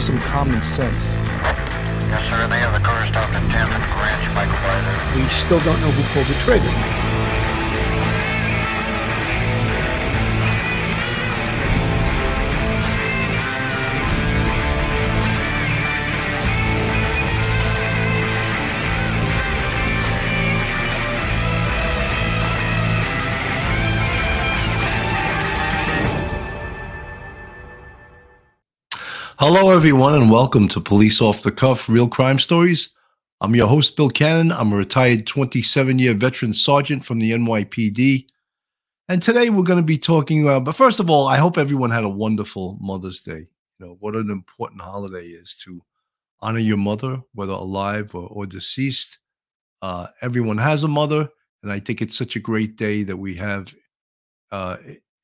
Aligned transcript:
Be 0.00 0.06
some 0.06 0.18
common 0.18 0.62
sense. 0.62 1.02
Yes, 2.08 2.30
sir. 2.30 2.48
They 2.48 2.58
have 2.60 2.72
the 2.72 2.80
car 2.80 3.04
stopped 3.04 3.34
at 3.34 3.42
10th 3.52 3.68
and 3.68 3.84
Greenwich, 3.92 4.34
Michael 4.34 4.56
Ryder. 4.64 5.22
We 5.22 5.28
still 5.28 5.60
don't 5.60 5.78
know 5.82 5.90
who 5.90 6.02
pulled 6.14 6.26
the 6.26 6.40
trigger. 6.40 7.09
Hello, 29.52 29.70
everyone, 29.70 30.14
and 30.14 30.30
welcome 30.30 30.68
to 30.68 30.80
Police 30.80 31.20
Off 31.20 31.42
the 31.42 31.50
Cuff 31.50 31.88
Real 31.88 32.06
Crime 32.06 32.38
Stories. 32.38 32.90
I'm 33.40 33.56
your 33.56 33.66
host, 33.66 33.96
Bill 33.96 34.08
Cannon. 34.08 34.52
I'm 34.52 34.72
a 34.72 34.76
retired 34.76 35.26
27 35.26 35.98
year 35.98 36.14
veteran 36.14 36.54
sergeant 36.54 37.04
from 37.04 37.18
the 37.18 37.32
NYPD. 37.32 38.26
And 39.08 39.20
today 39.20 39.50
we're 39.50 39.64
going 39.64 39.80
to 39.80 39.82
be 39.82 39.98
talking 39.98 40.44
about, 40.44 40.62
but 40.62 40.76
first 40.76 41.00
of 41.00 41.10
all, 41.10 41.26
I 41.26 41.38
hope 41.38 41.58
everyone 41.58 41.90
had 41.90 42.04
a 42.04 42.08
wonderful 42.08 42.78
Mother's 42.80 43.22
Day. 43.22 43.48
You 43.80 43.86
know, 43.86 43.96
what 43.98 44.14
an 44.14 44.30
important 44.30 44.82
holiday 44.82 45.26
is 45.26 45.56
to 45.64 45.82
honor 46.38 46.60
your 46.60 46.76
mother, 46.76 47.20
whether 47.34 47.52
alive 47.52 48.14
or, 48.14 48.28
or 48.28 48.46
deceased. 48.46 49.18
Uh, 49.82 50.06
everyone 50.22 50.58
has 50.58 50.84
a 50.84 50.88
mother, 50.88 51.28
and 51.64 51.72
I 51.72 51.80
think 51.80 52.00
it's 52.00 52.16
such 52.16 52.36
a 52.36 52.40
great 52.40 52.76
day 52.76 53.02
that 53.02 53.16
we 53.16 53.34
have 53.34 53.74
uh, 54.52 54.76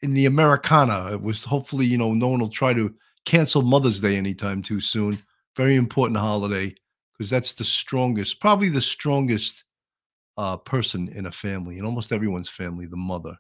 in 0.03 0.15
the 0.15 0.27
Americana. 0.27 1.13
It 1.13 1.23
was 1.23 1.45
hopefully, 1.45 1.87
you 1.87 1.97
know, 1.97 2.13
no 2.13 2.27
one 2.27 2.41
will 2.41 2.49
try 2.49 2.73
to 2.73 2.93
cancel 3.27 3.61
Mother's 3.63 4.01
Day 4.01 4.17
anytime 4.17 4.63
too 4.63 4.81
soon. 4.81 5.23
Very 5.57 5.75
important 5.77 6.19
holiday 6.19 6.75
because 7.13 7.29
that's 7.29 7.53
the 7.53 7.65
strongest, 7.65 8.41
probably 8.41 8.69
the 8.71 8.81
strongest 8.81 9.65
uh, 10.39 10.57
person 10.57 11.09
in 11.09 11.27
a 11.27 11.33
family, 11.33 11.79
in 11.79 11.85
almost 11.85 12.13
everyone's 12.13 12.49
family, 12.49 12.87
the 12.87 12.97
mother. 12.97 13.37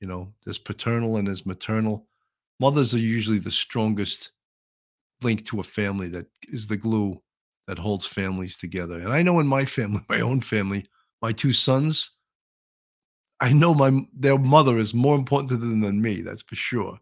You 0.00 0.08
know, 0.08 0.32
there's 0.44 0.58
paternal 0.58 1.16
and 1.16 1.26
there's 1.26 1.46
maternal. 1.46 2.06
Mothers 2.58 2.94
are 2.94 2.98
usually 2.98 3.38
the 3.38 3.50
strongest 3.50 4.32
link 5.22 5.46
to 5.46 5.60
a 5.60 5.64
family 5.64 6.08
that 6.08 6.26
is 6.48 6.66
the 6.66 6.76
glue 6.76 7.22
that 7.66 7.78
holds 7.78 8.06
families 8.06 8.56
together. 8.56 8.98
And 8.98 9.12
I 9.12 9.22
know 9.22 9.38
in 9.40 9.46
my 9.46 9.64
family, 9.64 10.02
my 10.08 10.20
own 10.20 10.40
family, 10.40 10.86
my 11.22 11.32
two 11.32 11.52
sons, 11.52 12.10
I 13.40 13.52
know 13.52 13.74
my 13.74 14.06
their 14.12 14.38
mother 14.38 14.78
is 14.78 14.92
more 14.92 15.14
important 15.14 15.48
to 15.50 15.56
them 15.56 15.80
than 15.80 16.02
me. 16.02 16.20
That's 16.20 16.42
for 16.42 16.56
sure. 16.56 17.00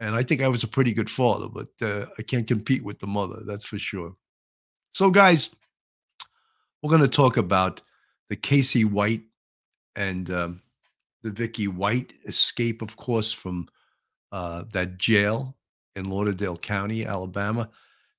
And 0.00 0.14
I 0.14 0.22
think 0.22 0.42
I 0.42 0.48
was 0.48 0.62
a 0.62 0.68
pretty 0.68 0.92
good 0.92 1.10
father, 1.10 1.48
but 1.48 1.68
uh, 1.82 2.06
I 2.18 2.22
can't 2.22 2.46
compete 2.46 2.84
with 2.84 3.00
the 3.00 3.06
mother. 3.06 3.40
That's 3.44 3.64
for 3.64 3.78
sure. 3.78 4.14
So, 4.92 5.10
guys, 5.10 5.50
we're 6.82 6.90
going 6.90 7.02
to 7.02 7.08
talk 7.08 7.36
about 7.36 7.82
the 8.28 8.36
Casey 8.36 8.84
White 8.84 9.22
and 9.96 10.30
um, 10.30 10.62
the 11.22 11.30
Vicky 11.30 11.66
White 11.66 12.12
escape, 12.26 12.82
of 12.82 12.96
course, 12.96 13.32
from 13.32 13.68
uh, 14.30 14.64
that 14.72 14.98
jail 14.98 15.56
in 15.96 16.08
Lauderdale 16.08 16.56
County, 16.56 17.04
Alabama. 17.04 17.68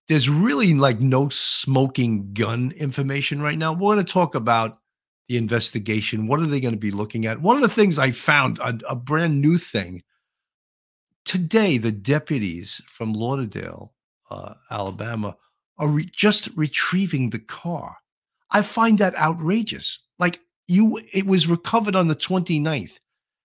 There's 0.10 0.30
really 0.30 0.74
like 0.74 1.00
no 1.00 1.30
smoking 1.30 2.34
gun 2.34 2.74
information 2.76 3.42
right 3.42 3.58
now. 3.58 3.74
We're 3.74 3.96
going 3.96 4.06
to 4.06 4.12
talk 4.12 4.36
about 4.36 4.80
the 5.28 5.38
investigation. 5.38 6.28
What 6.28 6.40
are 6.40 6.48
they 6.48 6.60
going 6.60 6.74
to 6.74 6.80
be 6.80 6.92
looking 6.92 7.26
at? 7.26 7.42
One 7.42 7.56
of 7.56 7.62
the 7.62 7.70
things 7.70 8.00
I 8.00 8.12
found, 8.12 8.58
a, 8.60 8.78
a 8.90 8.96
brand 8.96 9.40
new 9.40 9.58
thing 9.58 10.04
today, 11.26 11.78
the 11.78 11.92
deputies 11.92 12.82
from 12.88 13.14
Lauderdale, 13.14 13.94
uh, 14.30 14.54
Alabama, 14.72 15.36
are 15.78 15.88
re- 15.88 16.10
just 16.12 16.50
retrieving 16.56 17.30
the 17.30 17.40
car. 17.40 17.98
I 18.52 18.62
find 18.62 18.98
that 18.98 19.16
outrageous. 19.16 20.00
Like 20.18 20.40
you, 20.68 21.00
it 21.14 21.26
was 21.26 21.48
recovered 21.48 21.96
on 21.96 22.08
the 22.08 22.16
29th, 22.16 23.00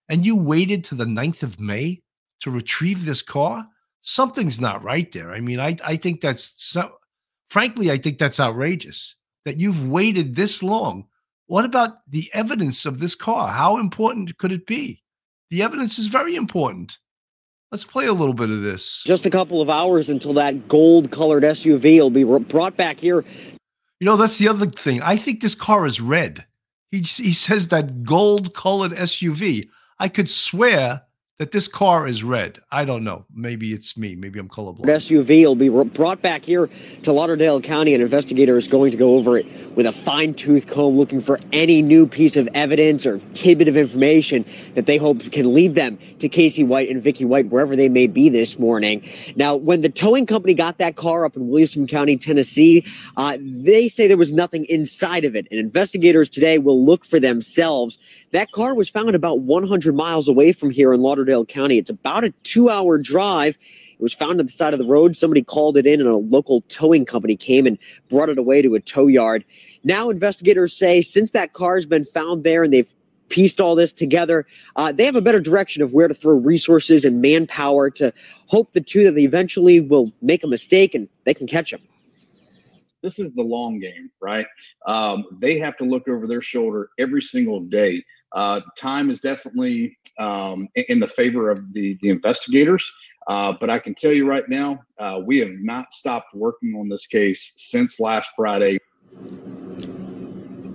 and 0.08 0.26
you 0.26 0.36
waited 0.36 0.84
to 0.84 0.94
the 0.94 1.04
9th 1.04 1.42
of 1.42 1.60
May 1.60 2.02
to 2.40 2.50
retrieve 2.50 3.04
this 3.04 3.22
car. 3.22 3.66
Something's 4.02 4.60
not 4.60 4.82
right 4.82 5.10
there. 5.12 5.32
I 5.32 5.40
mean, 5.40 5.60
I, 5.60 5.76
I 5.84 5.96
think 5.96 6.20
that's 6.20 6.52
so, 6.56 6.96
frankly, 7.48 7.90
I 7.90 7.98
think 7.98 8.18
that's 8.18 8.40
outrageous 8.40 9.16
that 9.44 9.60
you've 9.60 9.88
waited 9.88 10.36
this 10.36 10.62
long. 10.62 11.06
What 11.46 11.64
about 11.64 11.98
the 12.08 12.30
evidence 12.32 12.86
of 12.86 12.98
this 12.98 13.14
car? 13.14 13.52
How 13.52 13.78
important 13.78 14.36
could 14.38 14.52
it 14.52 14.66
be? 14.66 15.02
The 15.50 15.62
evidence 15.62 15.98
is 15.98 16.06
very 16.06 16.34
important. 16.34 16.98
Let's 17.74 17.82
play 17.82 18.06
a 18.06 18.12
little 18.12 18.34
bit 18.34 18.50
of 18.50 18.62
this. 18.62 19.02
Just 19.04 19.26
a 19.26 19.30
couple 19.30 19.60
of 19.60 19.68
hours 19.68 20.08
until 20.08 20.32
that 20.34 20.68
gold 20.68 21.10
colored 21.10 21.42
SUV 21.42 21.98
will 21.98 22.08
be 22.08 22.22
brought 22.22 22.76
back 22.76 23.00
here. 23.00 23.24
You 23.98 24.04
know, 24.04 24.16
that's 24.16 24.38
the 24.38 24.46
other 24.46 24.66
thing. 24.66 25.02
I 25.02 25.16
think 25.16 25.40
this 25.42 25.56
car 25.56 25.84
is 25.84 26.00
red. 26.00 26.44
He, 26.92 26.98
he 26.98 27.32
says 27.32 27.66
that 27.68 28.04
gold 28.04 28.54
colored 28.54 28.92
SUV. 28.92 29.68
I 29.98 30.06
could 30.06 30.30
swear 30.30 31.02
that 31.38 31.50
this 31.50 31.66
car 31.66 32.06
is 32.06 32.22
red. 32.22 32.60
I 32.70 32.84
don't 32.84 33.02
know. 33.02 33.24
Maybe 33.34 33.72
it's 33.72 33.96
me. 33.96 34.14
Maybe 34.14 34.38
I'm 34.38 34.48
colorblind. 34.48 34.84
SUV 34.84 35.44
will 35.44 35.56
be 35.56 35.68
brought 35.68 36.22
back 36.22 36.44
here 36.44 36.70
to 37.02 37.12
Lauderdale 37.12 37.60
County. 37.60 37.92
An 37.92 38.00
investigator 38.00 38.56
is 38.56 38.68
going 38.68 38.92
to 38.92 38.96
go 38.96 39.16
over 39.16 39.36
it 39.36 39.46
with 39.74 39.84
a 39.84 39.90
fine 39.90 40.34
tooth 40.34 40.68
comb, 40.68 40.96
looking 40.96 41.20
for 41.20 41.40
any 41.52 41.82
new 41.82 42.06
piece 42.06 42.36
of 42.36 42.48
evidence 42.54 43.04
or 43.04 43.18
tidbit 43.32 43.66
of 43.66 43.76
information 43.76 44.44
that 44.74 44.86
they 44.86 44.96
hope 44.96 45.32
can 45.32 45.52
lead 45.52 45.74
them 45.74 45.98
to 46.20 46.28
Casey 46.28 46.62
White 46.62 46.88
and 46.88 47.02
Vicky 47.02 47.24
White, 47.24 47.48
wherever 47.48 47.74
they 47.74 47.88
may 47.88 48.06
be 48.06 48.28
this 48.28 48.56
morning. 48.56 49.02
Now, 49.34 49.56
when 49.56 49.80
the 49.80 49.88
towing 49.88 50.26
company 50.26 50.54
got 50.54 50.78
that 50.78 50.94
car 50.94 51.24
up 51.24 51.34
in 51.34 51.48
Williamson 51.48 51.88
County, 51.88 52.16
Tennessee, 52.16 52.86
uh, 53.16 53.38
they 53.40 53.88
say 53.88 54.06
there 54.06 54.16
was 54.16 54.32
nothing 54.32 54.66
inside 54.66 55.24
of 55.24 55.34
it. 55.34 55.48
And 55.50 55.58
investigators 55.58 56.28
today 56.28 56.58
will 56.58 56.82
look 56.84 57.04
for 57.04 57.18
themselves. 57.18 57.98
That 58.34 58.50
car 58.50 58.74
was 58.74 58.88
found 58.88 59.14
about 59.14 59.42
100 59.42 59.94
miles 59.94 60.26
away 60.26 60.50
from 60.50 60.70
here 60.70 60.92
in 60.92 61.00
Lauderdale 61.00 61.46
County. 61.46 61.78
It's 61.78 61.88
about 61.88 62.24
a 62.24 62.30
two 62.42 62.68
hour 62.68 62.98
drive. 62.98 63.56
It 63.92 64.02
was 64.02 64.12
found 64.12 64.40
on 64.40 64.46
the 64.46 64.50
side 64.50 64.72
of 64.72 64.80
the 64.80 64.84
road. 64.84 65.14
Somebody 65.14 65.40
called 65.40 65.76
it 65.76 65.86
in, 65.86 66.00
and 66.00 66.08
a 66.08 66.16
local 66.16 66.62
towing 66.62 67.04
company 67.04 67.36
came 67.36 67.64
and 67.64 67.78
brought 68.08 68.28
it 68.28 68.36
away 68.36 68.60
to 68.60 68.74
a 68.74 68.80
tow 68.80 69.06
yard. 69.06 69.44
Now, 69.84 70.10
investigators 70.10 70.76
say 70.76 71.00
since 71.00 71.30
that 71.30 71.52
car 71.52 71.76
has 71.76 71.86
been 71.86 72.06
found 72.06 72.42
there 72.42 72.64
and 72.64 72.72
they've 72.72 72.92
pieced 73.28 73.60
all 73.60 73.76
this 73.76 73.92
together, 73.92 74.46
uh, 74.74 74.90
they 74.90 75.04
have 75.04 75.14
a 75.14 75.22
better 75.22 75.40
direction 75.40 75.80
of 75.80 75.92
where 75.92 76.08
to 76.08 76.14
throw 76.14 76.34
resources 76.34 77.04
and 77.04 77.22
manpower 77.22 77.88
to 77.90 78.12
hope 78.48 78.72
the 78.72 78.80
two 78.80 79.04
that 79.04 79.12
they 79.12 79.22
eventually 79.22 79.78
will 79.78 80.10
make 80.22 80.42
a 80.42 80.48
mistake 80.48 80.92
and 80.92 81.08
they 81.22 81.34
can 81.34 81.46
catch 81.46 81.70
them 81.70 81.82
this 83.04 83.18
is 83.18 83.34
the 83.34 83.42
long 83.42 83.78
game, 83.78 84.10
right? 84.22 84.46
Um, 84.86 85.26
they 85.38 85.58
have 85.58 85.76
to 85.76 85.84
look 85.84 86.08
over 86.08 86.26
their 86.26 86.40
shoulder 86.40 86.88
every 86.98 87.20
single 87.20 87.60
day 87.60 88.02
uh, 88.34 88.60
time 88.76 89.10
is 89.10 89.20
definitely 89.20 89.96
um, 90.18 90.68
in 90.74 91.00
the 91.00 91.06
favor 91.06 91.50
of 91.50 91.72
the, 91.72 91.96
the 92.02 92.10
investigators. 92.10 92.92
Uh, 93.26 93.54
but 93.58 93.70
I 93.70 93.78
can 93.78 93.94
tell 93.94 94.12
you 94.12 94.26
right 94.28 94.46
now, 94.48 94.80
uh, 94.98 95.20
we 95.24 95.38
have 95.38 95.52
not 95.52 95.92
stopped 95.92 96.34
working 96.34 96.74
on 96.74 96.88
this 96.88 97.06
case 97.06 97.54
since 97.56 97.98
last 97.98 98.30
Friday. 98.36 98.78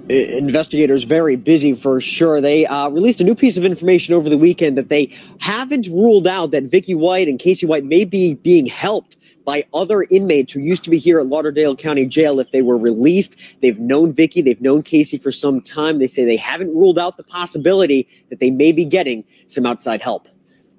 Investigators 0.09 1.03
very 1.03 1.35
busy 1.35 1.75
for 1.75 2.01
sure. 2.01 2.41
They 2.41 2.65
uh, 2.65 2.89
released 2.89 3.21
a 3.21 3.23
new 3.23 3.35
piece 3.35 3.57
of 3.57 3.65
information 3.65 4.15
over 4.15 4.27
the 4.27 4.39
weekend 4.39 4.75
that 4.77 4.89
they 4.89 5.15
haven't 5.39 5.85
ruled 5.87 6.25
out 6.25 6.49
that 6.51 6.63
Vicky 6.63 6.95
White 6.95 7.27
and 7.27 7.37
Casey 7.37 7.67
White 7.67 7.85
may 7.85 8.05
be 8.05 8.33
being 8.33 8.65
helped 8.65 9.17
by 9.49 9.65
other 9.73 10.03
inmates 10.11 10.53
who 10.53 10.59
used 10.59 10.83
to 10.83 10.91
be 10.91 10.99
here 10.99 11.19
at 11.19 11.25
Lauderdale 11.25 11.75
County 11.75 12.05
Jail 12.05 12.39
if 12.39 12.51
they 12.51 12.61
were 12.61 12.77
released. 12.77 13.35
They've 13.63 13.79
known 13.79 14.13
Vicky, 14.13 14.43
they've 14.43 14.61
known 14.61 14.83
Casey 14.83 15.17
for 15.17 15.31
some 15.31 15.59
time. 15.59 15.97
They 15.97 16.05
say 16.05 16.23
they 16.23 16.37
haven't 16.37 16.71
ruled 16.75 16.99
out 16.99 17.17
the 17.17 17.23
possibility 17.23 18.07
that 18.29 18.39
they 18.39 18.51
may 18.51 18.71
be 18.71 18.85
getting 18.85 19.23
some 19.47 19.65
outside 19.65 20.03
help. 20.03 20.27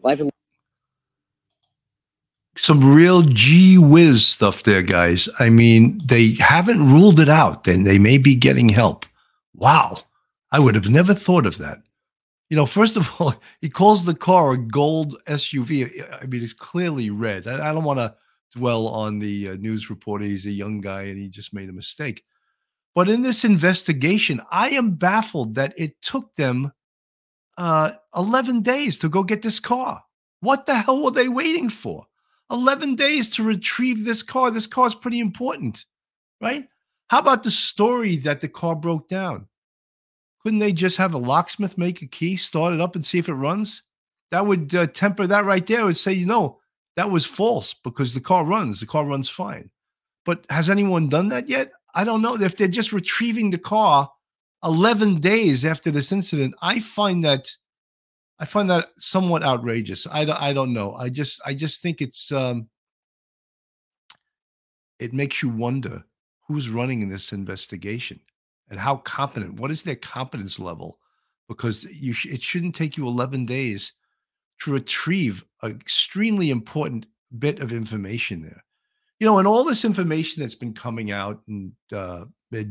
And 0.05 0.31
some 2.56 2.94
real 2.94 3.22
gee 3.22 3.76
whiz 3.76 4.25
stuff 4.25 4.62
there, 4.62 4.82
guys. 4.82 5.28
I 5.40 5.50
mean, 5.50 5.99
they 6.05 6.37
haven't 6.38 6.93
ruled 6.93 7.19
it 7.19 7.28
out, 7.28 7.67
and 7.67 7.84
they 7.84 7.99
may 7.99 8.19
be 8.19 8.37
getting 8.37 8.69
help. 8.69 9.05
Wow. 9.52 10.05
I 10.52 10.61
would 10.61 10.76
have 10.76 10.88
never 10.88 11.12
thought 11.12 11.44
of 11.44 11.58
that. 11.58 11.82
You 12.49 12.56
know, 12.56 12.67
first 12.67 12.96
of 12.96 13.20
all, 13.20 13.34
he 13.61 13.69
calls 13.69 14.05
the 14.05 14.14
car 14.14 14.52
a 14.52 14.58
gold 14.58 15.17
SUV. 15.26 16.22
I 16.22 16.26
mean, 16.26 16.44
it's 16.44 16.52
clearly 16.52 17.11
red. 17.11 17.49
I 17.49 17.72
don't 17.72 17.82
want 17.82 17.99
to 17.99 18.14
dwell 18.52 18.88
on 18.88 19.19
the 19.19 19.50
uh, 19.50 19.55
news 19.55 19.91
reporter. 19.91 20.25
He's 20.25 20.47
a 20.47 20.50
young 20.50 20.81
guy 20.81 21.02
and 21.02 21.19
he 21.19 21.29
just 21.29 21.55
made 21.55 21.69
a 21.69 21.73
mistake. 21.73 22.25
But 22.94 23.08
in 23.08 23.23
this 23.23 23.44
investigation, 23.44 24.41
I 24.50 24.70
am 24.70 24.97
baffled 24.97 25.55
that 25.55 25.75
it 25.76 26.00
took 26.02 26.35
them 26.35 26.73
uh, 27.56 27.93
11 28.17 28.62
days 28.62 28.99
to 28.99 29.08
go 29.08 29.23
get 29.23 29.43
this 29.43 29.61
car. 29.61 30.02
What 30.41 30.67
the 30.67 30.75
hell 30.75 31.05
were 31.05 31.11
they 31.11 31.29
waiting 31.29 31.69
for? 31.69 32.06
11 32.50 32.97
days 32.97 33.31
to 33.31 33.43
retrieve 33.43 34.05
this 34.05 34.23
car. 34.23 34.50
This 34.50 34.67
car 34.67 34.87
is 34.87 34.94
pretty 34.94 35.20
important, 35.20 35.85
right? 36.41 36.67
How 37.08 37.20
about 37.20 37.43
the 37.44 37.50
story 37.50 38.17
that 38.19 38.41
the 38.41 38.49
car 38.49 38.75
broke 38.75 39.08
down? 39.08 39.46
Couldn't 40.43 40.58
they 40.58 40.73
just 40.73 40.96
have 40.96 41.14
a 41.14 41.19
locksmith 41.19 41.76
make 41.76 42.03
a 42.03 42.06
key, 42.06 42.37
start 42.37 42.73
it 42.73 42.81
up, 42.81 42.96
and 42.96 43.05
see 43.05 43.19
if 43.19 43.29
it 43.29 43.35
runs? 43.35 43.82
That 44.31 44.46
would 44.46 44.75
uh, 44.75 44.87
temper 44.87 45.26
that 45.26 45.44
right 45.44 45.67
there. 45.67 45.85
Would 45.85 45.96
say, 45.96 46.12
you 46.12 46.26
know, 46.26 46.60
that 47.00 47.11
was 47.11 47.25
false 47.25 47.73
because 47.73 48.12
the 48.12 48.20
car 48.20 48.44
runs, 48.44 48.79
the 48.81 48.87
car 48.87 49.06
runs 49.06 49.31
fine. 49.31 49.70
But 50.26 50.44
has 50.50 50.69
anyone 50.69 51.08
done 51.08 51.31
that 51.31 51.49
yet? 51.49 51.73
I 51.94 52.05
don't 52.05 52.20
know. 52.20 52.35
If 52.35 52.58
they're 52.58 52.69
just 52.69 52.93
retrieving 52.93 53.49
the 53.49 53.56
car 53.56 54.11
11 54.62 55.19
days 55.20 55.64
after 55.64 55.91
this 55.91 56.12
incident, 56.12 56.55
I 56.61 56.79
find 56.79 57.25
that 57.25 57.49
I 58.38 58.44
find 58.44 58.69
that 58.69 58.88
somewhat 58.99 59.43
outrageous. 59.43 60.06
I 60.11 60.26
don't, 60.26 60.43
I 60.43 60.52
don't 60.52 60.75
know. 60.75 60.94
I 60.94 61.08
just 61.08 61.41
I 61.47 61.55
just 61.55 61.81
think 61.81 62.02
it's 62.02 62.31
um 62.32 62.69
it 64.99 65.14
makes 65.14 65.43
you 65.43 65.49
wonder 65.49 66.05
who's 66.49 66.69
running 66.69 67.00
in 67.00 67.08
this 67.08 67.32
investigation 67.32 68.20
and 68.69 68.79
how 68.79 68.96
competent. 68.96 69.55
What 69.55 69.70
is 69.70 69.85
their 69.85 69.96
competence 69.96 70.58
level? 70.58 70.99
Because 71.49 71.85
you 71.85 72.12
sh- 72.12 72.26
it 72.26 72.43
shouldn't 72.43 72.75
take 72.75 72.99
you 72.99 73.06
11 73.08 73.46
days 73.46 73.94
to 74.61 74.73
retrieve 74.73 75.45
an 75.62 75.73
extremely 75.73 76.51
important 76.51 77.07
bit 77.39 77.61
of 77.61 77.73
information 77.73 78.43
there. 78.43 78.65
You 79.19 79.27
know, 79.27 79.39
and 79.39 79.47
all 79.47 79.65
this 79.65 79.85
information 79.85 80.41
that's 80.41 80.55
been 80.55 80.73
coming 80.73 81.12
out 81.12 81.43
and 81.47 81.73
uh, 81.93 82.25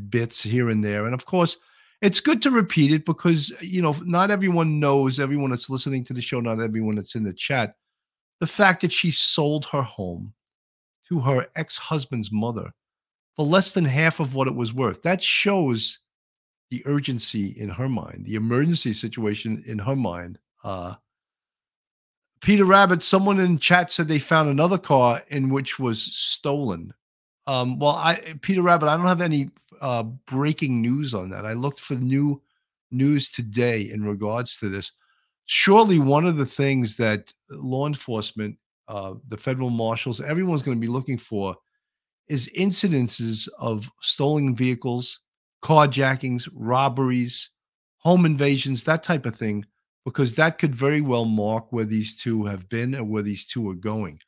bits 0.10 0.42
here 0.42 0.70
and 0.70 0.84
there, 0.84 1.06
and 1.06 1.14
of 1.14 1.26
course 1.26 1.58
it's 2.02 2.20
good 2.20 2.42
to 2.42 2.52
repeat 2.52 2.92
it 2.92 3.06
because 3.06 3.52
you 3.62 3.82
know 3.82 3.96
not 4.04 4.32
everyone 4.32 4.80
knows 4.80 5.20
everyone 5.20 5.50
that's 5.50 5.70
listening 5.70 6.04
to 6.06 6.14
the 6.14 6.22
show 6.22 6.40
not 6.40 6.60
everyone 6.60 6.96
that's 6.96 7.16
in 7.16 7.24
the 7.24 7.34
chat 7.34 7.76
the 8.40 8.48
fact 8.48 8.82
that 8.82 8.92
she 8.92 9.12
sold 9.12 9.66
her 9.66 9.82
home 9.82 10.34
to 11.08 11.20
her 11.20 11.48
ex-husband's 11.56 12.32
mother 12.32 12.72
for 13.36 13.46
less 13.46 13.72
than 13.72 13.86
half 13.86 14.20
of 14.20 14.34
what 14.34 14.48
it 14.48 14.56
was 14.56 14.74
worth 14.74 15.02
that 15.02 15.22
shows 15.22 16.00
the 16.72 16.82
urgency 16.86 17.48
in 17.48 17.70
her 17.70 17.90
mind 17.90 18.26
the 18.26 18.36
emergency 18.36 18.94
situation 18.94 19.62
in 19.66 19.80
her 19.80 19.96
mind 19.96 20.38
uh, 20.64 20.96
peter 22.42 22.66
rabbit 22.66 23.02
someone 23.02 23.40
in 23.40 23.58
chat 23.58 23.92
said 23.92 24.08
they 24.08 24.20
found 24.20 24.50
another 24.50 24.78
car 24.78 25.24
in 25.30 25.50
which 25.50 25.80
was 25.80 26.02
stolen 26.02 26.94
um, 27.50 27.80
well, 27.80 27.96
I 27.96 28.36
Peter 28.44 28.62
Rabbit, 28.62 28.90
I 28.90 28.96
don't 28.96 29.08
have 29.08 29.22
any 29.22 29.50
uh, 29.82 30.04
breaking 30.04 30.82
news 30.82 31.16
on 31.16 31.32
that. 31.32 31.48
I 31.48 31.54
looked 31.54 31.80
for 31.80 31.96
new 31.96 32.44
news 32.92 33.32
today 33.32 33.90
in 33.90 34.04
regards 34.04 34.60
to 34.60 34.70
this. 34.70 34.92
Surely, 35.48 35.98
one 35.98 36.28
of 36.28 36.38
the 36.38 36.46
things 36.46 36.96
that 36.98 37.34
law 37.50 37.88
enforcement, 37.88 38.60
uh, 38.88 39.16
the 39.30 39.38
federal 39.38 39.72
marshals, 39.72 40.22
everyone's 40.22 40.62
going 40.62 40.78
to 40.78 40.88
be 40.88 40.94
looking 40.94 41.18
for 41.18 41.56
is 42.28 42.52
incidences 42.56 43.50
of 43.58 43.90
stolen 44.00 44.56
vehicles, 44.56 45.22
carjackings, 45.64 46.48
robberies, 46.54 47.50
home 47.98 48.28
invasions, 48.28 48.84
that 48.84 49.02
type 49.02 49.26
of 49.26 49.36
thing, 49.36 49.66
because 50.06 50.36
that 50.36 50.58
could 50.58 50.74
very 50.74 51.02
well 51.02 51.26
mark 51.26 51.72
where 51.72 51.86
these 51.86 52.18
two 52.18 52.46
have 52.46 52.70
been 52.70 52.94
and 52.94 53.10
where 53.10 53.24
these 53.24 53.46
two 53.46 53.70
are 53.70 53.76
going. 53.76 54.20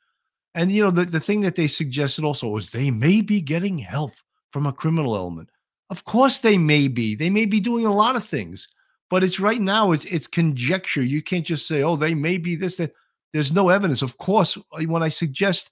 And 0.54 0.72
you 0.72 0.84
know, 0.84 0.92
the, 0.92 1.06
the 1.06 1.20
thing 1.20 1.42
that 1.42 1.56
they 1.56 1.68
suggested 1.68 2.24
also 2.24 2.48
was 2.48 2.70
they 2.70 2.92
may 2.92 3.22
be 3.22 3.42
getting 3.42 3.80
help 3.80 4.14
from 4.52 4.66
a 4.66 4.74
criminal 4.74 5.16
element. 5.16 5.50
Of 5.90 6.06
course 6.06 6.38
they 6.38 6.58
may 6.58 6.88
be. 6.88 7.16
They 7.16 7.30
may 7.30 7.46
be 7.46 7.60
doing 7.60 7.86
a 7.86 7.94
lot 7.94 8.16
of 8.16 8.26
things, 8.26 8.68
but 9.10 9.24
it's 9.24 9.40
right 9.40 9.62
now 9.62 9.92
it's 9.92 10.06
it's 10.06 10.28
conjecture. 10.28 11.02
You 11.02 11.22
can't 11.22 11.46
just 11.46 11.68
say, 11.68 11.84
oh, 11.84 11.96
they 11.96 12.14
may 12.14 12.38
be 12.38 12.56
this, 12.56 12.76
that 12.78 12.94
there's 13.34 13.54
no 13.54 13.70
evidence. 13.70 14.02
Of 14.02 14.18
course, 14.18 14.58
when 14.86 15.04
I 15.04 15.10
suggest 15.10 15.72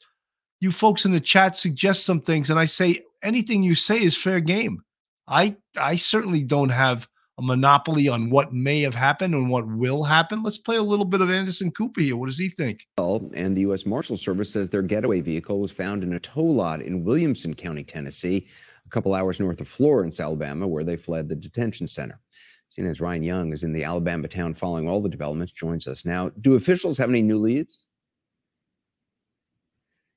you 0.61 0.71
folks 0.71 1.05
in 1.05 1.11
the 1.11 1.19
chat 1.19 1.55
suggest 1.55 2.05
some 2.05 2.21
things, 2.21 2.49
and 2.49 2.59
I 2.59 2.65
say 2.65 3.03
anything 3.23 3.63
you 3.63 3.75
say 3.75 4.01
is 4.01 4.17
fair 4.17 4.39
game. 4.39 4.83
I 5.27 5.57
I 5.77 5.95
certainly 5.95 6.43
don't 6.43 6.69
have 6.69 7.07
a 7.39 7.41
monopoly 7.41 8.09
on 8.09 8.30
what 8.30 8.53
may 8.53 8.81
have 8.81 8.95
happened 8.95 9.33
and 9.33 9.50
what 9.50 9.65
will 9.65 10.03
happen. 10.03 10.44
Let's 10.44 10.57
play 10.57 10.75
a 10.75 10.83
little 10.83 11.06
bit 11.06 11.21
of 11.21 11.30
Anderson 11.30 11.71
Cooper 11.71 12.01
here. 12.01 12.18
What 12.18 12.27
does 12.27 12.38
he 12.38 12.50
think? 12.50 12.86
Well, 12.97 13.30
And 13.33 13.56
the 13.56 13.62
U.S. 13.62 13.86
Marshal 13.86 14.18
Service 14.18 14.51
says 14.51 14.69
their 14.69 14.81
getaway 14.81 15.21
vehicle 15.21 15.62
was 15.62 15.71
found 15.71 16.03
in 16.03 16.13
a 16.13 16.19
tow 16.19 16.44
lot 16.44 16.81
in 16.81 17.06
Williamson 17.06 17.53
County, 17.56 17.86
Tennessee, 17.86 18.47
a 18.86 18.89
couple 18.89 19.13
hours 19.15 19.39
north 19.39 19.62
of 19.62 19.69
Florence, 19.69 20.19
Alabama, 20.19 20.68
where 20.68 20.83
they 20.83 20.97
fled 20.97 21.30
the 21.30 21.36
detention 21.36 21.88
center. 21.88 22.19
CNN's 22.77 23.00
Ryan 23.00 23.24
Young 23.24 23.53
is 23.53 23.63
in 23.63 23.71
the 23.71 23.85
Alabama 23.85 24.27
town 24.27 24.53
following 24.53 24.89
all 24.89 25.01
the 25.01 25.09
developments, 25.09 25.53
joins 25.53 25.88
us 25.88 26.03
now. 26.03 26.30
Do 26.42 26.56
officials 26.56 26.97
have 26.97 27.09
any 27.09 27.21
new 27.21 27.39
leads? 27.39 27.85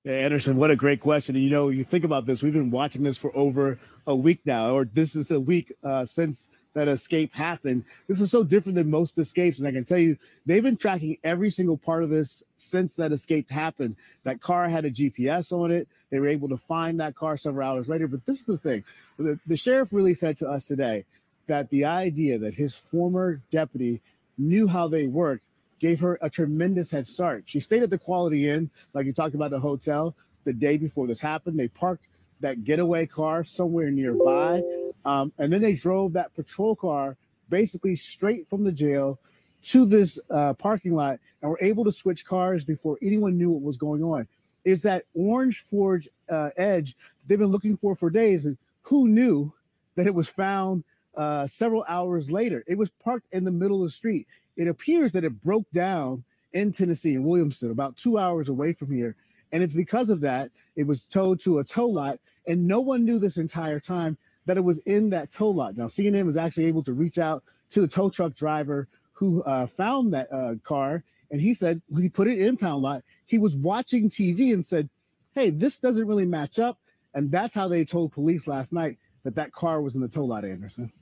Yeah, 0.05 0.15
Anderson, 0.15 0.57
what 0.57 0.73
a 0.73 0.77
great 0.77 1.01
question. 1.01 1.37
And 1.37 1.45
you 1.45 1.51
know, 1.51 1.69
you 1.69 1.85
think 1.85 2.03
about 2.03 2.27
this, 2.27 2.43
we've 2.43 2.53
been 2.53 2.73
watching 2.73 3.05
this 3.05 3.17
for 3.17 3.31
over 3.37 3.79
a 4.09 4.17
week 4.17 4.41
now, 4.45 4.73
or 4.73 4.85
this 4.85 5.15
is 5.15 5.29
the 5.29 5.39
week 5.39 5.73
uh, 5.85 6.05
since 6.05 6.49
that 6.75 6.89
escape 6.89 7.35
happened. 7.35 7.85
This 8.09 8.21
is 8.21 8.31
so 8.31 8.43
different 8.43 8.77
than 8.77 8.91
most 8.91 9.19
escapes. 9.19 9.59
And 9.59 9.69
I 9.69 9.73
can 9.73 9.85
tell 9.85 9.99
you, 9.99 10.17
they've 10.47 10.63
been 10.63 10.77
tracking 10.77 11.19
every 11.23 11.51
single 11.51 11.77
part 11.77 12.03
of 12.03 12.11
this 12.11 12.43
since 12.57 12.95
that 12.95 13.13
escape 13.13 13.51
happened. 13.51 13.97
That 14.25 14.41
car 14.41 14.69
had 14.69 14.85
a 14.85 14.91
GPS 14.91 15.53
on 15.53 15.71
it. 15.71 15.89
They 16.11 16.19
were 16.19 16.29
able 16.29 16.49
to 16.49 16.57
find 16.57 17.01
that 17.01 17.15
car 17.15 17.37
several 17.37 17.69
hours 17.69 17.89
later. 17.89 18.09
But 18.09 18.25
this 18.27 18.41
is 18.41 18.47
the 18.47 18.59
thing 18.59 18.85
the, 19.19 19.39
the 19.47 19.57
sheriff 19.57 19.89
really 19.93 20.15
said 20.15 20.37
to 20.39 20.49
us 20.49 20.67
today 20.67 21.05
that 21.47 21.71
the 21.71 21.85
idea 21.85 22.39
that 22.39 22.55
his 22.55 22.75
former 22.75 23.41
deputy 23.51 24.01
knew 24.39 24.67
how 24.67 24.89
they 24.89 25.07
worked 25.07 25.45
gave 25.79 26.01
her 26.01 26.19
a 26.23 26.31
tremendous 26.31 26.91
head 26.91 27.09
start. 27.09 27.45
She 27.47 27.61
stayed 27.61 27.83
at 27.83 27.91
the 27.91 27.99
Quality 27.99 28.49
Inn, 28.49 28.71
like 28.95 29.07
you 29.07 29.13
talked 29.13 29.35
about 29.35 29.51
the 29.51 29.59
hotel, 29.59 30.15
the 30.45 30.53
day 30.53 30.77
before 30.77 31.07
this 31.07 31.21
happened. 31.21 31.59
They 31.59 31.69
parked 31.69 32.07
that 32.41 32.65
getaway 32.65 33.07
car 33.07 33.45
somewhere 33.45 33.91
nearby. 33.91 34.63
Um, 35.05 35.33
and 35.39 35.53
then 35.53 35.61
they 35.61 35.75
drove 35.75 36.13
that 36.13 36.35
patrol 36.35 36.77
car 36.77 37.17
basically 37.49 37.97
straight 37.97 38.49
from 38.49 38.65
the 38.65 38.73
jail 38.73 39.19
to 39.65 39.87
this 39.87 40.19
uh, 40.31 40.55
parking 40.55 40.95
lot 40.95 41.19
and 41.41 41.51
were 41.51 41.59
able 41.61 41.85
to 41.85 41.93
switch 41.93 42.25
cars 42.25 42.65
before 42.65 42.99
anyone 43.03 43.37
knew 43.37 43.51
what 43.51 43.63
was 43.63 43.77
going 43.77 44.03
on. 44.03 44.27
Is 44.65 44.83
that 44.83 45.05
orange 45.15 45.65
Ford 45.69 46.07
uh, 46.31 46.51
Edge 46.57 46.97
they've 47.27 47.39
been 47.39 47.49
looking 47.49 47.77
for 47.77 47.95
for 47.95 48.11
days? 48.11 48.47
And 48.47 48.57
who 48.83 49.09
knew 49.09 49.53
that 49.97 50.07
it 50.07 50.15
was 50.15 50.29
found 50.29 50.85
uh, 51.17 51.47
several 51.47 51.85
hours 51.89 52.31
later? 52.31 52.65
It 52.67 52.79
was 52.79 52.91
parked 52.91 53.27
in 53.33 53.45
the 53.45 53.51
middle 53.51 53.79
of 53.79 53.89
the 53.89 53.91
street. 53.91 54.27
It 54.57 54.69
appears 54.69 55.13
that 55.13 55.25
it 55.25 55.41
broke 55.43 55.71
down 55.73 56.25
in 56.53 56.73
Tennessee, 56.73 57.15
in 57.15 57.25
Williamson, 57.25 57.71
about 57.71 57.97
two 57.97 58.19
hours 58.19 58.49
away 58.49 58.73
from 58.73 58.93
here. 58.93 59.17
And 59.53 59.63
it's 59.63 59.75
because 59.75 60.11
of 60.11 60.21
that, 60.21 60.51
it 60.77 60.87
was 60.87 61.05
towed 61.05 61.41
to 61.41 61.59
a 61.59 61.65
tow 61.65 61.87
lot. 61.87 62.19
And 62.47 62.67
no 62.67 62.81
one 62.81 63.05
knew 63.05 63.19
this 63.19 63.37
entire 63.37 63.81
time 63.81 64.17
that 64.47 64.57
it 64.57 64.61
was 64.63 64.79
in 64.81 65.11
that 65.11 65.33
tow 65.33 65.51
lot. 65.51 65.77
Now, 65.77 65.87
CNN 65.87 66.27
was 66.27 66.37
actually 66.37 66.67
able 66.67 66.83
to 66.85 66.93
reach 66.93 67.19
out 67.19 67.45
to 67.71 67.81
the 67.81 67.89
tow 67.89 68.11
truck 68.11 68.35
driver 68.35 68.89
who 69.13 69.43
uh, 69.45 69.67
found 69.67 70.13
that 70.13 70.33
uh, 70.33 70.55
car, 70.63 71.05
and 71.31 71.41
he 71.41 71.55
said 71.55 71.81
he 71.99 72.09
put 72.09 72.29
it 72.29 72.39
in 72.39 72.49
impound 72.49 72.83
lot. 72.83 73.03
He 73.27 73.39
was 73.39 73.57
watching 73.57 74.09
TV 74.09 74.53
and 74.53 74.65
said, 74.65 74.89
"Hey, 75.33 75.51
this 75.51 75.79
doesn't 75.79 76.07
really 76.07 76.27
match 76.27 76.59
up," 76.59 76.79
and 77.15 77.31
that's 77.31 77.55
how 77.55 77.69
they 77.69 77.85
told 77.85 78.13
police 78.13 78.47
last 78.47 78.73
night 78.73 78.99
that 79.23 79.35
that 79.37 79.53
car 79.53 79.81
was 79.81 79.95
in 79.95 80.03
the 80.03 80.09
tow 80.09 80.25
lot. 80.25 80.45
Anderson. 80.45 80.93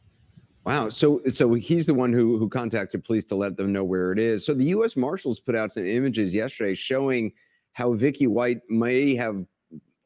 Wow. 0.64 0.90
So 0.90 1.22
so 1.32 1.54
he's 1.54 1.86
the 1.86 1.94
one 1.94 2.12
who 2.12 2.38
who 2.38 2.48
contacted 2.48 3.04
police 3.04 3.24
to 3.26 3.34
let 3.34 3.56
them 3.56 3.72
know 3.72 3.84
where 3.84 4.12
it 4.12 4.18
is. 4.18 4.44
So 4.44 4.52
the 4.52 4.66
U.S. 4.66 4.96
Marshals 4.96 5.40
put 5.40 5.54
out 5.54 5.72
some 5.72 5.86
images 5.86 6.34
yesterday 6.34 6.74
showing 6.74 7.32
how 7.72 7.94
Vicky 7.94 8.26
White 8.26 8.60
may 8.68 9.14
have 9.14 9.44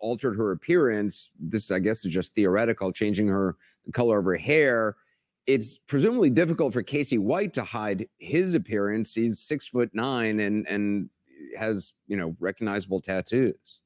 altered 0.05 0.37
her 0.37 0.53
appearance. 0.53 1.31
This, 1.41 1.71
I 1.71 1.79
guess, 1.79 2.05
is 2.05 2.13
just 2.13 2.35
theoretical, 2.35 2.93
changing 2.93 3.27
her 3.29 3.57
color 3.93 4.19
of 4.19 4.27
her 4.27 4.37
hair. 4.37 4.97
It's 5.47 5.79
presumably 5.79 6.31
difficult 6.31 6.73
for 6.75 6.83
Casey 6.83 7.19
White 7.19 7.55
to 7.55 7.65
hide 7.65 8.07
his 8.19 8.55
appearance. 8.55 9.15
He's 9.15 9.41
six 9.41 9.67
foot 9.67 9.91
nine 9.95 10.41
and 10.41 10.67
and 10.69 11.09
has 11.59 11.95
you 12.07 12.17
know 12.17 12.37
recognizable 12.39 13.01
tattoos. 13.01 13.81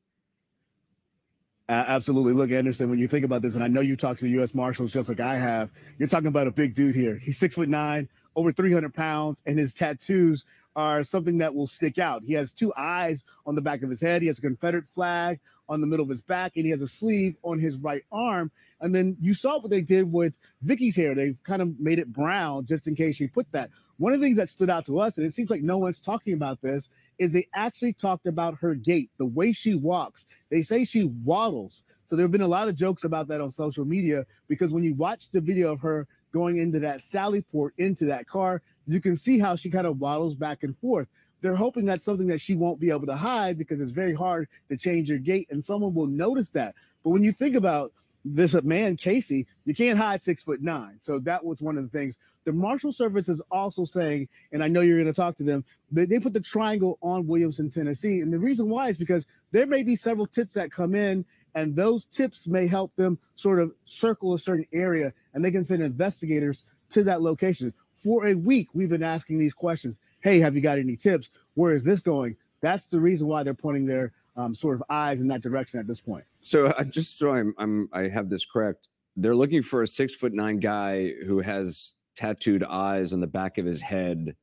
Uh, 1.69 1.85
absolutely. 1.87 2.33
Look, 2.33 2.51
Anderson, 2.51 2.89
when 2.89 2.99
you 2.99 3.09
think 3.09 3.25
about 3.25 3.43
this, 3.43 3.55
and 3.55 3.63
I 3.63 3.69
know 3.69 3.83
you 3.83 3.95
talk 3.95 4.17
to 4.19 4.25
the 4.25 4.31
U.S. 4.31 4.55
Marshals 4.55 4.93
just 4.93 5.09
like 5.09 5.21
I 5.21 5.37
have, 5.37 5.71
you're 5.99 6.09
talking 6.09 6.29
about 6.29 6.47
a 6.47 6.51
big 6.51 6.75
dude 6.75 6.95
here. 6.95 7.17
He's 7.17 7.39
six 7.39 7.55
foot 7.57 7.69
nine, 7.69 8.09
over 8.37 8.53
300 8.53 8.93
pounds, 8.93 9.43
and 9.47 9.59
his 9.59 9.75
tattoos 9.75 10.47
are 10.75 11.05
something 11.05 11.39
that 11.39 11.55
will 11.55 11.67
stick 11.67 11.99
out. 11.99 12.23
He 12.25 12.33
has 12.35 12.53
two 12.53 12.73
eyes 12.77 13.25
on 13.45 13.55
the 13.55 13.61
back 13.61 13.83
of 13.83 13.91
his 13.91 14.01
head. 14.01 14.23
He 14.23 14.29
has 14.29 14.39
a 14.39 14.43
Confederate 14.43 14.87
flag 14.87 15.41
on 15.69 15.81
the 15.81 15.87
middle 15.87 16.05
of 16.05 16.11
his 16.11 16.23
back, 16.23 16.53
and 16.57 16.65
he 16.65 16.71
has 16.71 16.83
a 16.83 16.89
sleeve 16.89 17.37
on 17.43 17.59
his 17.59 17.77
right 17.79 18.03
arm. 18.11 18.51
And 18.81 18.95
then 18.95 19.17
you 19.21 19.35
saw 19.35 19.59
what 19.59 19.71
they 19.71 19.81
did 19.81 20.11
with 20.11 20.35
Vicky's 20.63 20.97
hair. 20.97 21.15
They 21.15 21.35
kind 21.45 21.63
of 21.63 21.79
made 21.79 21.99
it 21.99 22.13
brown 22.13 22.67
just 22.67 22.87
in 22.87 22.95
case 22.95 23.17
she 23.17 23.27
put 23.27 23.51
that. 23.53 23.71
One 23.99 24.13
of 24.13 24.21
the 24.21 24.27
things 24.27 24.37
that 24.37 24.49
stood 24.49 24.71
out 24.71 24.87
to 24.87 25.01
us, 25.01 25.19
and 25.19 25.27
it 25.27 25.35
seems 25.35 25.51
like 25.51 25.63
no 25.63 25.79
one's 25.79 26.01
talking 26.01 26.35
about 26.35 26.61
this, 26.63 26.89
is 27.19 27.33
they 27.33 27.49
actually 27.55 27.93
talked 27.93 28.27
about 28.27 28.59
her 28.61 28.75
gait, 28.75 29.11
the 29.19 29.27
way 29.27 29.53
she 29.53 29.75
walks. 29.75 30.25
They 30.51 30.63
say 30.63 30.85
she 30.85 31.05
waddles. 31.05 31.83
So 32.09 32.17
there 32.17 32.25
have 32.25 32.33
been 32.33 32.41
a 32.41 32.49
lot 32.49 32.69
of 32.69 32.77
jokes 32.77 33.05
about 33.05 33.29
that 33.29 33.41
on 33.41 33.51
social 33.51 33.85
media 33.85 34.25
because 34.49 34.73
when 34.73 34.85
you 34.85 34.95
watch 34.95 35.31
the 35.31 35.41
video 35.41 35.73
of 35.73 35.81
her 35.81 36.07
going 36.33 36.59
into 36.59 36.79
that 36.79 37.03
Sally 37.03 37.43
port 37.43 37.75
into 37.77 38.07
that 38.07 38.27
car, 38.27 38.63
you 38.87 39.01
can 39.01 39.17
see 39.17 39.39
how 39.39 39.57
she 39.57 39.69
kind 39.69 39.87
of 39.87 39.99
waddles 39.99 40.35
back 40.35 40.63
and 40.63 40.79
forth 40.79 41.09
they're 41.41 41.57
hoping 41.57 41.85
that's 41.85 42.05
something 42.05 42.27
that 42.29 42.41
she 42.41 42.55
won't 42.55 42.81
be 42.81 42.91
able 42.91 43.07
to 43.07 43.17
hide 43.17 43.59
because 43.59 43.81
it's 43.81 43.91
very 43.91 44.15
hard 44.15 44.49
to 44.69 44.77
change 44.77 45.09
your 45.09 45.19
gait 45.19 45.49
and 45.51 45.65
someone 45.65 45.95
will 45.95 46.07
notice 46.07 46.51
that. 46.51 46.75
But 47.05 47.11
when 47.11 47.23
you 47.23 47.33
think 47.33 47.55
about 47.55 47.93
this 48.25 48.61
man, 48.63 48.97
Casey, 48.97 49.47
you 49.65 49.75
can't 49.75 49.99
hide 49.99 50.21
six 50.21 50.43
foot 50.43 50.61
nine. 50.61 50.99
So 51.01 51.19
that 51.21 51.45
was 51.45 51.61
one 51.61 51.79
of 51.79 51.85
the 51.85 51.97
things 51.97 52.17
the 52.49 52.53
Marshal 52.55 52.93
Service 52.93 53.29
is 53.29 53.43
also 53.51 53.85
saying, 53.85 54.27
and 54.53 54.65
I 54.65 54.69
know 54.69 54.81
you're 54.81 54.97
going 54.97 55.05
to 55.05 55.13
talk 55.13 55.37
to 55.37 55.43
them, 55.43 55.67
they, 55.93 56.07
they 56.07 56.19
put 56.19 56.33
the 56.33 56.41
triangle 56.41 56.99
on 57.03 57.27
Williamson, 57.27 57.71
Tennessee. 57.71 58.23
And 58.23 58.33
the 58.33 58.39
reason 58.39 58.71
why 58.71 58.89
is 58.89 58.97
because 58.97 59.27
there 59.53 59.67
may 59.67 59.83
be 59.83 59.95
several 59.95 60.27
tips 60.27 60.55
that 60.55 60.73
come 60.73 60.95
in, 60.95 61.27
and 61.55 61.77
those 61.77 62.07
tips 62.07 62.49
may 62.49 62.67
help 62.67 62.97
them 62.97 63.19
sort 63.37 63.61
of 63.61 63.73
circle 63.85 64.33
a 64.33 64.39
certain 64.39 64.65
area, 64.73 65.13
and 65.35 65.45
they 65.45 65.51
can 65.51 65.63
send 65.63 65.83
investigators 65.83 66.65
to 66.93 67.05
that 67.05 67.21
location. 67.21 67.75
For 68.03 68.29
a 68.29 68.35
week, 68.35 68.69
we've 68.73 68.89
been 68.89 69.03
asking 69.03 69.39
these 69.39 69.53
questions. 69.53 69.99
Hey, 70.21 70.41
have 70.41 70.55
you 70.55 70.61
got 70.61 70.79
any 70.79 70.97
tips? 70.97 71.31
Where 71.55 71.75
is 71.75 71.85
this 71.85 72.01
going? 72.01 72.37
That's 72.61 72.87
the 72.87 73.01
reason 73.01 73.29
why 73.29 73.43
they're 73.43 73.55
pointing 73.55 73.87
their 73.87 74.13
um, 74.37 74.55
sort 74.55 74.77
of 74.77 74.83
eyes 74.89 75.21
in 75.21 75.29
that 75.29 75.43
direction 75.43 75.81
at 75.81 75.87
this 75.87 76.01
point. 76.01 76.25
So 76.41 76.67
uh, 76.67 76.85
just 76.85 77.19
so 77.19 77.33
I'm, 77.33 77.55
I'm 77.59 77.89
I 77.93 78.09
have 78.09 78.31
this 78.31 78.45
correct, 78.45 78.89
they're 79.17 79.35
looking 79.35 79.63
for 79.63 79.83
a 79.83 79.87
six 79.87 80.15
foot 80.15 80.33
nine 80.33 80.59
guy 80.59 81.13
who 81.27 81.41
has 81.41 81.93
tattooed 82.17 82.65
eyes 82.65 83.13
on 83.13 83.21
the 83.21 83.27
back 83.27 83.59
of 83.59 83.67
his 83.67 83.81
head 83.81 84.35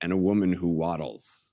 and 0.00 0.12
a 0.12 0.16
woman 0.16 0.52
who 0.52 0.68
waddles. 0.68 1.47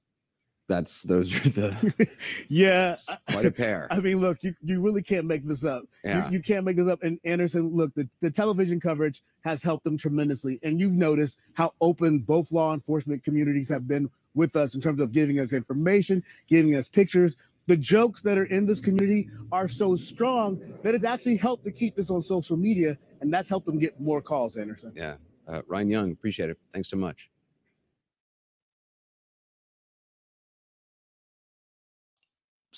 That's 0.68 1.04
those 1.04 1.34
are 1.36 1.50
the 1.50 2.10
yeah, 2.50 2.96
quite 3.30 3.46
a 3.46 3.52
pair. 3.64 3.88
I 3.92 4.00
mean, 4.00 4.20
look, 4.20 4.44
you, 4.44 4.56
you 4.64 4.82
really 4.82 5.04
can't 5.04 5.26
make 5.26 5.46
this 5.48 5.64
up. 5.64 5.84
Yeah. 6.04 6.26
You, 6.26 6.34
you 6.34 6.42
can't 6.42 6.66
make 6.66 6.78
this 6.78 6.88
up. 6.88 7.04
And 7.04 7.20
Anderson, 7.24 7.70
look, 7.70 7.94
the, 7.94 8.10
the 8.22 8.32
television 8.32 8.80
coverage 8.80 9.22
has 9.42 9.62
helped 9.62 9.84
them 9.84 9.98
tremendously. 9.98 10.60
And 10.64 10.80
you've 10.80 10.94
noticed 10.94 11.38
how 11.54 11.74
open 11.82 12.20
both 12.20 12.52
law 12.52 12.74
enforcement 12.74 13.24
communities 13.24 13.70
have 13.70 13.88
been 13.88 14.10
with 14.34 14.56
us 14.56 14.74
in 14.74 14.82
terms 14.82 15.02
of 15.02 15.12
giving 15.12 15.40
us 15.40 15.54
information, 15.54 16.24
giving 16.48 16.76
us 16.76 16.88
pictures. 16.88 17.36
The 17.68 17.78
jokes 17.78 18.22
that 18.22 18.38
are 18.38 18.46
in 18.46 18.66
this 18.66 18.80
community 18.80 19.30
are 19.52 19.68
so 19.68 19.96
strong 19.96 20.60
that 20.84 20.96
it's 20.96 21.06
actually 21.06 21.38
helped 21.38 21.64
to 21.66 21.72
keep 21.72 21.96
this 21.96 22.10
on 22.12 22.22
social 22.22 22.58
media, 22.58 22.98
and 23.22 23.34
that's 23.34 23.50
helped 23.50 23.66
them 23.66 23.80
get 23.80 24.00
more 24.00 24.22
calls, 24.22 24.56
Anderson. 24.56 24.94
Yeah. 24.96 25.16
Uh, 25.48 25.62
Ryan 25.68 25.90
Young, 25.90 26.12
appreciate 26.12 26.50
it. 26.50 26.58
Thanks 26.74 26.90
so 26.90 26.98
much. 26.98 27.30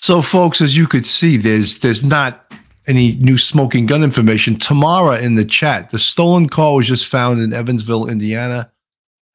So, 0.00 0.22
folks, 0.22 0.60
as 0.60 0.76
you 0.76 0.86
could 0.86 1.04
see, 1.04 1.36
there's 1.36 1.80
there's 1.80 2.04
not 2.04 2.54
any 2.86 3.16
new 3.16 3.36
smoking 3.36 3.84
gun 3.84 4.04
information. 4.04 4.56
Tamara 4.56 5.18
in 5.18 5.34
the 5.34 5.44
chat, 5.44 5.90
the 5.90 5.98
stolen 5.98 6.48
car 6.48 6.76
was 6.76 6.86
just 6.86 7.06
found 7.06 7.40
in 7.40 7.52
Evansville, 7.52 8.08
Indiana, 8.08 8.70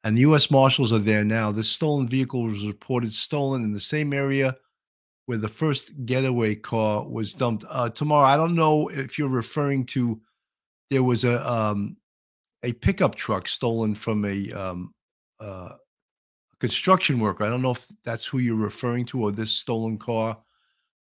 and 0.04 0.16
the 0.16 0.22
U.S. 0.22 0.50
Marshals 0.50 0.90
are 0.90 0.98
there 0.98 1.22
now. 1.22 1.52
The 1.52 1.62
stolen 1.62 2.08
vehicle 2.08 2.44
was 2.44 2.64
reported 2.64 3.12
stolen 3.12 3.62
in 3.62 3.74
the 3.74 3.80
same 3.80 4.14
area 4.14 4.56
where 5.26 5.36
the 5.36 5.48
first 5.48 5.92
getaway 6.06 6.54
car 6.54 7.06
was 7.06 7.34
dumped. 7.34 7.66
Uh, 7.68 7.90
Tamara, 7.90 8.28
I 8.28 8.38
don't 8.38 8.54
know 8.54 8.88
if 8.88 9.18
you're 9.18 9.28
referring 9.28 9.84
to 9.86 10.20
there 10.90 11.02
was 11.02 11.24
a 11.24 11.46
um, 11.48 11.98
a 12.62 12.72
pickup 12.72 13.16
truck 13.16 13.48
stolen 13.48 13.94
from 13.94 14.24
a 14.24 14.50
um, 14.52 14.94
uh, 15.40 15.74
construction 16.58 17.20
worker. 17.20 17.44
I 17.44 17.50
don't 17.50 17.62
know 17.62 17.72
if 17.72 17.86
that's 18.02 18.26
who 18.26 18.38
you're 18.38 18.56
referring 18.56 19.04
to 19.06 19.24
or 19.24 19.30
this 19.30 19.52
stolen 19.52 19.98
car 19.98 20.38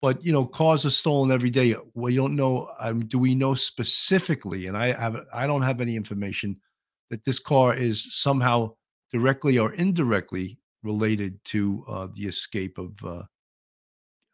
but 0.03 0.23
you 0.23 0.33
know 0.33 0.45
cars 0.45 0.85
are 0.85 0.91
stolen 0.91 1.31
every 1.31 1.49
day. 1.49 1.75
We 1.95 2.17
don't 2.17 2.37
know 2.37 2.69
um, 2.79 3.07
do 3.07 3.19
we 3.19 3.35
know 3.35 3.55
specifically 3.55 4.67
and 4.67 4.77
i 4.77 4.93
have 4.93 5.17
i 5.33 5.47
don't 5.47 5.63
have 5.63 5.81
any 5.81 5.97
information 5.97 6.57
that 7.09 7.25
this 7.25 7.39
car 7.39 7.75
is 7.75 8.15
somehow 8.15 8.73
directly 9.13 9.59
or 9.59 9.73
indirectly 9.75 10.59
related 10.83 11.43
to 11.45 11.85
uh, 11.89 12.09
the 12.15 12.27
escape 12.27 12.79
of 12.79 12.93
uh, 13.05 13.23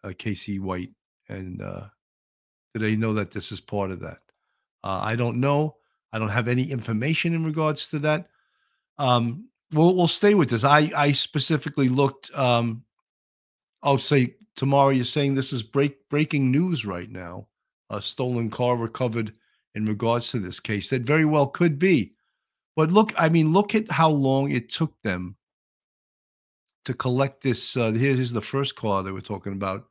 uh, 0.04 0.12
casey 0.18 0.58
white 0.58 0.90
and 1.28 1.60
uh, 1.60 1.86
do 2.72 2.80
they 2.80 2.96
know 2.96 3.12
that 3.12 3.30
this 3.30 3.52
is 3.52 3.60
part 3.60 3.90
of 3.90 4.00
that? 4.00 4.18
Uh, 4.82 5.00
i 5.02 5.14
don't 5.14 5.38
know. 5.38 5.76
I 6.12 6.18
don't 6.18 6.30
have 6.30 6.48
any 6.48 6.70
information 6.70 7.34
in 7.34 7.44
regards 7.44 7.88
to 7.88 7.98
that. 7.98 8.28
Um, 8.96 9.50
we'll, 9.72 9.94
we'll 9.94 10.08
stay 10.08 10.34
with 10.34 10.48
this. 10.48 10.64
I 10.64 10.90
i 10.96 11.12
specifically 11.12 11.90
looked 11.90 12.32
um, 12.34 12.84
i'll 13.82 13.98
say 13.98 14.34
tomorrow 14.58 14.88
you're 14.88 15.04
saying 15.04 15.34
this 15.34 15.52
is 15.52 15.62
break 15.62 16.08
breaking 16.08 16.50
news 16.50 16.84
right 16.84 17.10
now. 17.10 17.46
A 17.90 18.02
stolen 18.02 18.50
car 18.50 18.76
recovered 18.76 19.32
in 19.74 19.86
regards 19.86 20.30
to 20.32 20.40
this 20.40 20.60
case. 20.60 20.90
That 20.90 21.02
very 21.02 21.24
well 21.24 21.46
could 21.46 21.78
be. 21.78 22.14
But 22.76 22.90
look, 22.90 23.14
I 23.16 23.28
mean, 23.28 23.52
look 23.52 23.74
at 23.74 23.90
how 23.90 24.10
long 24.10 24.50
it 24.50 24.68
took 24.68 25.00
them 25.02 25.36
to 26.84 26.92
collect 26.92 27.42
this. 27.42 27.76
Uh, 27.76 27.92
here's 27.92 28.32
the 28.32 28.42
first 28.42 28.74
car 28.74 29.02
they 29.02 29.12
were 29.12 29.20
talking 29.20 29.52
about. 29.52 29.86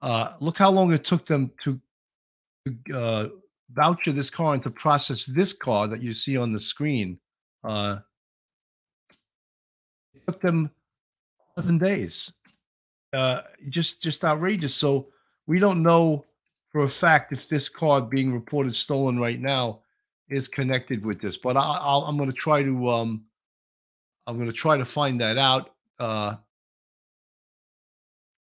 Uh, 0.00 0.34
look 0.40 0.56
how 0.56 0.70
long 0.70 0.92
it 0.92 1.04
took 1.04 1.26
them 1.26 1.50
to, 1.62 1.80
to 2.66 2.94
uh, 2.94 3.28
voucher 3.72 4.12
this 4.12 4.30
car 4.30 4.54
and 4.54 4.62
to 4.62 4.70
process 4.70 5.26
this 5.26 5.52
car 5.52 5.88
that 5.88 6.02
you 6.02 6.14
see 6.14 6.36
on 6.36 6.52
the 6.52 6.60
screen. 6.60 7.18
Uh, 7.64 7.98
it 10.14 10.22
took 10.26 10.40
them 10.40 10.70
11 11.56 11.78
days 11.78 12.32
uh, 13.12 13.42
just 13.70 14.02
just 14.02 14.24
outrageous. 14.24 14.74
So 14.74 15.08
we 15.46 15.58
don't 15.58 15.82
know 15.82 16.24
for 16.70 16.84
a 16.84 16.88
fact 16.88 17.32
if 17.32 17.48
this 17.48 17.68
card 17.68 18.10
being 18.10 18.32
reported 18.32 18.76
stolen 18.76 19.18
right 19.18 19.40
now 19.40 19.80
is 20.28 20.48
connected 20.48 21.04
with 21.04 21.20
this, 21.20 21.36
but 21.36 21.56
I, 21.56 21.80
I'm 22.06 22.16
going 22.16 22.30
to 22.30 22.36
try 22.36 22.62
to 22.62 22.90
um, 22.90 23.24
I'm 24.26 24.36
going 24.36 24.50
to 24.50 24.52
try 24.52 24.76
to 24.76 24.84
find 24.84 25.20
that 25.20 25.38
out. 25.38 25.74
Uh, 25.98 26.34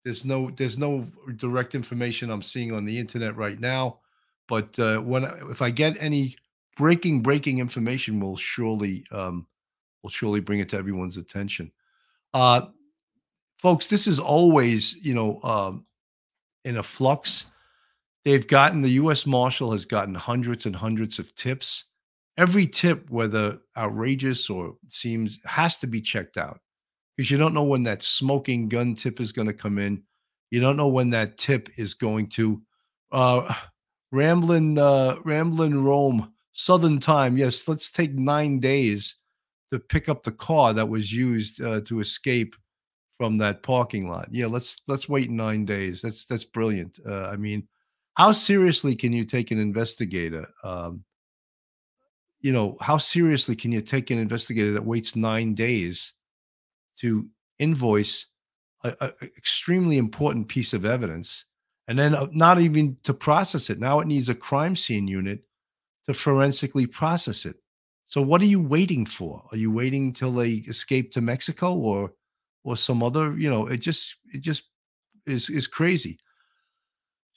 there's 0.04 0.26
no 0.26 0.52
there's 0.52 0.78
no 0.78 1.06
direct 1.36 1.76
information 1.76 2.30
I'm 2.30 2.42
seeing 2.42 2.72
on 2.72 2.86
the 2.86 2.98
internet 2.98 3.36
right 3.36 3.60
now, 3.60 4.00
but 4.48 4.78
uh, 4.80 5.00
when 5.00 5.24
if 5.52 5.62
I 5.62 5.70
get 5.70 5.96
any 6.00 6.36
breaking 6.76 7.22
breaking 7.22 7.60
information, 7.60 8.20
we'll 8.20 8.38
surely 8.38 9.06
um, 9.12 9.48
we'll 10.02 10.12
surely 10.12 10.40
bring 10.40 10.60
it 10.60 10.70
to 10.70 10.78
everyone's 10.78 11.18
attention. 11.18 11.72
Uh, 12.34 12.68
folks, 13.66 13.88
this 13.88 14.06
is 14.06 14.20
always, 14.20 14.96
you 15.04 15.16
know, 15.16 15.42
um, 15.42 15.84
in 16.66 16.78
a 16.78 16.84
flux. 16.84 17.48
They've 18.24 18.46
gotten 18.46 18.82
the 18.82 18.90
U.S. 19.02 19.26
Marshal 19.26 19.72
has 19.72 19.86
gotten 19.86 20.14
hundreds 20.14 20.68
and 20.68 20.76
hundreds 20.76 21.18
of 21.18 21.34
tips. 21.34 21.86
Every 22.38 22.68
tip, 22.68 23.10
whether 23.10 23.58
outrageous 23.76 24.52
or 24.52 24.76
seems, 24.90 25.40
has 25.46 25.78
to 25.78 25.88
be 25.88 26.00
checked 26.00 26.38
out 26.38 26.60
because 27.18 27.32
you 27.32 27.40
don't 27.40 27.56
know 27.56 27.64
when 27.64 27.82
that 27.84 28.04
smoking 28.04 28.70
gun 28.70 28.94
tip 28.94 29.20
is 29.20 29.32
going 29.32 29.48
to 29.48 29.54
come 29.54 29.80
in. 29.80 30.04
You 30.52 30.60
don't 30.60 30.78
know 30.78 30.90
when 30.90 31.10
that 31.10 31.40
tip 31.40 31.70
is 31.76 31.96
going 31.96 32.30
to. 32.38 32.62
Uh, 33.12 33.52
Ramblin, 34.12 34.78
uh, 34.78 35.16
Ramblin 35.24 35.84
Rome, 35.84 36.32
Southern 36.54 37.00
Time. 37.00 37.36
Yes, 37.36 37.68
let's 37.68 37.90
take 37.90 38.14
nine 38.14 38.60
days 38.60 39.16
to 39.74 39.80
pick 39.80 40.08
up 40.08 40.22
the 40.22 40.32
car 40.32 40.72
that 40.76 40.88
was 40.88 41.12
used 41.12 41.64
uh, 41.64 41.82
to 41.86 42.00
escape 42.00 42.56
from 43.18 43.38
that 43.38 43.64
parking 43.64 44.10
lot. 44.10 44.28
Yeah, 44.32 44.48
let's 44.48 44.82
let's 44.88 45.08
wait 45.08 45.30
nine 45.30 45.66
days. 45.66 46.02
That's 46.02 46.26
that's 46.26 46.44
brilliant. 46.44 47.00
Uh, 47.08 47.28
I 47.28 47.38
mean, 47.38 47.68
how 48.16 48.32
seriously 48.32 48.96
can 48.96 49.14
you 49.14 49.26
take 49.26 49.52
an 49.52 49.60
investigator? 49.60 50.48
Um, 50.64 51.04
you 52.42 52.52
know, 52.52 52.78
how 52.82 52.98
seriously 52.98 53.56
can 53.56 53.72
you 53.72 53.82
take 53.82 54.12
an 54.12 54.18
investigator 54.18 54.74
that 54.74 54.86
waits 54.86 55.16
nine 55.16 55.56
days 55.56 56.14
to 57.00 57.28
invoice 57.58 58.28
an 58.84 59.14
extremely 59.22 59.98
important 59.98 60.48
piece 60.48 60.74
of 60.74 60.86
evidence, 60.86 61.46
and 61.88 61.98
then 61.98 62.14
uh, 62.14 62.28
not 62.32 62.60
even 62.60 62.98
to 63.04 63.14
process 63.14 63.70
it? 63.70 63.80
Now 63.80 64.00
it 64.02 64.08
needs 64.08 64.30
a 64.30 64.36
crime 64.36 64.76
scene 64.76 65.08
unit 65.08 65.40
to 66.06 66.14
forensically 66.14 66.86
process 66.86 67.46
it. 67.46 67.56
So 68.08 68.22
what 68.22 68.42
are 68.42 68.46
you 68.46 68.62
waiting 68.62 69.06
for? 69.06 69.44
Are 69.52 69.58
you 69.58 69.72
waiting 69.72 70.14
till 70.14 70.32
they 70.34 70.52
escape 70.68 71.12
to 71.14 71.22
Mexico 71.22 71.74
or? 71.74 72.12
Or 72.66 72.76
some 72.76 73.04
other, 73.04 73.38
you 73.38 73.50
know, 73.50 73.68
it 73.68 73.78
just 73.78 74.16
it 74.34 74.42
just 74.42 74.64
is 75.26 75.50
is 75.50 75.68
crazy. 75.68 76.18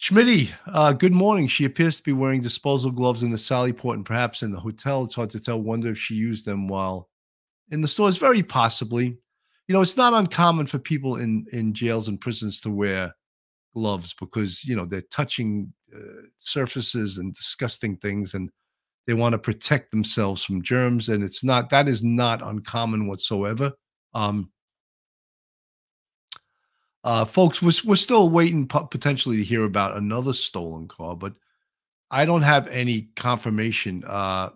Schmitty, 0.00 0.50
uh, 0.66 0.92
good 0.92 1.12
morning. 1.12 1.46
She 1.48 1.64
appears 1.64 1.98
to 1.98 2.02
be 2.02 2.12
wearing 2.12 2.40
disposal 2.40 2.90
gloves 2.90 3.22
in 3.22 3.30
the 3.30 3.38
Sally 3.38 3.72
Port 3.72 3.96
and 3.96 4.06
perhaps 4.06 4.42
in 4.42 4.52
the 4.52 4.60
hotel. 4.60 5.04
It's 5.04 5.16
hard 5.16 5.30
to 5.30 5.40
tell. 5.40 5.60
Wonder 5.60 5.90
if 5.90 5.98
she 5.98 6.14
used 6.14 6.46
them 6.46 6.66
while 6.66 7.10
in 7.70 7.82
the 7.82 7.88
stores. 7.88 8.16
Very 8.16 8.42
possibly. 8.42 9.18
You 9.66 9.74
know, 9.74 9.82
it's 9.82 9.98
not 9.98 10.14
uncommon 10.14 10.66
for 10.66 10.78
people 10.78 11.16
in 11.16 11.44
in 11.52 11.74
jails 11.74 12.08
and 12.08 12.20
prisons 12.20 12.58
to 12.60 12.70
wear 12.70 13.14
gloves 13.74 14.14
because 14.18 14.64
you 14.64 14.74
know 14.74 14.86
they're 14.86 15.02
touching 15.02 15.74
uh, 15.94 16.22
surfaces 16.38 17.18
and 17.18 17.34
disgusting 17.34 17.98
things, 17.98 18.32
and 18.32 18.48
they 19.06 19.14
want 19.14 19.34
to 19.34 19.38
protect 19.38 19.90
themselves 19.90 20.42
from 20.42 20.62
germs. 20.62 21.10
And 21.10 21.22
it's 21.22 21.44
not 21.44 21.68
that 21.68 21.86
is 21.86 22.02
not 22.02 22.40
uncommon 22.40 23.08
whatsoever. 23.08 23.72
Um, 24.14 24.50
uh, 27.04 27.24
folks, 27.24 27.62
we're, 27.62 27.72
we're 27.84 27.96
still 27.96 28.28
waiting 28.28 28.66
potentially 28.66 29.36
to 29.36 29.44
hear 29.44 29.64
about 29.64 29.96
another 29.96 30.32
stolen 30.32 30.88
car, 30.88 31.16
but 31.16 31.34
I 32.10 32.24
don't 32.24 32.42
have 32.42 32.66
any 32.68 33.08
confirmation. 33.16 34.02
Uh, 34.04 34.50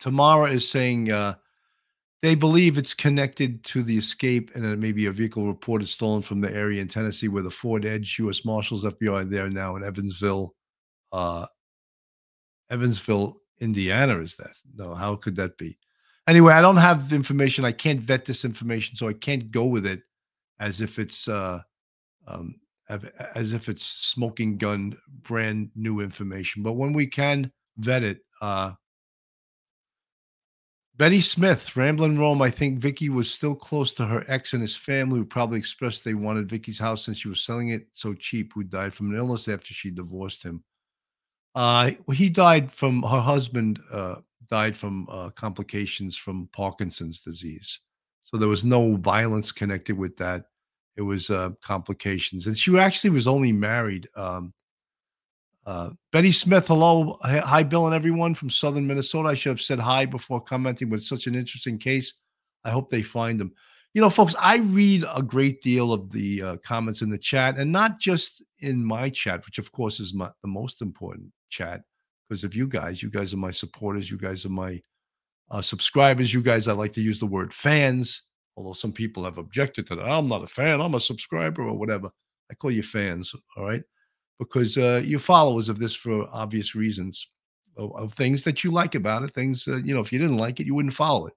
Tamara 0.00 0.50
is 0.50 0.68
saying 0.68 1.10
uh, 1.10 1.34
they 2.22 2.34
believe 2.34 2.76
it's 2.76 2.94
connected 2.94 3.64
to 3.64 3.82
the 3.82 3.96
escape 3.96 4.50
and 4.54 4.64
it 4.64 4.78
may 4.78 4.92
be 4.92 5.06
a 5.06 5.12
vehicle 5.12 5.46
reported 5.46 5.88
stolen 5.88 6.22
from 6.22 6.40
the 6.40 6.52
area 6.52 6.82
in 6.82 6.88
Tennessee 6.88 7.28
where 7.28 7.42
the 7.42 7.50
Ford 7.50 7.84
Edge 7.84 8.16
U.S. 8.18 8.44
Marshals 8.44 8.84
FBI 8.84 9.30
there 9.30 9.48
now 9.48 9.76
in 9.76 9.84
Evansville, 9.84 10.54
uh, 11.12 11.46
Evansville, 12.70 13.40
Indiana. 13.60 14.18
Is 14.18 14.34
that 14.36 14.52
no? 14.74 14.94
How 14.94 15.14
could 15.14 15.36
that 15.36 15.56
be? 15.56 15.78
anyway, 16.26 16.52
I 16.52 16.60
don't 16.60 16.76
have 16.76 17.12
information. 17.12 17.64
I 17.64 17.72
can't 17.72 18.00
vet 18.00 18.24
this 18.24 18.44
information, 18.44 18.96
so 18.96 19.08
I 19.08 19.12
can't 19.12 19.50
go 19.50 19.66
with 19.66 19.86
it 19.86 20.02
as 20.60 20.80
if 20.80 20.98
it's 20.98 21.28
uh, 21.28 21.60
um, 22.26 22.56
as 23.34 23.52
if 23.52 23.68
it's 23.68 23.84
smoking 23.84 24.58
gun 24.58 24.96
brand 25.22 25.70
new 25.74 26.00
information. 26.00 26.62
But 26.62 26.72
when 26.72 26.92
we 26.92 27.06
can 27.06 27.52
vet 27.76 28.02
it, 28.02 28.18
uh, 28.40 28.72
Betty 30.96 31.22
Smith, 31.22 31.74
Ramblin' 31.74 32.18
Rome. 32.18 32.42
I 32.42 32.50
think 32.50 32.78
Vicky 32.78 33.08
was 33.08 33.30
still 33.30 33.54
close 33.54 33.92
to 33.94 34.06
her 34.06 34.24
ex 34.28 34.52
and 34.52 34.60
his 34.60 34.76
family, 34.76 35.18
who 35.18 35.24
probably 35.24 35.58
expressed 35.58 36.04
they 36.04 36.14
wanted 36.14 36.50
Vicky's 36.50 36.78
house 36.78 37.04
since 37.04 37.18
she 37.18 37.28
was 37.28 37.44
selling 37.44 37.70
it 37.70 37.88
so 37.92 38.14
cheap. 38.14 38.52
Who 38.54 38.62
died 38.62 38.92
from 38.92 39.10
an 39.10 39.16
illness 39.16 39.48
after 39.48 39.72
she 39.72 39.90
divorced 39.90 40.42
him. 40.42 40.62
Uh, 41.54 41.92
he 42.12 42.28
died 42.28 42.72
from 42.72 43.02
her 43.02 43.20
husband. 43.20 43.80
Uh, 43.90 44.16
died 44.50 44.76
from 44.76 45.08
uh, 45.10 45.30
complications 45.30 46.14
from 46.14 46.48
Parkinson's 46.52 47.20
disease. 47.20 47.80
So 48.32 48.38
there 48.38 48.48
was 48.48 48.64
no 48.64 48.96
violence 48.96 49.52
connected 49.52 49.96
with 49.96 50.16
that. 50.16 50.46
It 50.96 51.02
was 51.02 51.30
uh, 51.30 51.50
complications, 51.62 52.46
and 52.46 52.56
she 52.56 52.76
actually 52.78 53.10
was 53.10 53.26
only 53.26 53.52
married. 53.52 54.08
Um, 54.16 54.54
uh, 55.64 55.90
Betty 56.10 56.32
Smith, 56.32 56.66
hello, 56.66 57.18
hi, 57.22 57.62
Bill, 57.62 57.86
and 57.86 57.94
everyone 57.94 58.34
from 58.34 58.50
Southern 58.50 58.86
Minnesota. 58.86 59.28
I 59.28 59.34
should 59.34 59.50
have 59.50 59.60
said 59.60 59.78
hi 59.78 60.06
before 60.06 60.40
commenting, 60.40 60.88
but 60.88 60.96
it's 60.96 61.08
such 61.08 61.26
an 61.26 61.34
interesting 61.34 61.78
case. 61.78 62.14
I 62.64 62.70
hope 62.70 62.88
they 62.88 63.02
find 63.02 63.38
them. 63.38 63.52
You 63.94 64.00
know, 64.00 64.10
folks, 64.10 64.34
I 64.40 64.56
read 64.58 65.04
a 65.14 65.22
great 65.22 65.60
deal 65.60 65.92
of 65.92 66.10
the 66.10 66.42
uh, 66.42 66.56
comments 66.64 67.02
in 67.02 67.10
the 67.10 67.18
chat, 67.18 67.58
and 67.58 67.70
not 67.70 68.00
just 68.00 68.42
in 68.60 68.84
my 68.84 69.10
chat, 69.10 69.44
which 69.44 69.58
of 69.58 69.70
course 69.72 70.00
is 70.00 70.14
my, 70.14 70.30
the 70.40 70.48
most 70.48 70.80
important 70.80 71.30
chat, 71.50 71.82
because 72.28 72.44
of 72.44 72.54
you 72.54 72.66
guys. 72.66 73.02
You 73.02 73.10
guys 73.10 73.34
are 73.34 73.38
my 73.38 73.50
supporters. 73.50 74.10
You 74.10 74.16
guys 74.16 74.46
are 74.46 74.50
my 74.50 74.80
uh, 75.52 75.62
subscribers. 75.62 76.34
You 76.34 76.42
guys, 76.42 76.66
I 76.66 76.72
like 76.72 76.92
to 76.94 77.00
use 77.00 77.20
the 77.20 77.26
word 77.26 77.54
fans, 77.54 78.22
although 78.56 78.72
some 78.72 78.92
people 78.92 79.22
have 79.22 79.38
objected 79.38 79.86
to 79.86 79.94
that. 79.94 80.08
I'm 80.08 80.28
not 80.28 80.42
a 80.42 80.48
fan. 80.48 80.80
I'm 80.80 80.96
a 80.96 81.00
subscriber 81.00 81.62
or 81.62 81.78
whatever. 81.78 82.10
I 82.50 82.54
call 82.54 82.72
you 82.72 82.82
fans. 82.82 83.32
All 83.56 83.64
right 83.64 83.84
because 84.42 84.76
uh, 84.76 85.00
you're 85.04 85.20
followers 85.20 85.68
of 85.68 85.78
this 85.78 85.94
for 85.94 86.26
obvious 86.32 86.74
reasons 86.74 87.28
of, 87.76 87.94
of 87.96 88.12
things 88.14 88.44
that 88.44 88.64
you 88.64 88.70
like 88.70 88.94
about 88.94 89.22
it. 89.22 89.32
Things, 89.32 89.66
uh, 89.68 89.76
you 89.76 89.94
know, 89.94 90.00
if 90.00 90.12
you 90.12 90.18
didn't 90.18 90.36
like 90.36 90.60
it, 90.60 90.66
you 90.66 90.74
wouldn't 90.74 90.94
follow 90.94 91.26
it. 91.26 91.34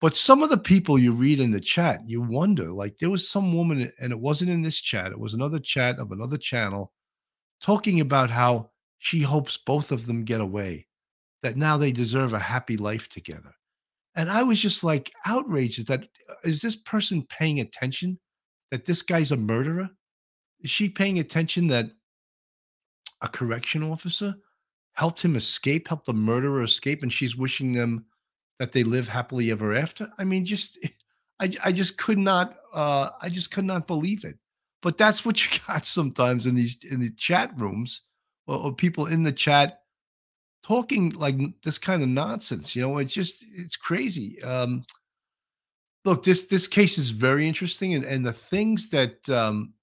But 0.00 0.14
some 0.14 0.42
of 0.42 0.50
the 0.50 0.58
people 0.58 0.98
you 0.98 1.12
read 1.12 1.40
in 1.40 1.50
the 1.50 1.60
chat, 1.60 2.02
you 2.06 2.20
wonder 2.20 2.70
like 2.70 2.98
there 2.98 3.10
was 3.10 3.28
some 3.28 3.54
woman, 3.54 3.90
and 3.98 4.12
it 4.12 4.18
wasn't 4.18 4.50
in 4.50 4.62
this 4.62 4.80
chat, 4.80 5.12
it 5.12 5.18
was 5.18 5.34
another 5.34 5.58
chat 5.58 5.98
of 5.98 6.12
another 6.12 6.36
channel 6.36 6.92
talking 7.62 8.00
about 8.00 8.30
how 8.30 8.70
she 8.98 9.20
hopes 9.20 9.56
both 9.56 9.90
of 9.90 10.06
them 10.06 10.24
get 10.24 10.40
away, 10.40 10.86
that 11.44 11.58
now 11.58 11.76
they 11.76 11.92
deserve 11.92 12.32
a 12.32 12.38
happy 12.38 12.78
life 12.78 13.06
together. 13.10 13.52
And 14.14 14.30
I 14.30 14.42
was 14.42 14.58
just 14.58 14.82
like 14.82 15.12
outraged 15.26 15.86
that 15.88 16.04
uh, 16.30 16.34
this 16.44 16.74
person 16.74 17.26
paying 17.28 17.60
attention 17.60 18.18
that 18.70 18.86
this 18.86 19.02
guy's 19.02 19.30
a 19.30 19.36
murderer? 19.36 19.90
Is 20.62 20.70
she 20.70 20.88
paying 20.88 21.18
attention 21.18 21.66
that 21.68 21.90
a 23.20 23.28
correction 23.28 23.82
officer 23.82 24.36
helped 24.94 25.22
him 25.22 25.36
escape, 25.36 25.86
helped 25.88 26.06
the 26.06 26.14
murderer 26.14 26.62
escape, 26.62 27.02
and 27.02 27.12
she's 27.12 27.36
wishing 27.36 27.74
them 27.74 28.06
that 28.58 28.72
they 28.72 28.82
live 28.82 29.08
happily 29.08 29.50
ever 29.50 29.74
after? 29.74 30.10
I 30.18 30.24
mean, 30.24 30.46
just 30.46 30.78
I, 31.40 31.50
I 31.62 31.72
just 31.72 31.98
could 31.98 32.18
not 32.18 32.56
uh 32.72 33.10
I 33.20 33.28
just 33.28 33.50
could 33.50 33.66
not 33.66 33.86
believe 33.86 34.24
it. 34.24 34.38
But 34.80 34.96
that's 34.96 35.26
what 35.26 35.44
you 35.44 35.60
got 35.66 35.84
sometimes 35.84 36.46
in 36.46 36.54
these 36.54 36.78
in 36.90 37.00
the 37.00 37.10
chat 37.10 37.52
rooms 37.58 38.00
or, 38.46 38.56
or 38.56 38.74
people 38.74 39.04
in 39.04 39.24
the 39.24 39.32
chat 39.32 39.80
talking 40.64 41.10
like 41.10 41.36
this 41.62 41.78
kind 41.78 42.02
of 42.02 42.08
nonsense. 42.08 42.74
You 42.74 42.82
know, 42.82 42.98
it's 42.98 43.12
just 43.12 43.44
it's 43.54 43.76
crazy. 43.76 44.42
Um 44.42 44.84
look, 46.04 46.24
this 46.24 46.46
this 46.46 46.66
case 46.66 46.98
is 46.98 47.10
very 47.10 47.46
interesting, 47.46 47.94
and 47.94 48.04
and 48.04 48.24
the 48.26 48.32
things 48.32 48.90
that 48.90 49.28
um 49.28 49.74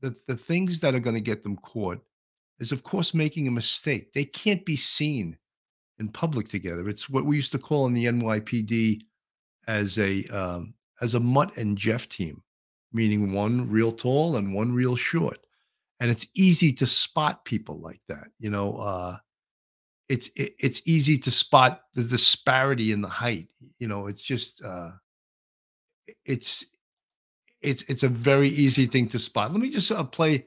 the, 0.00 0.14
the 0.26 0.36
things 0.36 0.80
that 0.80 0.94
are 0.94 1.00
going 1.00 1.14
to 1.14 1.20
get 1.20 1.42
them 1.42 1.56
caught 1.56 2.00
is, 2.58 2.72
of 2.72 2.82
course, 2.82 3.14
making 3.14 3.48
a 3.48 3.50
mistake. 3.52 4.12
They 4.12 4.24
can't 4.24 4.64
be 4.64 4.76
seen 4.76 5.38
in 5.98 6.08
public 6.08 6.48
together. 6.48 6.88
It's 6.88 7.08
what 7.08 7.24
we 7.24 7.36
used 7.36 7.52
to 7.52 7.58
call 7.58 7.86
in 7.86 7.94
the 7.94 8.06
NYPD 8.06 9.02
as 9.66 9.98
a 9.98 10.24
um, 10.26 10.74
as 11.00 11.14
a 11.14 11.20
Mutt 11.20 11.56
and 11.56 11.76
Jeff 11.76 12.08
team, 12.08 12.42
meaning 12.92 13.32
one 13.32 13.68
real 13.68 13.92
tall 13.92 14.36
and 14.36 14.54
one 14.54 14.72
real 14.72 14.96
short. 14.96 15.38
And 15.98 16.10
it's 16.10 16.26
easy 16.34 16.72
to 16.74 16.86
spot 16.86 17.44
people 17.44 17.80
like 17.80 18.00
that. 18.08 18.28
You 18.38 18.50
know, 18.50 18.76
uh, 18.76 19.16
it's 20.08 20.28
it, 20.36 20.54
it's 20.58 20.82
easy 20.84 21.18
to 21.18 21.30
spot 21.30 21.82
the 21.94 22.04
disparity 22.04 22.92
in 22.92 23.02
the 23.02 23.08
height. 23.08 23.48
You 23.78 23.88
know, 23.88 24.06
it's 24.06 24.22
just 24.22 24.62
uh, 24.62 24.90
it's 26.24 26.64
it's 27.60 27.82
it's 27.82 28.02
a 28.02 28.08
very 28.08 28.48
easy 28.48 28.86
thing 28.86 29.08
to 29.08 29.18
spot. 29.18 29.52
Let 29.52 29.60
me 29.60 29.70
just 29.70 29.90
uh, 29.90 30.04
play. 30.04 30.46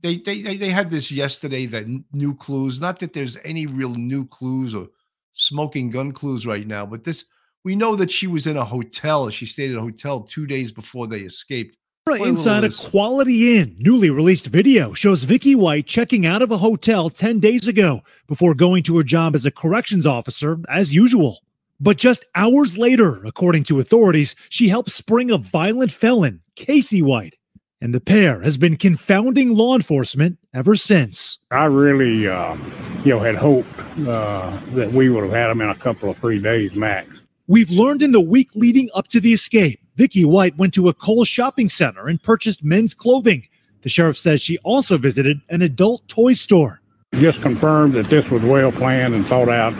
They, 0.00 0.18
they 0.18 0.56
they 0.56 0.70
had 0.70 0.90
this 0.90 1.10
yesterday. 1.10 1.66
That 1.66 1.86
new 2.12 2.34
clues. 2.34 2.80
Not 2.80 3.00
that 3.00 3.14
there's 3.14 3.36
any 3.44 3.66
real 3.66 3.94
new 3.94 4.26
clues 4.26 4.74
or 4.74 4.88
smoking 5.32 5.90
gun 5.90 6.12
clues 6.12 6.46
right 6.46 6.66
now, 6.66 6.86
but 6.86 7.04
this 7.04 7.24
we 7.64 7.74
know 7.74 7.96
that 7.96 8.10
she 8.10 8.26
was 8.26 8.46
in 8.46 8.56
a 8.56 8.64
hotel. 8.64 9.28
She 9.30 9.46
stayed 9.46 9.72
at 9.72 9.78
a 9.78 9.82
hotel 9.82 10.20
two 10.20 10.46
days 10.46 10.70
before 10.72 11.06
they 11.06 11.20
escaped. 11.20 11.76
Inside 12.16 12.64
a 12.64 12.70
Quality 12.70 13.58
Inn, 13.58 13.76
newly 13.78 14.08
released 14.08 14.46
video 14.46 14.94
shows 14.94 15.24
Vicky 15.24 15.54
White 15.54 15.86
checking 15.86 16.24
out 16.24 16.40
of 16.40 16.50
a 16.50 16.56
hotel 16.56 17.10
10 17.10 17.38
days 17.38 17.68
ago 17.68 18.00
before 18.26 18.54
going 18.54 18.82
to 18.84 18.96
her 18.96 19.02
job 19.02 19.34
as 19.34 19.44
a 19.44 19.50
corrections 19.50 20.06
officer 20.06 20.58
as 20.70 20.94
usual. 20.94 21.40
But 21.78 21.98
just 21.98 22.24
hours 22.34 22.78
later, 22.78 23.22
according 23.24 23.64
to 23.64 23.78
authorities, 23.78 24.34
she 24.48 24.68
helped 24.68 24.90
spring 24.90 25.30
a 25.30 25.36
violent 25.36 25.92
felon, 25.92 26.40
Casey 26.56 27.02
White. 27.02 27.36
And 27.80 27.94
the 27.94 28.00
pair 28.00 28.40
has 28.40 28.56
been 28.56 28.76
confounding 28.76 29.54
law 29.54 29.74
enforcement 29.76 30.38
ever 30.54 30.76
since. 30.76 31.38
I 31.50 31.66
really, 31.66 32.26
uh, 32.26 32.56
you 33.04 33.12
know, 33.12 33.20
had 33.20 33.36
hoped 33.36 33.78
uh, 34.08 34.58
that 34.72 34.90
we 34.92 35.10
would 35.10 35.24
have 35.24 35.32
had 35.32 35.48
them 35.48 35.60
in 35.60 35.68
a 35.68 35.76
couple 35.76 36.08
of 36.08 36.16
three 36.16 36.40
days 36.40 36.74
max. 36.74 37.08
We've 37.46 37.70
learned 37.70 38.02
in 38.02 38.12
the 38.12 38.20
week 38.20 38.50
leading 38.54 38.88
up 38.94 39.08
to 39.08 39.20
the 39.20 39.32
escape, 39.32 39.80
Vicky 39.98 40.24
White 40.24 40.56
went 40.56 40.72
to 40.74 40.88
a 40.88 40.94
Kohl's 40.94 41.28
shopping 41.28 41.68
center 41.68 42.06
and 42.06 42.22
purchased 42.22 42.62
men's 42.62 42.94
clothing. 42.94 43.46
The 43.82 43.88
sheriff 43.88 44.16
says 44.16 44.40
she 44.40 44.56
also 44.58 44.96
visited 44.96 45.40
an 45.50 45.60
adult 45.60 46.06
toy 46.06 46.34
store. 46.34 46.80
Just 47.14 47.42
confirmed 47.42 47.94
that 47.94 48.08
this 48.08 48.30
was 48.30 48.42
well 48.42 48.70
planned 48.70 49.14
and 49.14 49.26
thought 49.26 49.48
out 49.48 49.74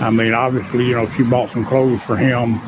I 0.00 0.10
mean, 0.10 0.34
obviously, 0.34 0.86
you 0.86 0.94
know, 0.94 1.08
she 1.08 1.22
bought 1.22 1.50
some 1.50 1.64
clothes 1.64 2.04
for 2.04 2.16
him. 2.16 2.60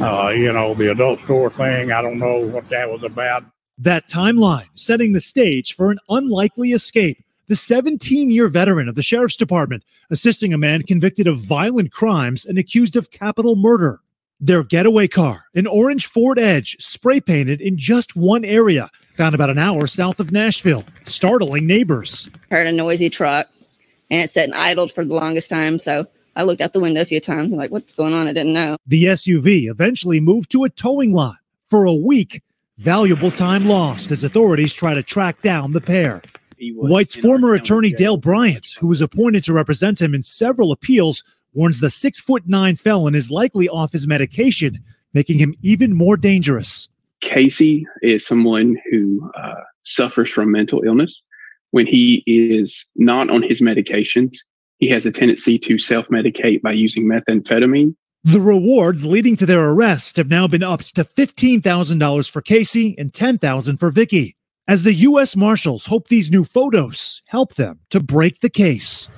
Uh, 0.00 0.30
you 0.30 0.52
know, 0.52 0.74
the 0.74 0.90
adult 0.90 1.20
store 1.20 1.48
thing, 1.48 1.92
I 1.92 2.02
don't 2.02 2.18
know 2.18 2.38
what 2.40 2.68
that 2.70 2.90
was 2.90 3.04
about. 3.04 3.44
That 3.78 4.08
timeline 4.08 4.68
setting 4.74 5.12
the 5.12 5.20
stage 5.20 5.74
for 5.74 5.90
an 5.90 5.98
unlikely 6.08 6.72
escape. 6.72 7.24
The 7.46 7.56
17 7.56 8.30
year 8.30 8.48
veteran 8.48 8.88
of 8.88 8.94
the 8.94 9.02
sheriff's 9.02 9.36
department 9.36 9.84
assisting 10.10 10.52
a 10.52 10.58
man 10.58 10.82
convicted 10.82 11.26
of 11.26 11.40
violent 11.40 11.92
crimes 11.92 12.44
and 12.44 12.58
accused 12.58 12.96
of 12.96 13.10
capital 13.10 13.56
murder. 13.56 14.00
Their 14.44 14.64
getaway 14.64 15.06
car, 15.06 15.44
an 15.54 15.68
orange 15.68 16.08
Ford 16.08 16.36
Edge, 16.36 16.76
spray 16.80 17.20
painted 17.20 17.60
in 17.60 17.76
just 17.76 18.16
one 18.16 18.44
area, 18.44 18.90
found 19.16 19.36
about 19.36 19.50
an 19.50 19.58
hour 19.58 19.86
south 19.86 20.18
of 20.18 20.32
Nashville, 20.32 20.84
startling 21.04 21.64
neighbors. 21.64 22.28
Heard 22.50 22.66
a 22.66 22.72
noisy 22.72 23.08
truck 23.08 23.46
and 24.10 24.20
it 24.20 24.30
sat 24.32 24.46
and 24.46 24.54
idled 24.56 24.90
for 24.90 25.04
the 25.04 25.14
longest 25.14 25.48
time. 25.48 25.78
So 25.78 26.08
I 26.34 26.42
looked 26.42 26.60
out 26.60 26.72
the 26.72 26.80
window 26.80 27.02
a 27.02 27.04
few 27.04 27.20
times 27.20 27.52
and 27.52 27.60
like, 27.60 27.70
what's 27.70 27.94
going 27.94 28.14
on? 28.14 28.26
I 28.26 28.32
didn't 28.32 28.52
know. 28.52 28.78
The 28.84 29.04
SUV 29.04 29.70
eventually 29.70 30.18
moved 30.20 30.50
to 30.50 30.64
a 30.64 30.70
towing 30.70 31.12
lot 31.12 31.36
for 31.68 31.84
a 31.84 31.94
week. 31.94 32.42
Valuable 32.78 33.30
time 33.30 33.68
lost 33.68 34.10
as 34.10 34.24
authorities 34.24 34.74
try 34.74 34.92
to 34.92 35.04
track 35.04 35.40
down 35.42 35.70
the 35.70 35.80
pair. 35.80 36.20
White's 36.74 37.14
former 37.14 37.54
attorney 37.54 37.92
Dale 37.92 38.16
Bryant, 38.16 38.74
who 38.80 38.88
was 38.88 39.00
appointed 39.00 39.44
to 39.44 39.52
represent 39.52 40.02
him 40.02 40.16
in 40.16 40.22
several 40.24 40.72
appeals, 40.72 41.22
warns 41.54 41.80
the 41.80 41.90
six 41.90 42.20
foot 42.20 42.44
nine 42.46 42.76
felon 42.76 43.14
is 43.14 43.30
likely 43.30 43.68
off 43.68 43.92
his 43.92 44.06
medication, 44.06 44.82
making 45.12 45.38
him 45.38 45.54
even 45.62 45.94
more 45.94 46.16
dangerous. 46.16 46.88
Casey 47.20 47.86
is 48.02 48.26
someone 48.26 48.76
who 48.90 49.30
uh, 49.36 49.54
suffers 49.84 50.30
from 50.30 50.50
mental 50.50 50.82
illness. 50.84 51.22
When 51.70 51.86
he 51.86 52.22
is 52.26 52.84
not 52.96 53.30
on 53.30 53.42
his 53.42 53.60
medications, 53.60 54.36
he 54.78 54.88
has 54.88 55.06
a 55.06 55.12
tendency 55.12 55.58
to 55.60 55.78
self 55.78 56.08
medicate 56.08 56.60
by 56.60 56.72
using 56.72 57.04
methamphetamine. 57.04 57.94
The 58.24 58.40
rewards 58.40 59.04
leading 59.04 59.36
to 59.36 59.46
their 59.46 59.70
arrest 59.70 60.16
have 60.16 60.28
now 60.28 60.46
been 60.46 60.62
upped 60.62 60.94
to 60.94 61.04
$15,000 61.04 62.30
for 62.30 62.40
Casey 62.40 62.94
and 62.96 63.12
$10,000 63.12 63.78
for 63.78 63.90
Vicky, 63.90 64.36
as 64.68 64.84
the 64.84 64.94
U.S. 64.94 65.34
Marshals 65.34 65.86
hope 65.86 66.08
these 66.08 66.30
new 66.30 66.44
photos 66.44 67.22
help 67.26 67.54
them 67.54 67.80
to 67.90 67.98
break 67.98 68.40
the 68.40 68.50
case. 68.50 69.08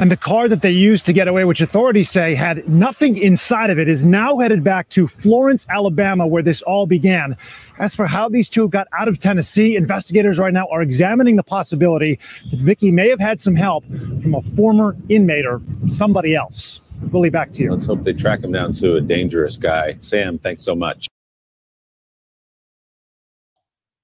And 0.00 0.10
the 0.10 0.16
car 0.16 0.48
that 0.48 0.62
they 0.62 0.70
used 0.70 1.06
to 1.06 1.12
get 1.12 1.28
away, 1.28 1.44
which 1.44 1.60
authorities 1.60 2.10
say 2.10 2.34
had 2.34 2.68
nothing 2.68 3.16
inside 3.16 3.70
of 3.70 3.78
it, 3.78 3.88
is 3.88 4.04
now 4.04 4.38
headed 4.38 4.64
back 4.64 4.88
to 4.90 5.06
Florence, 5.06 5.66
Alabama, 5.68 6.26
where 6.26 6.42
this 6.42 6.62
all 6.62 6.86
began. 6.86 7.36
As 7.78 7.94
for 7.94 8.06
how 8.06 8.28
these 8.28 8.48
two 8.48 8.68
got 8.68 8.86
out 8.96 9.08
of 9.08 9.20
Tennessee, 9.20 9.76
investigators 9.76 10.38
right 10.38 10.52
now 10.52 10.66
are 10.70 10.82
examining 10.82 11.36
the 11.36 11.42
possibility 11.42 12.18
that 12.50 12.60
Vicky 12.60 12.90
may 12.90 13.08
have 13.08 13.20
had 13.20 13.40
some 13.40 13.54
help 13.54 13.84
from 14.22 14.34
a 14.34 14.42
former 14.42 14.96
inmate 15.08 15.46
or 15.46 15.60
somebody 15.88 16.34
else. 16.34 16.80
Willie, 17.10 17.30
back 17.30 17.52
to 17.52 17.62
you. 17.62 17.70
Let's 17.70 17.86
hope 17.86 18.02
they 18.02 18.12
track 18.12 18.44
him 18.44 18.52
down 18.52 18.72
to 18.72 18.96
a 18.96 19.00
dangerous 19.00 19.56
guy. 19.56 19.96
Sam, 19.98 20.38
thanks 20.38 20.62
so 20.62 20.74
much. 20.74 21.08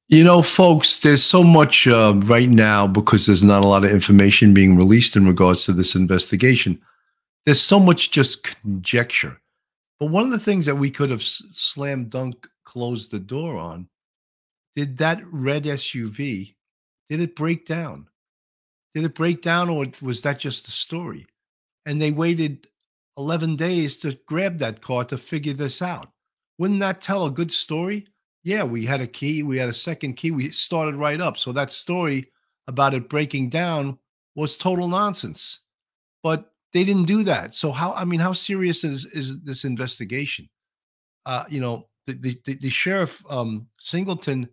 You 0.09 0.23
know, 0.23 0.41
folks, 0.41 1.01
there's 1.01 1.25
so 1.25 1.43
much 1.43 1.89
uh, 1.89 2.15
right 2.17 2.49
now 2.49 2.87
because 2.87 3.27
there's 3.27 3.43
not 3.43 3.65
a 3.65 3.67
lot 3.67 3.85
of 3.85 3.91
information 3.91 4.55
being 4.55 4.77
released 4.77 5.17
in 5.17 5.27
regards 5.27 5.65
to 5.65 5.73
this 5.73 5.97
investigation. 5.97 6.81
There's 7.45 7.61
so 7.61 7.81
much 7.81 8.13
just 8.13 8.45
conjecture. 8.45 9.41
But 9.99 10.11
one 10.11 10.25
of 10.25 10.31
the 10.31 10.39
things 10.39 10.67
that 10.67 10.77
we 10.77 10.91
could 10.91 11.11
have 11.11 11.23
slam 11.23 12.05
dunk 12.05 12.47
closed 12.65 13.11
the 13.11 13.19
door 13.19 13.57
on 13.57 13.89
did 14.77 14.99
that 14.99 15.23
red 15.33 15.65
SUV, 15.65 16.55
did 17.09 17.21
it 17.21 17.35
break 17.35 17.67
down? 17.67 18.09
Did 18.95 19.05
it 19.05 19.15
break 19.15 19.43
down 19.43 19.69
or 19.69 19.87
was 20.01 20.21
that 20.21 20.39
just 20.39 20.69
a 20.69 20.71
story? 20.71 21.27
And 21.85 22.01
they 22.01 22.13
waited 22.13 22.69
11 23.17 23.57
days 23.57 23.97
to 23.99 24.19
grab 24.27 24.59
that 24.59 24.83
car 24.83 25.05
to 25.07 25.19
figure 25.19 25.55
this 25.55 25.83
out. 25.83 26.11
Wouldn't 26.59 26.81
that 26.81 27.01
tell 27.01 27.27
a 27.27 27.31
good 27.31 27.51
story? 27.51 28.07
Yeah, 28.47 28.63
we 28.63 28.87
had 28.87 29.01
a 29.01 29.09
key, 29.09 29.43
we 29.43 29.59
had 29.59 29.69
a 29.69 29.75
second 29.75 30.15
key, 30.15 30.31
we 30.31 30.53
started 30.53 30.95
right 30.95 31.21
up. 31.21 31.37
So 31.37 31.51
that 31.51 31.69
story 31.69 32.31
about 32.69 32.95
it 32.95 33.09
breaking 33.09 33.51
down 33.51 33.99
was 34.37 34.57
total 34.57 34.87
nonsense. 34.87 35.63
But 36.23 36.53
they 36.73 36.85
didn't 36.85 37.07
do 37.07 37.25
that. 37.25 37.57
So 37.57 37.73
how 37.73 37.93
I 37.95 38.05
mean, 38.05 38.21
how 38.21 38.35
serious 38.35 38.85
is 38.85 39.05
is 39.07 39.43
this 39.43 39.65
investigation? 39.65 40.49
Uh, 41.25 41.43
you 41.49 41.61
know, 41.61 41.89
the 42.07 42.39
the, 42.45 42.55
the, 42.55 42.71
sheriff 42.71 43.21
um, 43.29 43.67
Singleton, 43.81 44.49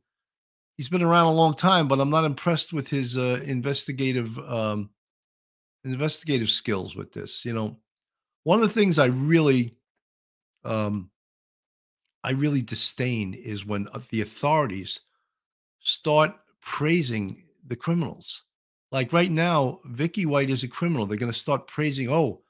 he's 0.76 0.90
been 0.90 1.04
around 1.04 1.28
a 1.28 1.34
long 1.34 1.54
time, 1.54 1.88
but 1.88 2.00
I'm 2.00 2.10
not 2.10 2.24
impressed 2.24 2.74
with 2.74 2.88
his 2.88 3.16
uh, 3.16 3.42
investigative 3.46 4.40
um, 4.40 4.90
investigative 5.84 6.50
skills 6.50 6.96
with 6.96 7.12
this. 7.12 7.46
You 7.46 7.54
know, 7.54 7.78
one 8.44 8.60
of 8.60 8.68
the 8.68 8.74
things 8.74 8.98
I 8.98 9.06
really 9.06 9.76
um, 10.66 11.12
I 12.24 12.32
really 12.32 12.62
disdain 12.62 13.34
is 13.34 13.66
when 13.66 13.88
uh, 13.90 14.00
the 14.10 14.22
authorities 14.22 15.02
start 15.80 16.36
praising 16.62 17.44
the 17.66 17.76
criminals. 17.76 18.44
Like 18.92 19.12
right 19.12 19.32
now, 19.32 19.80
Vicky 19.86 20.26
White 20.26 20.50
is 20.50 20.64
a 20.64 20.68
criminal. 20.68 21.06
They're 21.06 21.18
going 21.18 21.32
to 21.32 21.38
start 21.38 21.68
praising, 21.68 22.10
oh, 22.10 22.42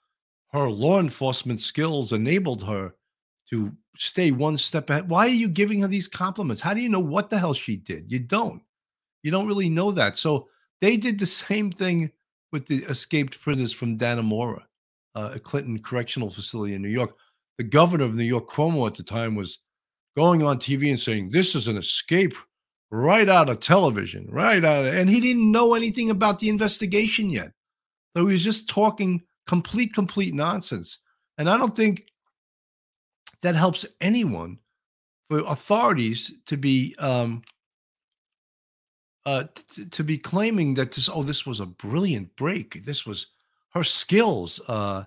her 0.51 0.69
law 0.69 0.99
enforcement 0.99 1.61
skills 1.61 2.11
enabled 2.11 2.63
her 2.63 2.93
to 3.49 3.71
stay 3.97 4.31
one 4.31 4.57
step 4.57 4.89
ahead. 4.89 5.09
Why 5.09 5.25
are 5.25 5.29
you 5.29 5.47
giving 5.47 5.81
her 5.81 5.87
these 5.87 6.07
compliments? 6.07 6.61
How 6.61 6.73
do 6.73 6.81
you 6.81 6.89
know 6.89 6.99
what 6.99 7.29
the 7.29 7.39
hell 7.39 7.53
she 7.53 7.77
did? 7.77 8.11
You 8.11 8.19
don't. 8.19 8.61
You 9.23 9.31
don't 9.31 9.47
really 9.47 9.69
know 9.69 9.91
that. 9.91 10.17
So 10.17 10.49
they 10.81 10.97
did 10.97 11.17
the 11.17 11.25
same 11.47 11.71
thing 11.71 12.11
with 12.51 12.67
the 12.67 12.83
escaped 12.83 13.41
prisoners 13.41 13.73
from 13.73 13.97
Dannemora, 13.97 14.63
uh, 15.15 15.31
a 15.33 15.39
Clinton 15.39 15.79
Correctional 15.79 16.29
Facility 16.29 16.75
in 16.75 16.81
New 16.81 16.89
York. 16.89 17.15
The 17.57 17.63
governor 17.63 18.05
of 18.05 18.15
New 18.15 18.23
York, 18.23 18.49
Cuomo, 18.49 18.87
at 18.87 18.95
the 18.95 19.03
time 19.03 19.35
was 19.35 19.59
going 20.15 20.43
on 20.43 20.57
TV 20.57 20.89
and 20.89 20.99
saying, 20.99 21.29
This 21.29 21.55
is 21.55 21.67
an 21.67 21.77
escape 21.77 22.33
right 22.91 23.27
out 23.27 23.49
of 23.49 23.59
television, 23.59 24.27
right 24.29 24.63
out 24.63 24.85
of, 24.85 24.93
and 24.93 25.09
he 25.09 25.19
didn't 25.19 25.51
know 25.51 25.73
anything 25.73 26.09
about 26.09 26.39
the 26.39 26.49
investigation 26.49 27.29
yet. 27.29 27.51
So 28.15 28.25
he 28.27 28.33
was 28.33 28.43
just 28.43 28.69
talking 28.69 29.23
complete, 29.47 29.93
complete 29.93 30.33
nonsense. 30.33 30.99
And 31.37 31.49
I 31.49 31.57
don't 31.57 31.75
think 31.75 32.05
that 33.41 33.55
helps 33.55 33.85
anyone 34.01 34.59
for 35.29 35.39
authorities 35.39 36.31
to 36.47 36.57
be 36.57 36.95
um 36.99 37.43
uh 39.25 39.45
t- 39.73 39.85
to 39.85 40.03
be 40.03 40.17
claiming 40.17 40.73
that 40.73 40.91
this 40.91 41.09
oh 41.09 41.23
this 41.23 41.45
was 41.45 41.59
a 41.59 41.65
brilliant 41.65 42.35
break 42.35 42.83
this 42.85 43.05
was 43.05 43.27
her 43.73 43.83
skills 43.83 44.59
uh 44.67 45.03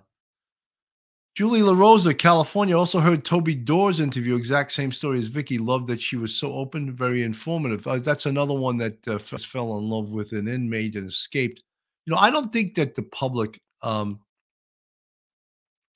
Julie 1.37 1.59
LaRosa, 1.59 2.17
California, 2.17 2.75
also 2.75 2.99
heard 2.99 3.23
Toby 3.23 3.53
Dorr's 3.53 3.99
interview, 3.99 4.35
exact 4.35 4.71
same 4.71 4.91
story 4.91 5.19
as 5.19 5.27
Vicky. 5.27 5.59
Loved 5.59 5.85
that 5.85 6.01
she 6.01 6.15
was 6.15 6.33
so 6.33 6.51
open, 6.53 6.91
very 6.91 7.21
informative. 7.21 7.85
Uh, 7.85 7.99
that's 7.99 8.25
another 8.25 8.55
one 8.55 8.77
that 8.77 9.07
uh, 9.07 9.19
fell 9.19 9.77
in 9.77 9.87
love 9.87 10.09
with 10.09 10.31
an 10.31 10.47
inmate 10.47 10.95
and 10.95 11.07
escaped. 11.07 11.61
You 12.07 12.13
know, 12.13 12.17
I 12.17 12.31
don't 12.31 12.51
think 12.51 12.73
that 12.73 12.95
the 12.95 13.03
public, 13.03 13.61
um, 13.83 14.21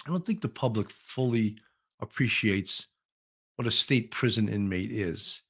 I 0.05 0.11
don't 0.11 0.23
think 0.23 0.41
the 0.41 0.47
public 0.47 0.91
fully 0.91 1.57
appreciates 1.99 2.85
what 3.55 3.67
a 3.67 3.71
state 3.71 4.11
prison 4.11 4.47
inmate 4.47 4.91
is. 4.91 5.41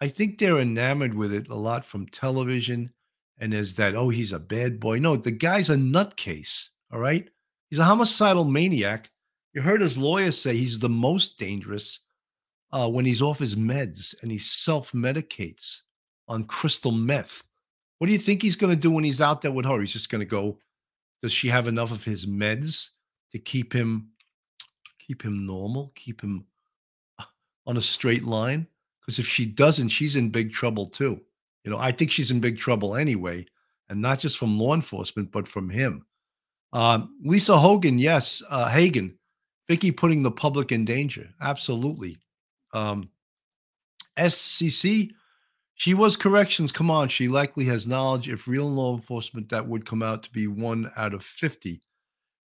I 0.00 0.08
think 0.08 0.38
they're 0.38 0.58
enamored 0.58 1.14
with 1.14 1.32
it 1.32 1.48
a 1.48 1.54
lot 1.54 1.84
from 1.84 2.08
television 2.08 2.90
and 3.38 3.54
as 3.54 3.74
that, 3.74 3.94
oh, 3.94 4.08
he's 4.08 4.32
a 4.32 4.40
bad 4.40 4.80
boy. 4.80 4.98
No, 4.98 5.14
the 5.14 5.30
guy's 5.30 5.70
a 5.70 5.76
nutcase. 5.76 6.70
All 6.92 6.98
right. 6.98 7.30
He's 7.70 7.78
a 7.78 7.84
homicidal 7.84 8.44
maniac. 8.44 9.10
You 9.58 9.64
heard 9.64 9.80
his 9.80 9.98
lawyer 9.98 10.30
say 10.30 10.56
he's 10.56 10.78
the 10.78 10.88
most 10.88 11.36
dangerous 11.36 11.98
uh, 12.70 12.88
when 12.88 13.04
he's 13.04 13.20
off 13.20 13.40
his 13.40 13.56
meds 13.56 14.14
and 14.22 14.30
he 14.30 14.38
self 14.38 14.92
medicates 14.92 15.80
on 16.28 16.44
crystal 16.44 16.92
meth. 16.92 17.42
What 17.98 18.06
do 18.06 18.12
you 18.12 18.20
think 18.20 18.40
he's 18.40 18.54
going 18.54 18.72
to 18.72 18.80
do 18.80 18.92
when 18.92 19.02
he's 19.02 19.20
out 19.20 19.42
there 19.42 19.50
with 19.50 19.66
her? 19.66 19.80
He's 19.80 19.92
just 19.92 20.10
going 20.10 20.20
to 20.20 20.24
go, 20.24 20.60
does 21.22 21.32
she 21.32 21.48
have 21.48 21.66
enough 21.66 21.90
of 21.90 22.04
his 22.04 22.24
meds 22.24 22.90
to 23.32 23.40
keep 23.40 23.72
him 23.72 24.10
keep 25.04 25.22
him 25.22 25.44
normal, 25.44 25.90
keep 25.96 26.20
him 26.20 26.44
uh, 27.18 27.24
on 27.66 27.76
a 27.76 27.82
straight 27.82 28.22
line? 28.22 28.64
Because 29.00 29.18
if 29.18 29.26
she 29.26 29.44
doesn't, 29.44 29.88
she's 29.88 30.14
in 30.14 30.30
big 30.30 30.52
trouble 30.52 30.86
too. 30.86 31.20
You 31.64 31.72
know, 31.72 31.78
I 31.78 31.90
think 31.90 32.12
she's 32.12 32.30
in 32.30 32.38
big 32.38 32.58
trouble 32.58 32.94
anyway, 32.94 33.44
and 33.88 34.00
not 34.00 34.20
just 34.20 34.38
from 34.38 34.56
law 34.56 34.74
enforcement, 34.74 35.32
but 35.32 35.48
from 35.48 35.68
him. 35.68 36.06
Um, 36.72 37.16
Lisa 37.24 37.58
Hogan, 37.58 37.98
yes, 37.98 38.40
uh, 38.50 38.68
Hagen, 38.68 39.18
Vicky 39.68 39.90
putting 39.90 40.22
the 40.22 40.30
public 40.30 40.72
in 40.72 40.84
danger. 40.84 41.30
Absolutely. 41.40 42.18
Um, 42.72 43.10
SCC, 44.18 45.10
she 45.74 45.94
was 45.94 46.16
corrections. 46.16 46.72
Come 46.72 46.90
on, 46.90 47.08
she 47.08 47.28
likely 47.28 47.66
has 47.66 47.86
knowledge. 47.86 48.28
If 48.28 48.48
real 48.48 48.70
law 48.70 48.96
enforcement, 48.96 49.50
that 49.50 49.68
would 49.68 49.86
come 49.86 50.02
out 50.02 50.22
to 50.24 50.32
be 50.32 50.46
one 50.46 50.90
out 50.96 51.14
of 51.14 51.22
50. 51.22 51.82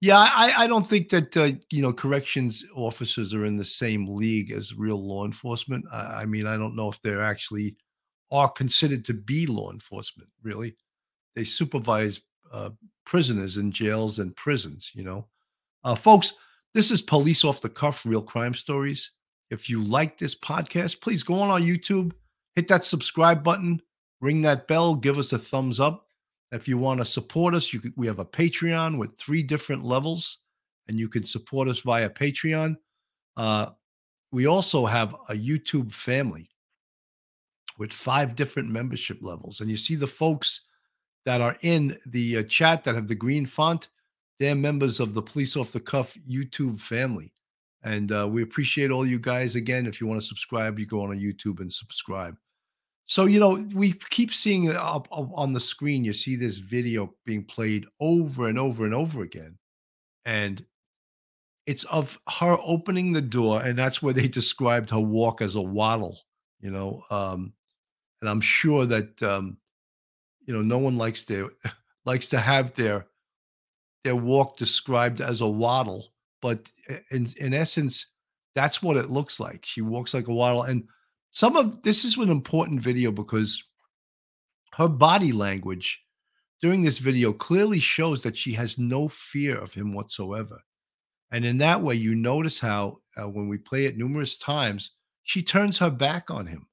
Yeah, 0.02 0.20
I, 0.20 0.66
I 0.66 0.68
don't 0.68 0.86
think 0.86 1.10
that, 1.10 1.38
uh, 1.38 1.52
you 1.72 1.82
know, 1.82 1.94
corrections 1.94 2.66
officers 2.76 3.34
are 3.34 3.46
in 3.46 3.56
the 3.56 3.64
same 3.64 4.06
league 4.06 4.52
as 4.52 4.76
real 4.76 5.02
law 5.02 5.26
enforcement. 5.26 5.86
I, 5.92 6.22
I 6.22 6.26
mean, 6.26 6.46
I 6.46 6.58
don't 6.58 6.76
know 6.76 6.90
if 6.90 7.02
they're 7.02 7.24
actually 7.24 7.78
are 8.30 8.50
considered 8.50 9.06
to 9.06 9.14
be 9.14 9.46
law 9.46 9.72
enforcement, 9.72 10.30
really. 10.42 10.76
They 11.36 11.44
supervise 11.46 12.20
uh, 12.52 12.72
prisoners 13.06 13.58
in 13.58 13.72
jails 13.72 14.20
and 14.20 14.36
prisons, 14.36 14.92
you 14.94 15.04
know. 15.04 15.28
Uh, 15.84 15.96
folks, 15.96 16.34
this 16.74 16.90
is 16.90 17.02
Police 17.02 17.44
Off 17.44 17.62
the 17.62 17.70
Cuff 17.70 18.06
Real 18.06 18.22
Crime 18.22 18.54
Stories. 18.54 19.12
If 19.50 19.70
you 19.70 19.84
like 19.84 20.18
this 20.18 20.34
podcast, 20.34 21.02
please 21.02 21.22
go 21.22 21.36
on 21.36 21.50
our 21.50 21.60
YouTube, 21.60 22.14
hit 22.56 22.68
that 22.70 22.84
subscribe 22.84 23.44
button, 23.44 23.82
ring 24.22 24.42
that 24.42 24.68
bell, 24.68 24.96
give 24.96 25.20
us 25.20 25.34
a 25.34 25.38
thumbs 25.38 25.80
up. 25.80 26.08
If 26.52 26.68
you 26.68 26.78
want 26.78 27.00
to 27.00 27.06
support 27.06 27.54
us, 27.54 27.70
could, 27.70 27.94
we 27.96 28.08
have 28.08 28.20
a 28.20 28.26
Patreon 28.26 28.98
with 28.98 29.18
three 29.18 29.44
different 29.44 29.84
levels, 29.84 30.40
and 30.88 31.00
you 31.00 31.10
can 31.10 31.24
support 31.24 31.68
us 31.68 31.80
via 31.80 32.10
Patreon. 32.10 32.78
Uh, 33.38 33.68
we 34.32 34.48
also 34.48 34.88
have 34.88 35.14
a 35.30 35.34
YouTube 35.34 35.94
family 35.94 36.50
with 37.78 37.94
five 37.94 38.36
different 38.36 38.70
membership 38.70 39.20
levels. 39.22 39.62
And 39.62 39.70
you 39.70 39.78
see 39.78 39.96
the 39.96 40.08
folks 40.08 40.62
that 41.26 41.42
are 41.42 41.58
in 41.62 41.98
the 42.08 42.38
uh, 42.38 42.44
chat 42.44 42.84
that 42.84 42.96
have 42.96 43.08
the 43.08 43.16
green 43.16 43.46
font, 43.46 43.90
they're 44.44 44.56
members 44.56 45.00
of 45.00 45.14
the 45.14 45.22
Police 45.22 45.56
Off 45.56 45.72
the 45.72 45.80
Cuff 45.80 46.18
YouTube 46.30 46.80
family. 46.80 47.32
And 47.82 48.12
uh, 48.12 48.28
we 48.30 48.44
appreciate 48.44 48.92
all 48.92 49.06
you 49.06 49.18
guys. 49.18 49.56
Again, 49.56 49.86
if 49.86 50.02
you 50.02 50.08
want 50.08 50.22
to 50.22 50.28
subscribe, 50.28 50.78
you 50.78 50.86
go 50.86 51.02
on 51.02 51.18
YouTube 51.18 51.62
and 51.62 51.72
subscribe. 51.72 52.36
So, 53.06 53.26
you 53.26 53.40
know, 53.40 53.66
we 53.74 53.94
keep 54.10 54.34
seeing 54.34 54.70
up, 54.70 55.08
up 55.12 55.30
on 55.34 55.54
the 55.54 55.60
screen, 55.62 56.04
you 56.04 56.12
see 56.12 56.36
this 56.36 56.58
video 56.58 57.14
being 57.26 57.46
played 57.46 57.86
over 58.02 58.50
and 58.50 58.60
over 58.60 58.84
and 58.84 58.94
over 58.94 59.22
again. 59.22 59.58
And 60.26 60.66
it's 61.66 61.86
of 61.86 62.20
her 62.40 62.58
opening 62.62 63.14
the 63.14 63.22
door, 63.22 63.62
and 63.62 63.80
that's 63.80 64.02
where 64.02 64.14
they 64.14 64.28
described 64.40 64.90
her 64.90 65.00
walk 65.00 65.42
as 65.42 65.56
a 65.56 65.62
waddle, 65.62 66.20
you 66.60 66.72
know. 66.72 67.04
Um, 67.10 67.54
and 68.22 68.30
I'm 68.30 68.42
sure 68.42 68.86
that 68.86 69.22
um, 69.24 69.58
you 70.46 70.54
know 70.54 70.62
no 70.62 70.78
one 70.78 70.98
likes 70.98 71.24
to 71.26 71.50
likes 72.06 72.28
to 72.30 72.40
have 72.40 72.74
their 72.74 73.08
their 74.04 74.16
walk 74.16 74.58
described 74.58 75.22
as 75.22 75.42
a 75.42 75.48
waddle, 75.48 76.14
but 76.42 76.70
in 77.12 77.30
in 77.38 77.54
essence, 77.54 78.08
that's 78.56 78.82
what 78.82 78.98
it 78.98 79.10
looks 79.10 79.40
like. 79.40 79.66
She 79.66 79.82
walks 79.82 80.14
like 80.14 80.28
a 80.28 80.34
waddle, 80.34 80.64
and 80.64 80.88
some 81.32 81.56
of 81.56 81.82
this 81.84 82.06
is 82.06 82.18
an 82.18 82.30
important 82.30 82.82
video 82.82 83.12
because 83.12 83.64
her 84.76 84.88
body 84.88 85.32
language 85.32 86.04
during 86.62 86.84
this 86.84 86.98
video 86.98 87.34
clearly 87.34 87.80
shows 87.80 88.24
that 88.24 88.38
she 88.38 88.54
has 88.54 88.78
no 88.78 89.08
fear 89.08 89.58
of 89.58 89.74
him 89.74 89.94
whatsoever. 89.94 90.64
And 91.32 91.46
in 91.46 91.58
that 91.58 91.82
way, 91.82 91.96
you 91.96 92.16
notice 92.16 92.60
how 92.60 92.98
uh, 93.18 93.28
when 93.28 93.48
we 93.48 93.58
play 93.58 93.86
it 93.86 93.98
numerous 93.98 94.38
times, 94.38 94.92
she 95.24 95.42
turns 95.42 95.80
her 95.80 95.90
back 95.90 96.30
on 96.30 96.46
him. 96.46 96.68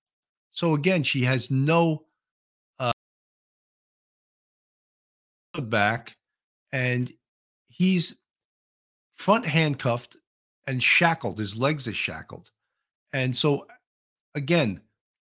So 0.53 0.75
again, 0.75 1.03
she 1.03 1.23
has 1.23 1.51
no 1.51 2.05
uh, 2.79 2.93
back, 5.61 6.17
and 6.73 7.11
he's 7.81 8.21
front 9.17 9.47
handcuffed 9.47 10.15
and 10.67 10.83
shackled. 10.83 11.39
His 11.39 11.57
legs 11.57 11.89
are 11.89 11.95
shackled. 11.95 12.51
And 13.15 13.35
so, 13.35 13.67
again, 14.35 14.83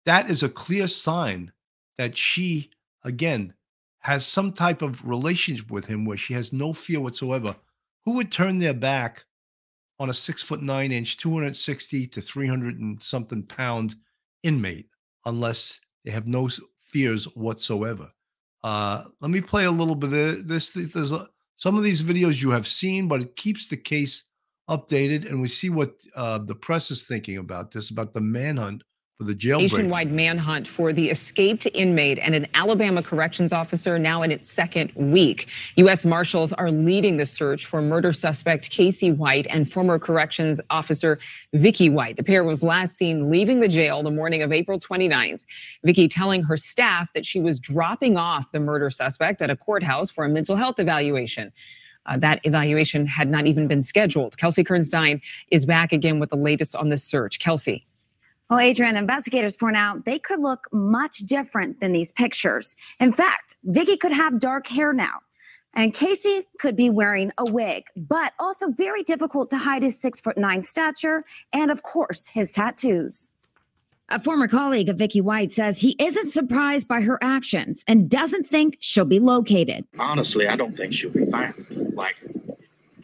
that 0.06 0.30
is 0.30 0.44
a 0.44 0.48
clear 0.48 0.86
sign 0.86 1.50
that 1.98 2.16
she, 2.16 2.70
again, 3.02 3.54
has 3.98 4.24
some 4.24 4.52
type 4.52 4.82
of 4.82 5.04
relationship 5.04 5.68
with 5.68 5.86
him 5.86 6.04
where 6.04 6.16
she 6.16 6.32
has 6.34 6.52
no 6.52 6.72
fear 6.72 7.00
whatsoever. 7.00 7.56
Who 8.04 8.12
would 8.12 8.30
turn 8.30 8.60
their 8.60 8.72
back 8.72 9.24
on 9.98 10.08
a 10.08 10.14
six 10.14 10.40
foot 10.40 10.62
nine 10.62 10.92
inch, 10.92 11.16
260 11.16 12.06
to 12.06 12.20
300 12.20 12.78
and 12.78 13.02
something 13.02 13.42
pound 13.42 13.96
inmate 14.44 14.86
unless 15.26 15.80
they 16.04 16.12
have 16.12 16.28
no 16.28 16.48
fears 16.92 17.24
whatsoever? 17.34 18.10
Uh, 18.62 19.02
let 19.20 19.32
me 19.32 19.40
play 19.40 19.64
a 19.64 19.72
little 19.72 19.96
bit 19.96 20.12
of 20.12 20.46
this. 20.46 20.68
There's 20.68 21.10
a, 21.10 21.26
some 21.56 21.76
of 21.76 21.84
these 21.84 22.02
videos 22.02 22.42
you 22.42 22.50
have 22.50 22.66
seen, 22.66 23.08
but 23.08 23.20
it 23.20 23.36
keeps 23.36 23.68
the 23.68 23.76
case 23.76 24.24
updated, 24.68 25.28
and 25.28 25.40
we 25.40 25.48
see 25.48 25.70
what 25.70 25.94
uh, 26.16 26.38
the 26.38 26.54
press 26.54 26.90
is 26.90 27.02
thinking 27.02 27.38
about 27.38 27.70
this, 27.70 27.90
about 27.90 28.12
the 28.12 28.20
manhunt 28.20 28.82
for 29.18 29.24
the 29.24 29.34
jailbreak. 29.34 29.60
Nationwide 29.60 30.10
manhunt 30.10 30.66
for 30.66 30.92
the 30.92 31.08
escaped 31.08 31.68
inmate 31.72 32.18
and 32.18 32.34
an 32.34 32.48
Alabama 32.54 33.02
corrections 33.02 33.52
officer 33.52 33.98
now 33.98 34.22
in 34.22 34.32
its 34.32 34.50
second 34.50 34.92
week. 34.96 35.48
U.S. 35.76 36.04
Marshals 36.04 36.52
are 36.54 36.70
leading 36.70 37.16
the 37.16 37.26
search 37.26 37.66
for 37.66 37.80
murder 37.80 38.12
suspect 38.12 38.70
Casey 38.70 39.12
White 39.12 39.46
and 39.48 39.70
former 39.70 39.98
corrections 39.98 40.60
officer 40.70 41.18
Vicky 41.52 41.88
White. 41.88 42.16
The 42.16 42.24
pair 42.24 42.42
was 42.42 42.62
last 42.62 42.96
seen 42.96 43.30
leaving 43.30 43.60
the 43.60 43.68
jail 43.68 44.02
the 44.02 44.10
morning 44.10 44.42
of 44.42 44.52
April 44.52 44.78
29th. 44.78 45.42
Vicky 45.84 46.08
telling 46.08 46.42
her 46.42 46.56
staff 46.56 47.12
that 47.12 47.24
she 47.24 47.40
was 47.40 47.60
dropping 47.60 48.16
off 48.16 48.50
the 48.50 48.60
murder 48.60 48.90
suspect 48.90 49.42
at 49.42 49.50
a 49.50 49.56
courthouse 49.56 50.10
for 50.10 50.24
a 50.24 50.28
mental 50.28 50.56
health 50.56 50.80
evaluation. 50.80 51.52
Uh, 52.06 52.18
that 52.18 52.40
evaluation 52.44 53.06
had 53.06 53.30
not 53.30 53.46
even 53.46 53.66
been 53.66 53.80
scheduled. 53.80 54.36
Kelsey 54.36 54.62
Kernstein 54.62 55.22
is 55.50 55.64
back 55.64 55.92
again 55.92 56.18
with 56.18 56.30
the 56.30 56.36
latest 56.36 56.76
on 56.76 56.88
this 56.88 57.02
search. 57.02 57.38
Kelsey. 57.38 57.86
Well, 58.50 58.58
Adrian, 58.58 58.96
investigators 58.96 59.56
point 59.56 59.76
out 59.76 60.04
they 60.04 60.18
could 60.18 60.38
look 60.38 60.68
much 60.72 61.18
different 61.18 61.80
than 61.80 61.92
these 61.92 62.12
pictures. 62.12 62.76
In 63.00 63.12
fact, 63.12 63.56
Vicky 63.64 63.96
could 63.96 64.12
have 64.12 64.38
dark 64.38 64.66
hair 64.66 64.92
now. 64.92 65.20
And 65.76 65.92
Casey 65.92 66.46
could 66.60 66.76
be 66.76 66.88
wearing 66.88 67.32
a 67.36 67.50
wig, 67.50 67.84
but 67.96 68.32
also 68.38 68.68
very 68.70 69.02
difficult 69.02 69.50
to 69.50 69.58
hide 69.58 69.82
his 69.82 69.98
six 69.98 70.20
foot 70.20 70.38
nine 70.38 70.62
stature 70.62 71.24
and, 71.52 71.70
of 71.70 71.82
course, 71.82 72.28
his 72.28 72.52
tattoos. 72.52 73.32
A 74.10 74.22
former 74.22 74.46
colleague 74.46 74.88
of 74.88 74.98
Vicky 74.98 75.20
White 75.20 75.50
says 75.50 75.80
he 75.80 75.96
isn't 75.98 76.30
surprised 76.30 76.86
by 76.86 77.00
her 77.00 77.18
actions 77.22 77.82
and 77.88 78.08
doesn't 78.08 78.48
think 78.50 78.76
she'll 78.78 79.06
be 79.06 79.18
located. 79.18 79.84
honestly, 79.98 80.46
I 80.46 80.56
don't 80.56 80.76
think 80.76 80.92
she'll 80.92 81.10
be 81.10 81.24
found. 81.24 81.66
Like, 81.94 82.16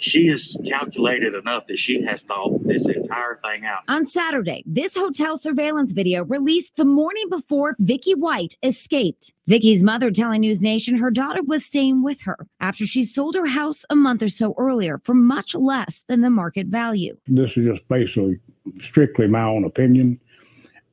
she 0.00 0.28
is 0.28 0.56
calculated 0.66 1.34
enough 1.34 1.66
that 1.66 1.78
she 1.78 2.02
has 2.02 2.22
thought 2.22 2.66
this 2.66 2.88
entire 2.88 3.38
thing 3.44 3.64
out. 3.64 3.82
On 3.88 4.06
Saturday, 4.06 4.64
this 4.66 4.96
hotel 4.96 5.36
surveillance 5.36 5.92
video 5.92 6.24
released 6.24 6.74
the 6.76 6.84
morning 6.84 7.28
before 7.28 7.76
Vicky 7.78 8.14
White 8.14 8.56
escaped. 8.62 9.32
Vicky's 9.46 9.82
mother 9.82 10.10
telling 10.10 10.40
News 10.40 10.62
Nation 10.62 10.96
her 10.96 11.10
daughter 11.10 11.42
was 11.42 11.64
staying 11.64 12.02
with 12.02 12.22
her 12.22 12.46
after 12.60 12.86
she 12.86 13.04
sold 13.04 13.34
her 13.34 13.46
house 13.46 13.84
a 13.90 13.96
month 13.96 14.22
or 14.22 14.28
so 14.28 14.54
earlier 14.58 14.98
for 15.04 15.14
much 15.14 15.54
less 15.54 16.02
than 16.08 16.22
the 16.22 16.30
market 16.30 16.68
value. 16.68 17.16
This 17.26 17.50
is 17.56 17.66
just 17.66 17.86
basically 17.88 18.38
strictly 18.82 19.26
my 19.26 19.42
own 19.42 19.64
opinion. 19.64 20.18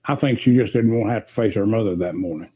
I 0.06 0.15
think 0.15 0.39
she 0.39 0.56
just 0.56 0.74
didn't 0.74 0.98
want 0.98 1.10
to 1.10 1.13
have 1.13 1.28
to 1.28 1.34
face 1.34 1.56
her 1.56 1.65
mother 1.65 1.96
that 1.98 2.15
morning, 2.15 2.50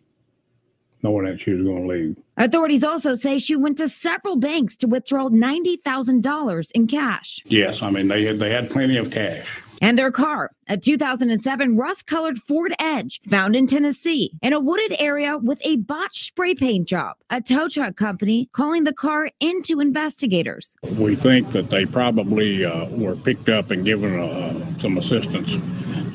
knowing 1.04 1.26
that 1.26 1.40
she 1.42 1.52
was 1.52 1.64
going 1.64 1.88
to 1.88 1.88
leave. 1.88 2.18
Authorities 2.38 2.84
also 2.84 3.16
say 3.16 3.38
she 3.38 3.56
went 3.56 3.78
to 3.78 3.90
several 3.90 4.36
banks 4.36 4.76
to 4.78 4.88
withdraw 4.88 5.30
$90,000 5.30 6.72
in 6.74 6.88
cash. 6.88 7.42
Yes, 7.46 7.82
I 7.82 7.90
mean 7.90 8.08
they 8.08 8.26
had, 8.26 8.40
they 8.40 8.50
had 8.50 8.70
plenty 8.70 8.98
of 8.98 9.12
cash. 9.12 9.48
And 9.82 9.98
their 9.98 10.12
car, 10.12 10.52
a 10.72 10.78
2007 10.78 11.76
rust 11.76 12.08
colored 12.08 12.40
Ford 12.40 12.74
Edge 12.80 13.20
found 13.28 13.58
in 13.58 13.68
Tennessee 13.68 14.32
in 14.42 14.54
a 14.54 14.60
wooded 14.62 14.96
area 15.00 15.38
with 15.38 15.60
a 15.66 15.76
botched 15.76 16.24
spray 16.24 16.56
paint 16.56 16.88
job. 16.88 17.18
A 17.30 17.42
tow 17.42 17.68
truck 17.68 17.98
company 17.98 18.50
calling 18.54 18.86
the 18.86 18.94
car 18.94 19.30
into 19.42 19.82
investigators. 19.82 20.78
We 20.98 21.18
think 21.18 21.52
that 21.52 21.70
they 21.70 21.86
probably 21.86 22.64
uh, 22.64 22.88
were 22.92 23.18
picked 23.18 23.50
up 23.50 23.70
and 23.70 23.84
given 23.84 24.18
uh, 24.18 24.80
some 24.80 24.98
assistance 24.98 25.52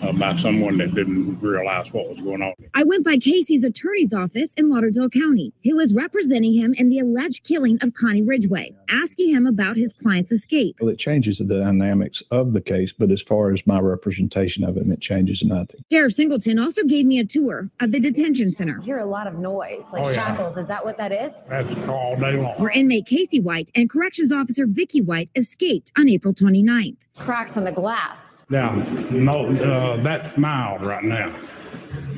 uh, 0.02 0.12
by 0.12 0.34
someone 0.36 0.78
that 0.78 0.94
didn't 0.94 1.38
realize 1.40 1.92
what 1.92 2.08
was 2.08 2.18
going 2.20 2.42
on. 2.42 2.54
I 2.74 2.84
went 2.84 3.04
by 3.04 3.18
Casey's 3.18 3.64
attorney's 3.64 4.14
office 4.14 4.52
in 4.54 4.70
Lauderdale 4.70 5.10
County, 5.10 5.52
who 5.64 5.76
was 5.76 5.94
representing 5.94 6.54
him 6.54 6.74
in 6.74 6.88
the 6.88 6.98
alleged 6.98 7.44
killing 7.44 7.78
of 7.82 7.92
Connie 7.94 8.22
Ridgeway, 8.22 8.74
asking 8.88 9.34
him 9.34 9.46
about 9.46 9.76
his 9.76 9.92
client's 9.92 10.32
escape. 10.32 10.76
Well, 10.80 10.90
it 10.90 10.98
changes 10.98 11.38
the 11.38 11.60
dynamics 11.60 12.22
of 12.30 12.52
the 12.52 12.60
case, 12.60 12.92
but 12.92 13.10
as 13.10 13.22
far 13.22 13.50
as 13.50 13.66
my 13.66 13.80
representation 13.80 14.45
of 14.64 14.76
it, 14.76 14.86
it 14.86 15.00
changes 15.00 15.42
nothing. 15.42 15.80
Sheriff 15.90 16.12
Singleton 16.12 16.58
also 16.58 16.82
gave 16.84 17.06
me 17.06 17.18
a 17.18 17.24
tour 17.24 17.70
of 17.80 17.92
the 17.92 18.00
detention 18.00 18.52
center. 18.52 18.80
hear 18.82 18.98
a 18.98 19.06
lot 19.06 19.26
of 19.26 19.34
noise, 19.38 19.90
like 19.92 20.04
Oh, 20.04 20.08
yeah. 20.08 20.14
shackles. 20.14 20.56
Is 20.56 20.66
that 20.68 20.84
what 20.84 20.96
that 20.98 21.12
is? 21.12 21.32
That's 21.48 21.88
all 21.88 22.16
day 22.16 22.36
long. 22.40 22.60
where 22.60 22.70
inmate 22.70 23.06
Casey 23.06 23.40
White 23.40 23.70
and 23.74 23.90
corrections 23.90 24.30
officer 24.32 24.66
Vicky 24.66 25.00
White 25.00 25.30
escaped 25.36 25.90
on 25.96 26.08
April 26.08 26.32
29th. 26.34 26.96
Cracks 27.18 27.56
on 27.56 27.64
the 27.64 27.72
glass. 27.72 28.38
Now, 28.50 28.74
no, 29.10 29.46
uh, 29.46 29.96
that's 30.02 30.36
mild 30.38 30.84
right 30.84 31.02
now. 31.04 31.34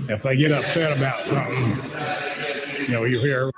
If 0.08 0.22
they 0.22 0.36
get 0.36 0.52
upset 0.52 0.96
about 0.96 1.24
something, 1.26 2.82
you 2.86 2.88
know, 2.88 3.04
you 3.04 3.20
hear. 3.20 3.50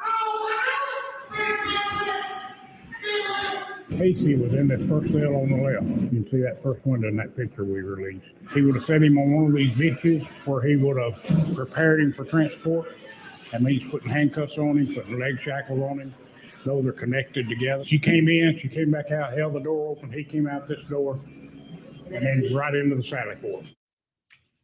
Casey 3.90 4.37
was 4.37 4.53
in 4.53 4.68
that 4.68 4.83
first 4.85 5.12
cell 5.12 5.37
on 5.37 5.50
the 5.50 5.57
left. 5.57 6.03
You 6.12 6.22
can 6.22 6.31
see 6.31 6.40
that 6.42 6.62
first 6.62 6.85
window 6.87 7.09
in 7.09 7.16
that 7.16 7.37
picture 7.37 7.64
we 7.64 7.83
released. 7.83 8.26
He 8.55 8.62
would 8.62 8.76
have 8.76 8.85
set 8.85 9.03
him 9.03 9.18
on 9.18 9.33
one 9.33 9.46
of 9.46 9.55
these 9.55 9.76
benches 9.76 10.26
where 10.44 10.62
he 10.62 10.76
would 10.76 10.96
have 10.96 11.55
prepared 11.55 12.00
him 12.00 12.12
for 12.12 12.24
transport. 12.24 12.88
That 13.53 13.62
means 13.62 13.83
putting 13.90 14.11
handcuffs 14.11 14.59
on 14.59 14.79
him, 14.79 14.94
putting 14.94 15.18
leg 15.18 15.40
shackles 15.42 15.81
on 15.83 16.00
him. 16.00 16.14
Those 16.64 16.87
are 16.87 16.92
connected 16.92 17.48
together. 17.48 17.85
She 17.85 17.98
came 17.98 18.29
in, 18.29 18.59
she 18.61 18.68
came 18.68 18.90
back 18.90 19.11
out, 19.11 19.37
held 19.37 19.55
the 19.55 19.61
door 19.61 19.90
open. 19.90 20.12
He 20.12 20.24
came 20.24 20.46
out 20.46 20.68
this 20.68 20.83
door 20.88 21.18
and 22.12 22.26
then 22.26 22.55
right 22.55 22.74
into 22.74 22.96
the 22.96 23.03
sally 23.03 23.37
port. 23.37 23.64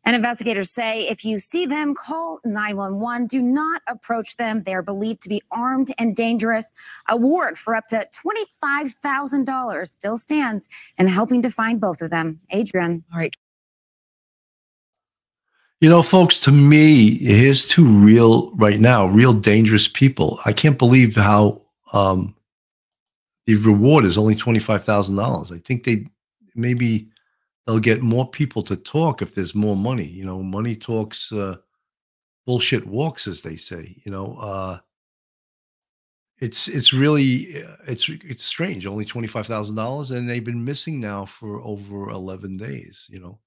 And 0.07 0.15
investigators 0.15 0.71
say 0.71 1.09
if 1.09 1.25
you 1.25 1.41
see 1.41 1.67
them, 1.67 1.93
call 1.93 2.39
911. 2.45 3.27
Do 3.27 3.43
not 3.43 3.83
approach 3.89 4.37
them. 4.37 4.63
They 4.63 4.73
are 4.73 4.83
believed 4.83 5.21
to 5.23 5.29
be 5.29 5.43
armed 5.51 5.93
and 5.99 6.15
dangerous. 6.15 6.73
A 7.09 7.17
warrant 7.17 7.59
for 7.59 7.75
up 7.75 7.89
to 7.89 8.07
$25,000 8.15 9.89
still 9.89 10.17
stands 10.17 10.69
in 10.97 11.09
helping 11.09 11.43
to 11.43 11.51
find 11.51 11.81
both 11.81 12.03
of 12.03 12.11
them. 12.11 12.41
Adrian. 12.51 13.03
All 13.13 13.19
right. 13.19 13.35
You 15.81 15.91
know, 15.91 16.05
folks, 16.05 16.39
to 16.41 16.53
me, 16.53 17.19
here's 17.19 17.67
two 17.67 17.87
real, 17.87 18.55
right 18.55 18.81
now, 18.81 19.07
real 19.07 19.33
dangerous 19.35 19.89
people. 19.89 20.39
I 20.47 20.53
can't 20.53 20.79
believe 20.79 21.17
how 21.17 21.61
um, 21.93 22.35
the 23.47 23.57
reward 23.57 24.05
is 24.05 24.17
only 24.17 24.37
$25,000. 24.37 25.53
I 25.53 25.59
think 25.59 25.85
they 25.85 26.07
maybe 26.55 27.09
they'll 27.67 27.79
get 27.79 28.03
more 28.03 28.29
people 28.29 28.63
to 28.63 28.77
talk 28.77 29.23
if 29.23 29.35
there's 29.35 29.55
more 29.55 29.77
money. 29.77 30.07
You 30.07 30.25
know, 30.25 30.43
money 30.43 30.77
talks, 30.77 31.33
uh, 31.33 31.57
bullshit 32.47 32.87
walks, 32.87 33.27
as 33.27 33.43
they 33.43 33.57
say. 33.57 34.01
You 34.05 34.13
know, 34.13 34.37
uh, 34.37 34.79
it's 36.39 36.69
it's 36.69 36.93
really 36.93 37.63
uh, 37.63 37.77
it's 37.89 38.09
it's 38.09 38.45
strange. 38.45 38.87
Only 38.87 39.05
twenty 39.05 39.29
five 39.29 39.47
thousand 39.47 39.77
dollars, 39.77 40.11
and 40.11 40.29
they've 40.29 40.45
been 40.45 40.65
missing 40.65 41.01
now 41.01 41.25
for 41.25 41.61
over 41.63 42.11
eleven 42.11 42.57
days. 42.57 43.07
You 43.09 43.21
know, 43.21 43.39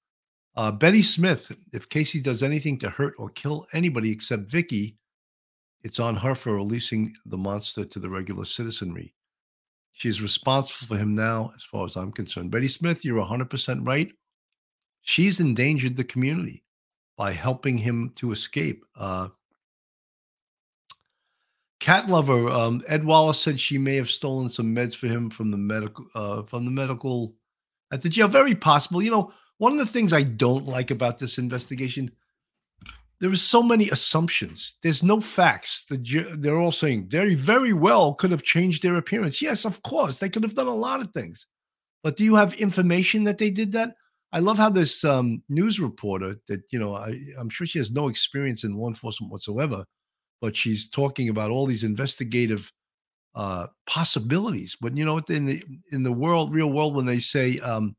uh, 0.55 0.71
Betty 0.71 1.03
Smith. 1.03 1.51
If 1.71 1.89
Casey 1.89 2.19
does 2.19 2.43
anything 2.43 2.77
to 2.79 2.89
hurt 2.89 3.13
or 3.17 3.29
kill 3.29 3.67
anybody 3.73 4.11
except 4.11 4.49
Vicky, 4.49 4.97
it's 5.83 5.99
on 5.99 6.15
her 6.17 6.35
for 6.35 6.55
releasing 6.55 7.13
the 7.25 7.37
monster 7.37 7.85
to 7.85 7.99
the 7.99 8.09
regular 8.09 8.45
citizenry. 8.45 9.13
She's 9.99 10.21
responsible 10.21 10.87
for 10.87 10.97
him 10.97 11.13
now, 11.13 11.51
as 11.57 11.63
far 11.63 11.83
as 11.83 11.97
I'm 11.97 12.13
concerned. 12.13 12.51
Betty 12.51 12.69
Smith, 12.69 13.03
you're 13.03 13.21
100% 13.21 13.85
right. 13.85 14.09
She's 15.01 15.41
endangered 15.41 15.97
the 15.97 16.05
community 16.05 16.63
by 17.17 17.33
helping 17.33 17.77
him 17.77 18.13
to 18.15 18.31
escape. 18.31 18.85
Uh, 18.95 19.27
cat 21.81 22.07
lover 22.07 22.47
um, 22.49 22.81
Ed 22.87 23.03
Wallace 23.03 23.41
said 23.41 23.59
she 23.59 23.77
may 23.77 23.97
have 23.97 24.09
stolen 24.09 24.47
some 24.47 24.73
meds 24.73 24.95
for 24.95 25.07
him 25.07 25.29
from 25.29 25.51
the 25.51 25.57
medical 25.57 26.05
uh, 26.15 26.43
from 26.43 26.63
the 26.63 26.71
medical 26.71 27.35
at 27.91 28.01
the 28.01 28.07
jail. 28.07 28.29
Very 28.29 28.55
possible. 28.55 29.01
You 29.01 29.11
know, 29.11 29.33
one 29.57 29.73
of 29.73 29.79
the 29.79 29.85
things 29.85 30.13
I 30.13 30.23
don't 30.23 30.65
like 30.65 30.91
about 30.91 31.19
this 31.19 31.37
investigation, 31.37 32.09
there 33.19 33.33
is 33.33 33.41
so 33.41 33.61
many 33.61 33.89
assumptions. 33.89 34.75
There's 34.81 35.03
no 35.03 35.19
facts. 35.19 35.85
The, 35.89 36.35
they're 36.37 36.59
all 36.59 36.71
saying 36.71 37.09
they 37.09 37.35
very 37.35 37.73
well 37.73 38.13
could 38.13 38.31
have 38.31 38.43
changed 38.43 38.81
their 38.81 38.95
appearance. 38.95 39.41
Yes, 39.41 39.65
of 39.65 39.81
course, 39.83 40.17
they 40.17 40.29
could 40.29 40.43
have 40.43 40.55
done 40.55 40.67
a 40.67 40.73
lot 40.73 41.01
of 41.01 41.11
things. 41.11 41.45
But 42.01 42.15
do 42.15 42.23
you 42.23 42.35
have 42.35 42.53
information 42.53 43.25
that 43.25 43.37
they 43.37 43.49
did 43.49 43.73
that? 43.73 43.95
I 44.31 44.39
love 44.39 44.57
how 44.57 44.69
this 44.69 45.03
um, 45.03 45.43
news 45.49 45.79
reporter 45.79 46.39
that 46.47 46.61
you 46.71 46.79
know 46.79 46.95
I, 46.95 47.19
I'm 47.37 47.49
sure 47.49 47.67
she 47.67 47.79
has 47.79 47.91
no 47.91 48.07
experience 48.07 48.63
in 48.63 48.75
law 48.75 48.87
enforcement 48.87 49.31
whatsoever, 49.31 49.85
but 50.39 50.55
she's 50.55 50.89
talking 50.89 51.29
about 51.29 51.51
all 51.51 51.65
these 51.65 51.83
investigative 51.83 52.71
uh, 53.35 53.67
possibilities. 53.85 54.77
But 54.79 54.95
you 54.95 55.03
know, 55.03 55.15
what 55.15 55.29
in 55.29 55.45
the 55.45 55.63
in 55.91 56.03
the 56.03 56.11
world, 56.11 56.53
real 56.53 56.71
world, 56.71 56.95
when 56.95 57.05
they 57.05 57.19
say 57.19 57.59
um, 57.59 57.95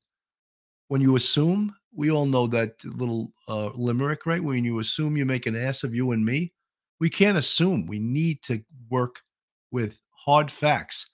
when 0.89 1.01
you 1.01 1.17
assume, 1.17 1.75
we 1.95 2.11
all 2.11 2.27
know 2.27 2.47
that 2.49 2.85
little 2.85 3.33
uh, 3.49 3.71
limerick, 3.75 4.27
right? 4.27 4.43
When 4.43 4.65
you 4.65 4.79
assume 4.79 5.17
you 5.17 5.27
make 5.27 5.47
an 5.47 5.57
ass 5.57 5.83
of 5.83 5.95
you 5.95 6.13
and 6.13 6.25
me, 6.25 6.53
we 7.01 7.11
can't 7.11 7.39
assume. 7.39 7.87
We 7.87 7.99
need 7.99 8.43
to 8.45 8.63
work 8.89 9.23
with 9.71 10.01
hard 10.11 10.51
facts. 10.51 11.09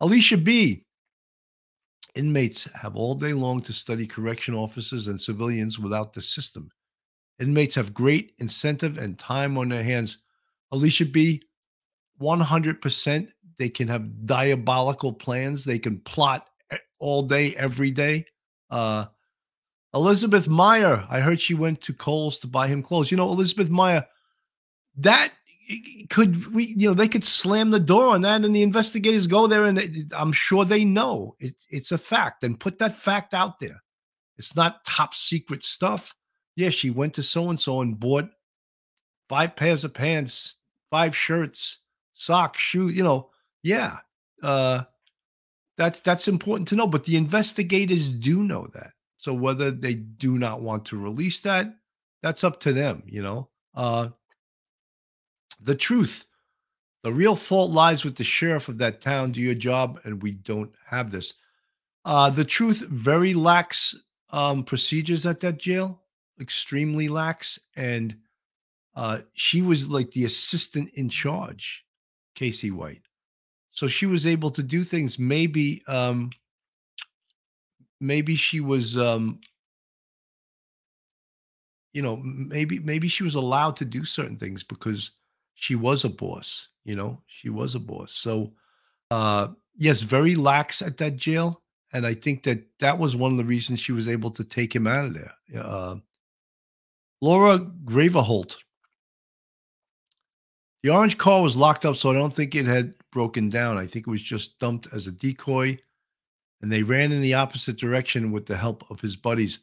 Alicia 0.00 0.38
B. 0.38 0.84
Inmates 2.14 2.66
have 2.74 2.96
all 2.96 3.14
day 3.14 3.34
long 3.34 3.60
to 3.62 3.74
study 3.74 4.06
correction 4.06 4.54
officers 4.54 5.06
and 5.06 5.20
civilians 5.20 5.78
without 5.78 6.14
the 6.14 6.22
system. 6.22 6.70
Inmates 7.38 7.74
have 7.74 7.92
great 7.92 8.32
incentive 8.38 8.96
and 8.96 9.18
time 9.18 9.58
on 9.58 9.68
their 9.68 9.82
hands. 9.82 10.18
Alicia 10.72 11.04
B, 11.04 11.42
100%. 12.20 13.28
They 13.58 13.68
can 13.68 13.88
have 13.88 14.26
diabolical 14.26 15.12
plans. 15.12 15.64
They 15.64 15.78
can 15.78 16.00
plot 16.00 16.48
all 16.98 17.22
day, 17.22 17.54
every 17.56 17.90
day. 17.90 18.24
Uh, 18.70 19.06
Elizabeth 19.96 20.46
Meyer, 20.46 21.06
I 21.08 21.20
heard 21.20 21.40
she 21.40 21.54
went 21.54 21.80
to 21.82 21.94
Kohl's 21.94 22.38
to 22.40 22.46
buy 22.46 22.68
him 22.68 22.82
clothes. 22.82 23.10
You 23.10 23.16
know, 23.16 23.30
Elizabeth 23.30 23.70
Meyer, 23.70 24.06
that 24.98 25.32
could 26.10 26.54
we, 26.54 26.66
you 26.76 26.88
know, 26.88 26.94
they 26.94 27.08
could 27.08 27.24
slam 27.24 27.70
the 27.70 27.80
door 27.80 28.08
on 28.08 28.20
that, 28.20 28.44
and 28.44 28.54
the 28.54 28.62
investigators 28.62 29.26
go 29.26 29.46
there, 29.46 29.64
and 29.64 30.12
I'm 30.14 30.32
sure 30.32 30.64
they 30.64 30.84
know 30.84 31.34
it's 31.40 31.66
it's 31.70 31.92
a 31.92 31.98
fact, 31.98 32.44
and 32.44 32.60
put 32.60 32.78
that 32.78 32.98
fact 32.98 33.32
out 33.32 33.58
there. 33.58 33.82
It's 34.36 34.54
not 34.54 34.84
top 34.84 35.14
secret 35.14 35.64
stuff. 35.64 36.14
Yeah, 36.56 36.70
she 36.70 36.90
went 36.90 37.14
to 37.14 37.22
so 37.22 37.48
and 37.48 37.58
so 37.58 37.80
and 37.80 37.98
bought 37.98 38.28
five 39.30 39.56
pairs 39.56 39.82
of 39.82 39.94
pants, 39.94 40.56
five 40.90 41.16
shirts, 41.16 41.78
socks, 42.12 42.60
shoes. 42.60 42.94
You 42.94 43.02
know, 43.02 43.30
yeah, 43.62 43.98
uh, 44.42 44.82
that's 45.78 46.00
that's 46.00 46.28
important 46.28 46.68
to 46.68 46.76
know. 46.76 46.86
But 46.86 47.04
the 47.04 47.16
investigators 47.16 48.12
do 48.12 48.44
know 48.44 48.68
that. 48.74 48.92
So 49.26 49.34
whether 49.34 49.72
they 49.72 49.94
do 49.94 50.38
not 50.38 50.60
want 50.60 50.84
to 50.84 50.96
release 50.96 51.40
that, 51.40 51.74
that's 52.22 52.44
up 52.44 52.60
to 52.60 52.72
them. 52.72 53.02
You 53.06 53.22
know, 53.22 53.48
uh, 53.74 54.10
the 55.60 55.74
truth, 55.74 56.26
the 57.02 57.12
real 57.12 57.34
fault 57.34 57.72
lies 57.72 58.04
with 58.04 58.14
the 58.14 58.22
sheriff 58.22 58.68
of 58.68 58.78
that 58.78 59.00
town. 59.00 59.32
Do 59.32 59.40
your 59.40 59.56
job, 59.56 59.98
and 60.04 60.22
we 60.22 60.30
don't 60.30 60.70
have 60.86 61.10
this. 61.10 61.34
Uh, 62.04 62.30
the 62.30 62.44
truth 62.44 62.86
very 62.88 63.34
lax 63.34 63.96
um, 64.30 64.62
procedures 64.62 65.26
at 65.26 65.40
that 65.40 65.58
jail, 65.58 66.02
extremely 66.40 67.08
lax, 67.08 67.58
and 67.74 68.18
uh, 68.94 69.22
she 69.32 69.60
was 69.60 69.88
like 69.88 70.12
the 70.12 70.24
assistant 70.24 70.90
in 70.90 71.08
charge, 71.08 71.84
Casey 72.36 72.70
White. 72.70 73.02
So 73.72 73.88
she 73.88 74.06
was 74.06 74.24
able 74.24 74.52
to 74.52 74.62
do 74.62 74.84
things. 74.84 75.18
Maybe, 75.18 75.82
um, 75.88 76.30
maybe 78.00 78.34
she 78.34 78.60
was, 78.60 78.96
um, 78.96 79.40
you 81.92 82.02
know, 82.02 82.16
maybe 82.16 82.78
maybe 82.78 83.08
she 83.08 83.22
was 83.22 83.34
allowed 83.34 83.76
to 83.76 83.84
do 83.84 84.04
certain 84.04 84.36
things 84.36 84.62
because 84.62 85.12
she 85.54 85.74
was 85.74 86.04
a 86.04 86.08
boss. 86.08 86.68
You 86.84 86.94
know, 86.94 87.22
she 87.26 87.48
was 87.48 87.74
a 87.74 87.80
boss. 87.80 88.12
So, 88.12 88.52
uh, 89.10 89.48
yes, 89.76 90.02
very 90.02 90.34
lax 90.34 90.82
at 90.82 90.98
that 90.98 91.16
jail, 91.16 91.62
and 91.92 92.06
I 92.06 92.14
think 92.14 92.44
that 92.44 92.64
that 92.80 92.98
was 92.98 93.16
one 93.16 93.32
of 93.32 93.38
the 93.38 93.44
reasons 93.44 93.80
she 93.80 93.92
was 93.92 94.08
able 94.08 94.30
to 94.32 94.44
take 94.44 94.74
him 94.74 94.86
out 94.86 95.06
of 95.06 95.14
there. 95.14 95.32
Uh, 95.56 95.96
Laura 97.20 97.58
Graverholt. 97.58 98.56
The 100.82 100.90
orange 100.90 101.18
car 101.18 101.42
was 101.42 101.56
locked 101.56 101.84
up, 101.84 101.96
so 101.96 102.10
I 102.10 102.14
don't 102.14 102.32
think 102.32 102.54
it 102.54 102.66
had 102.66 102.94
broken 103.10 103.48
down. 103.48 103.78
I 103.78 103.86
think 103.86 104.06
it 104.06 104.10
was 104.10 104.22
just 104.22 104.58
dumped 104.60 104.86
as 104.92 105.06
a 105.06 105.12
decoy, 105.12 105.78
and 106.60 106.72
they 106.72 106.82
ran 106.82 107.12
in 107.12 107.20
the 107.20 107.34
opposite 107.34 107.76
direction 107.76 108.32
with 108.32 108.46
the 108.46 108.56
help 108.56 108.84
of 108.90 109.00
his 109.00 109.16
buddies. 109.16 109.60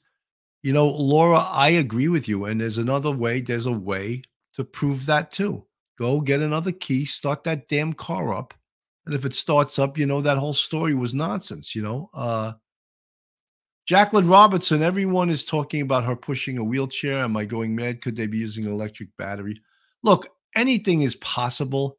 You 0.61 0.73
know, 0.73 0.87
Laura, 0.87 1.39
I 1.39 1.69
agree 1.69 2.07
with 2.07 2.27
you. 2.27 2.45
And 2.45 2.61
there's 2.61 2.77
another 2.77 3.11
way, 3.11 3.41
there's 3.41 3.65
a 3.65 3.71
way 3.71 4.21
to 4.53 4.63
prove 4.63 5.05
that 5.07 5.31
too. 5.31 5.65
Go 5.97 6.21
get 6.21 6.41
another 6.41 6.71
key, 6.71 7.05
start 7.05 7.43
that 7.43 7.67
damn 7.67 7.93
car 7.93 8.33
up. 8.33 8.53
And 9.05 9.13
if 9.13 9.25
it 9.25 9.33
starts 9.33 9.77
up, 9.77 9.97
you 9.97 10.05
know, 10.05 10.21
that 10.21 10.37
whole 10.37 10.53
story 10.53 10.93
was 10.93 11.13
nonsense, 11.13 11.75
you 11.75 11.81
know. 11.81 12.09
Uh 12.13 12.53
Jacqueline 13.85 14.29
Robertson, 14.29 14.81
everyone 14.81 15.29
is 15.29 15.43
talking 15.43 15.81
about 15.81 16.05
her 16.05 16.15
pushing 16.15 16.57
a 16.57 16.63
wheelchair. 16.63 17.19
Am 17.19 17.35
I 17.35 17.43
going 17.43 17.75
mad? 17.75 18.01
Could 18.01 18.15
they 18.15 18.27
be 18.27 18.37
using 18.37 18.65
an 18.65 18.71
electric 18.71 19.09
battery? 19.17 19.61
Look, 20.03 20.29
anything 20.55 21.01
is 21.01 21.17
possible. 21.17 21.97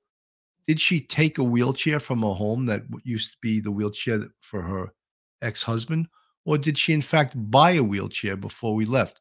Did 0.66 0.80
she 0.80 1.00
take 1.00 1.38
a 1.38 1.44
wheelchair 1.44 2.00
from 2.00 2.24
a 2.24 2.34
home 2.34 2.66
that 2.66 2.84
used 3.02 3.32
to 3.32 3.36
be 3.42 3.60
the 3.60 3.70
wheelchair 3.70 4.28
for 4.40 4.62
her 4.62 4.94
ex 5.42 5.62
husband? 5.62 6.08
Or 6.46 6.58
did 6.58 6.78
she, 6.78 6.92
in 6.92 7.02
fact, 7.02 7.34
buy 7.36 7.72
a 7.72 7.82
wheelchair 7.82 8.36
before 8.36 8.74
we 8.74 8.84
left? 8.84 9.20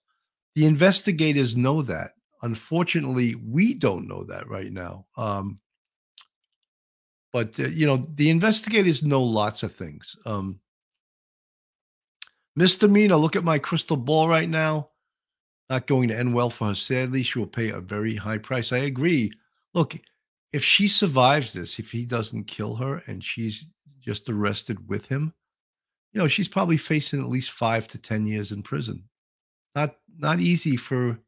The 0.56 0.66
investigators 0.66 1.56
know 1.58 1.82
that. 1.84 2.12
Unfortunately, 2.42 3.36
we 3.36 3.74
don't 3.74 4.08
know 4.08 4.26
that 4.26 4.50
right 4.50 4.72
now. 4.72 5.06
Um, 5.18 5.60
but, 7.32 7.60
uh, 7.60 7.68
you 7.68 7.88
know, 7.88 7.98
the 7.98 8.30
investigators 8.30 9.02
know 9.02 9.24
lots 9.24 9.64
of 9.64 9.74
things. 9.74 10.16
Um, 10.26 10.60
Misdemeanor, 12.56 13.16
look 13.16 13.36
at 13.36 13.44
my 13.44 13.58
crystal 13.60 13.98
ball 13.98 14.28
right 14.28 14.50
now. 14.50 14.90
Not 15.70 15.88
going 15.88 16.10
to 16.10 16.18
end 16.18 16.36
well 16.36 16.50
for 16.50 16.68
her. 16.68 16.76
Sadly, 16.76 17.24
she 17.24 17.40
will 17.40 17.48
pay 17.48 17.70
a 17.70 17.80
very 17.80 18.16
high 18.16 18.38
price. 18.38 18.72
I 18.72 18.80
agree. 18.80 19.32
Look, 19.74 19.96
if 20.54 20.64
she 20.64 20.88
survives 20.88 21.54
this, 21.54 21.80
if 21.80 21.92
he 21.92 22.06
doesn't 22.06 22.46
kill 22.46 22.76
her 22.76 23.04
and 23.08 23.24
she's 23.24 23.66
just 24.02 24.30
arrested 24.30 24.88
with 24.88 25.08
him, 25.08 25.34
you 26.14 26.20
know, 26.22 26.28
she's 26.28 26.48
probably 26.48 26.78
facing 26.78 27.20
at 27.20 27.30
least 27.30 27.52
five 27.52 27.88
to 27.90 27.98
10 27.98 28.26
years 28.28 28.52
in 28.52 28.64
prison. 28.64 29.06
Not 29.76 29.96
not 30.18 30.40
easy 30.40 30.78
for 30.78 31.20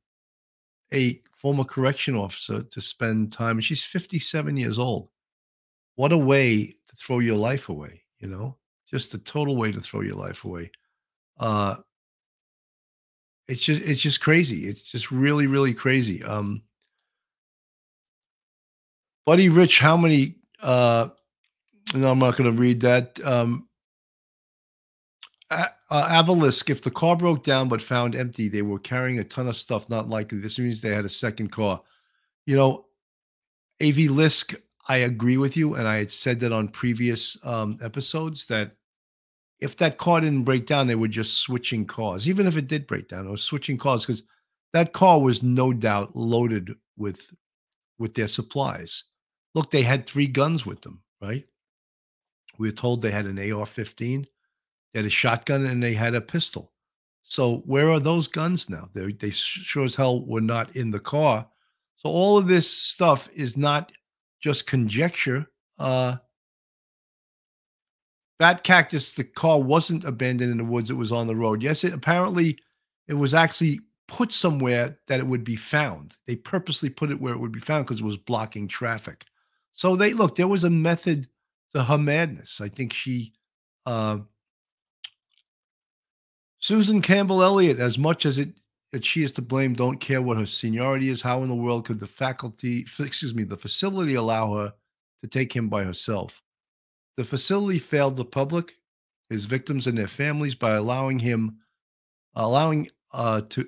a 0.94 1.22
former 1.34 1.64
correction 1.64 2.16
officer 2.16 2.62
to 2.64 2.82
spend 2.82 3.32
time. 3.32 3.60
She's 3.60 3.84
57 3.84 4.58
years 4.58 4.80
old. 4.80 5.10
What 5.96 6.12
a 6.12 6.18
way 6.18 6.68
to 6.68 6.96
throw 6.98 7.20
your 7.20 7.38
life 7.38 7.70
away, 7.70 8.04
you 8.20 8.28
know? 8.28 8.58
Just 8.90 9.14
a 9.14 9.18
total 9.18 9.56
way 9.58 9.72
to 9.72 9.82
throw 9.82 10.02
your 10.02 10.16
life 10.16 10.46
away. 10.46 10.72
Uh 11.40 11.78
it's 13.48 13.62
just 13.62 13.82
it's 13.82 14.02
just 14.02 14.22
crazy. 14.22 14.68
It's 14.68 14.82
just 14.82 15.12
really, 15.12 15.48
really 15.48 15.74
crazy. 15.74 16.24
Um 16.24 16.64
Buddy 19.26 19.50
Rich, 19.50 19.80
how 19.80 19.98
many 19.98 20.36
uh 20.62 21.10
no, 21.94 22.12
I'm 22.12 22.20
not 22.20 22.38
gonna 22.38 22.52
read 22.52 22.82
that. 22.82 23.20
Um 23.26 23.68
uh, 25.50 25.68
Avalisk, 25.92 26.70
if 26.70 26.82
the 26.82 26.92
car 26.92 27.16
broke 27.16 27.44
down 27.44 27.70
but 27.70 27.82
found 27.82 28.16
empty, 28.16 28.48
they 28.48 28.64
were 28.64 28.80
carrying 28.80 29.20
a 29.20 29.24
ton 29.24 29.48
of 29.48 29.56
stuff. 29.56 29.90
Not 29.90 30.10
likely. 30.10 30.40
This 30.40 30.58
means 30.58 30.82
they 30.82 30.94
had 30.94 31.06
a 31.06 31.10
second 31.10 31.52
car. 31.52 31.82
You 32.46 32.56
know, 32.56 32.86
AV 33.82 34.10
Lisk, 34.10 34.56
I 34.88 34.98
agree 34.98 35.38
with 35.38 35.56
you, 35.56 35.76
and 35.76 35.88
I 35.88 35.98
had 35.98 36.12
said 36.12 36.40
that 36.40 36.52
on 36.52 36.70
previous 36.70 37.38
um, 37.46 37.78
episodes 37.82 38.46
that 38.48 38.72
if 39.60 39.78
that 39.78 39.98
car 39.98 40.22
didn't 40.22 40.44
break 40.44 40.66
down, 40.66 40.88
they 40.88 40.96
were 40.96 41.08
just 41.08 41.38
switching 41.38 41.86
cars. 41.86 42.28
Even 42.28 42.48
if 42.48 42.58
it 42.58 42.68
did 42.68 42.88
break 42.88 43.08
down, 43.08 43.30
was 43.30 43.44
switching 43.44 43.78
cars 43.78 44.06
because 44.06 44.24
that 44.74 44.94
car 44.94 45.20
was 45.20 45.44
no 45.44 45.74
doubt 45.74 46.16
loaded 46.16 46.76
with 46.98 47.34
with 47.98 48.14
their 48.14 48.28
supplies. 48.28 49.04
Look, 49.56 49.72
they 49.72 49.84
had 49.84 50.06
three 50.06 50.28
guns 50.28 50.66
with 50.66 50.82
them, 50.82 51.02
right? 51.22 51.46
We 52.60 52.68
were 52.68 52.76
told 52.76 53.02
they 53.02 53.12
had 53.12 53.26
an 53.26 53.40
AR-15, 53.40 54.28
they 54.94 55.00
had 55.00 55.06
a 55.06 55.10
shotgun, 55.10 55.66
and 55.66 55.82
they 55.82 55.94
had 55.94 56.14
a 56.14 56.22
pistol. 56.22 56.74
So 57.24 57.58
where 57.66 57.90
are 57.90 58.00
those 58.00 58.28
guns 58.28 58.70
now? 58.70 58.90
They 58.94 59.12
they 59.12 59.32
sure 59.32 59.84
as 59.84 59.96
hell 59.96 60.24
were 60.24 60.42
not 60.42 60.76
in 60.76 60.92
the 60.92 61.00
car. 61.00 61.48
So 61.98 62.10
all 62.10 62.38
of 62.38 62.48
this 62.48 62.70
stuff 62.70 63.28
is 63.34 63.58
not 63.58 63.92
just 64.40 64.68
conjecture. 64.68 65.48
Uh, 65.80 66.18
that 68.38 68.64
cactus, 68.64 69.12
the 69.12 69.24
car 69.24 69.60
wasn't 69.60 70.04
abandoned 70.04 70.52
in 70.52 70.58
the 70.58 70.66
woods; 70.66 70.92
it 70.92 70.96
was 70.96 71.12
on 71.12 71.26
the 71.26 71.36
road. 71.36 71.64
Yes, 71.64 71.84
it 71.84 71.94
apparently 71.94 72.60
it 73.08 73.16
was 73.16 73.34
actually 73.34 73.80
put 74.08 74.32
somewhere 74.32 75.00
that 75.08 75.20
it 75.20 75.26
would 75.26 75.44
be 75.44 75.56
found. 75.56 76.18
They 76.28 76.36
purposely 76.36 76.90
put 76.90 77.10
it 77.10 77.20
where 77.20 77.34
it 77.34 77.40
would 77.40 77.52
be 77.54 77.60
found 77.60 77.86
because 77.86 78.02
it 78.02 78.06
was 78.06 78.18
blocking 78.18 78.68
traffic. 78.68 79.26
So 79.76 79.96
they 79.96 80.14
look. 80.14 80.36
There 80.36 80.48
was 80.48 80.64
a 80.64 80.70
method 80.70 81.28
to 81.74 81.84
her 81.84 81.98
madness. 81.98 82.60
I 82.60 82.70
think 82.70 82.94
she. 82.94 83.34
Uh, 83.86 84.20
Susan 86.60 87.02
Campbell 87.02 87.44
Elliott, 87.44 87.78
as 87.78 88.00
much 88.00 88.26
as 88.26 88.40
it 88.40 88.50
that 88.92 89.06
she 89.06 89.24
is 89.24 89.34
to 89.34 89.42
blame, 89.42 89.74
don't 89.74 90.00
care 90.00 90.22
what 90.22 90.38
her 90.38 90.46
seniority 90.46 91.10
is. 91.10 91.22
How 91.22 91.44
in 91.44 91.50
the 91.50 91.56
world 91.56 91.86
could 91.86 92.00
the 92.00 92.08
faculty, 92.08 92.86
excuse 92.98 93.36
me, 93.36 93.44
the 93.44 93.58
facility 93.58 94.16
allow 94.16 94.56
her 94.56 94.74
to 95.22 95.28
take 95.28 95.54
him 95.54 95.68
by 95.68 95.84
herself? 95.84 96.42
The 97.18 97.26
facility 97.26 97.78
failed 97.78 98.16
the 98.16 98.26
public, 98.26 98.78
his 99.30 99.46
victims, 99.46 99.86
and 99.86 99.98
their 99.98 100.08
families 100.08 100.56
by 100.56 100.76
allowing 100.76 101.20
him, 101.20 101.58
allowing 102.34 102.90
uh, 103.12 103.42
to 103.50 103.68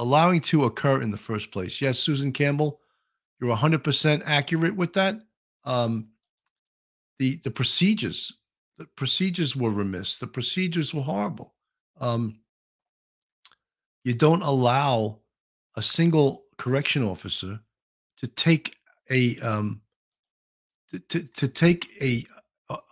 allowing 0.00 0.40
to 0.40 0.64
occur 0.64 1.00
in 1.00 1.12
the 1.12 1.16
first 1.16 1.52
place. 1.52 1.80
Yes, 1.80 2.00
Susan 2.00 2.32
Campbell, 2.32 2.80
you're 3.40 3.56
100% 3.56 4.22
accurate 4.26 4.76
with 4.76 4.94
that. 4.94 5.20
um, 5.64 6.08
the 7.18 7.40
the 7.44 7.50
procedures 7.50 8.32
the 8.78 8.86
procedures 8.96 9.56
were 9.56 9.70
remiss. 9.70 10.16
The 10.16 10.26
procedures 10.28 10.94
were 10.94 11.02
horrible. 11.02 11.54
Um, 12.00 12.40
you 14.04 14.14
don't 14.14 14.42
allow 14.42 15.18
a 15.76 15.82
single 15.82 16.44
correction 16.58 17.02
officer 17.02 17.60
to 18.18 18.26
take 18.28 18.76
a 19.10 19.38
um, 19.40 19.80
to, 20.90 20.98
to, 21.00 21.22
to 21.36 21.48
take 21.48 21.88
a, 22.00 22.24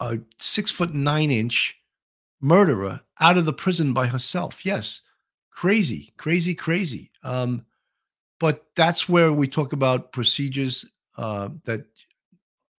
a 0.01 0.19
six 0.39 0.71
foot 0.71 0.93
nine 0.93 1.31
inch 1.31 1.77
murderer 2.41 3.01
out 3.21 3.39
of 3.39 3.45
the 3.45 3.53
prison 3.53 3.93
by 3.93 4.09
herself. 4.09 4.67
Yes, 4.67 5.03
crazy, 5.51 6.13
crazy, 6.17 6.55
crazy. 6.55 7.13
Um, 7.23 7.65
but 8.39 8.65
that's 8.75 9.09
where 9.09 9.33
we 9.33 9.49
talk 9.49 9.73
about 9.73 10.13
procedures 10.13 10.85
uh, 11.17 11.49
that 11.65 11.87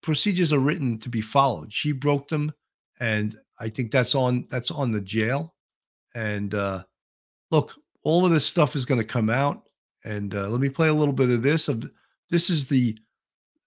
procedures 0.01 0.53
are 0.53 0.59
written 0.59 0.99
to 0.99 1.09
be 1.09 1.21
followed. 1.21 1.73
She 1.73 1.91
broke 1.91 2.27
them, 2.27 2.53
and 2.99 3.35
I 3.59 3.69
think 3.69 3.91
that's 3.91 4.15
on 4.15 4.47
that's 4.49 4.71
on 4.71 4.91
the 4.91 5.01
jail. 5.01 5.55
And 6.15 6.53
uh, 6.53 6.83
look, 7.51 7.75
all 8.03 8.25
of 8.25 8.31
this 8.31 8.45
stuff 8.45 8.75
is 8.75 8.85
going 8.85 9.01
to 9.01 9.07
come 9.07 9.29
out. 9.29 9.63
And 10.03 10.33
uh, 10.33 10.47
let 10.49 10.61
me 10.61 10.69
play 10.69 10.87
a 10.87 10.93
little 10.93 11.13
bit 11.13 11.29
of 11.29 11.41
this. 11.41 11.67
Of 11.67 11.89
this 12.29 12.49
is 12.49 12.67
the 12.67 12.97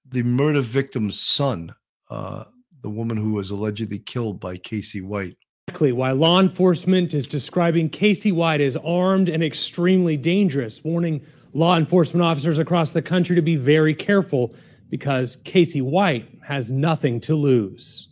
the 0.07 0.22
murder 0.22 0.62
victim's 0.62 1.20
son, 1.20 1.74
uh, 2.09 2.45
the 2.82 2.91
woman 2.91 3.16
who 3.16 3.32
was 3.32 3.51
allegedly 3.51 3.99
killed 3.99 4.41
by 4.41 4.57
Casey 4.57 5.01
White. 5.01 5.36
Why 5.78 6.11
law 6.11 6.41
enforcement 6.41 7.14
is 7.14 7.26
describing 7.26 7.91
Casey 7.91 8.32
White 8.32 8.61
as 8.61 8.76
armed 8.76 9.28
and 9.28 9.43
extremely 9.43 10.16
dangerous, 10.16 10.82
warning 10.82 11.22
law 11.53 11.76
enforcement 11.76 12.22
officers 12.22 12.59
across 12.59 12.90
the 12.90 13.03
country 13.03 13.36
to 13.36 13.42
be 13.42 13.57
very 13.57 13.94
careful 13.94 14.55
because 14.88 15.36
Casey 15.36 15.80
White 15.80 16.28
has 16.46 16.70
nothing 16.70 17.20
to 17.20 17.34
lose. 17.34 18.09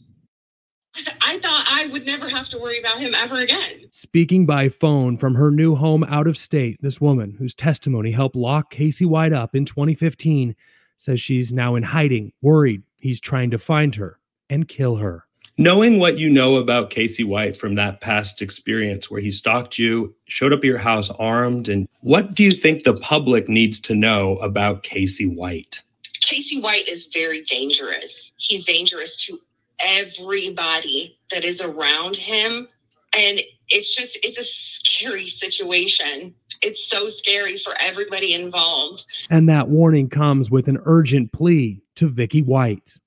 I 1.20 1.39
thought 1.39 1.64
I 1.70 1.86
would 1.93 2.07
never 2.07 2.28
have 2.28 2.49
to 2.49 2.59
worry 2.59 2.80
about 2.80 2.99
him 2.99 3.14
ever 3.14 3.36
again. 3.36 3.82
Speaking 3.91 4.47
by 4.47 4.68
phone 4.68 5.16
from 5.16 5.34
her 5.34 5.51
new 5.51 5.74
home 5.74 6.03
out 6.05 6.26
of 6.26 6.36
state, 6.36 6.78
this 6.80 7.01
woman, 7.01 7.36
whose 7.39 7.55
testimony 7.55 8.11
helped 8.11 8.34
lock 8.34 8.70
Casey 8.70 9.05
White 9.05 9.32
up 9.32 9.55
in 9.55 9.64
2015, 9.64 10.57
says 10.97 11.20
she's 11.20 11.53
now 11.53 11.76
in 11.76 11.84
hiding, 11.84 12.32
worried 12.43 12.82
he's 13.01 13.20
trying 13.20 13.51
to 13.51 13.59
find 13.59 13.95
her 13.95 14.18
and 14.51 14.66
kill 14.66 14.97
her. 14.97 15.28
Knowing 15.61 15.99
what 15.99 16.19
you 16.19 16.31
know 16.31 16.55
about 16.55 16.89
Casey 16.89 17.25
White 17.25 17.57
from 17.57 17.75
that 17.75 18.01
past 18.01 18.41
experience 18.41 19.11
where 19.11 19.21
he 19.21 19.29
stalked 19.29 19.77
you, 19.77 20.15
showed 20.27 20.53
up 20.53 20.61
at 20.61 20.65
your 20.65 20.79
house 20.79 21.11
armed, 21.19 21.69
and 21.69 21.89
what 22.01 22.33
do 22.33 22.45
you 22.45 22.53
think 22.53 22.85
the 22.85 22.95
public 22.95 23.49
needs 23.49 23.81
to 23.81 23.95
know 23.97 24.37
about 24.37 24.85
Casey 24.85 25.27
White? 25.27 25.83
Casey 26.21 26.61
White 26.61 26.87
is 26.87 27.09
very 27.13 27.43
dangerous. 27.43 28.33
He's 28.37 28.67
dangerous 28.67 29.25
to 29.27 29.41
everybody 29.81 31.19
that 31.33 31.45
is 31.45 31.61
around 31.61 32.15
him. 32.15 32.69
And 33.17 33.41
it's 33.69 33.97
just, 33.97 34.17
it's 34.23 34.39
a 34.39 34.45
scary 34.45 35.27
situation. 35.27 36.35
It's 36.63 36.89
so 36.89 37.09
scary 37.09 37.57
for 37.57 37.75
everybody 37.81 38.33
involved. 38.35 39.05
And 39.31 39.49
that 39.49 39.69
warning 39.69 40.09
comes 40.09 40.51
with 40.51 40.69
an 40.69 40.79
urgent 40.85 41.33
plea 41.33 41.83
to 41.97 42.09
Vicky 42.09 42.43
White. 42.43 42.99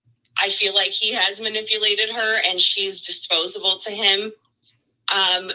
I 0.41 0.49
feel 0.49 0.73
like 0.73 0.91
he 0.91 1.13
has 1.13 1.39
manipulated 1.39 2.09
her 2.09 2.41
and 2.49 2.59
she's 2.59 3.05
disposable 3.05 3.79
to 3.79 3.91
him. 3.91 4.31
Um, 5.13 5.51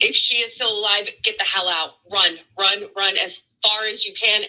if 0.00 0.14
she 0.14 0.36
is 0.36 0.54
still 0.54 0.78
alive, 0.78 1.08
get 1.22 1.38
the 1.38 1.44
hell 1.44 1.68
out. 1.68 1.94
Run, 2.10 2.36
run, 2.58 2.84
run 2.96 3.16
as 3.16 3.42
far 3.62 3.84
as 3.84 4.04
you 4.04 4.12
can. 4.14 4.42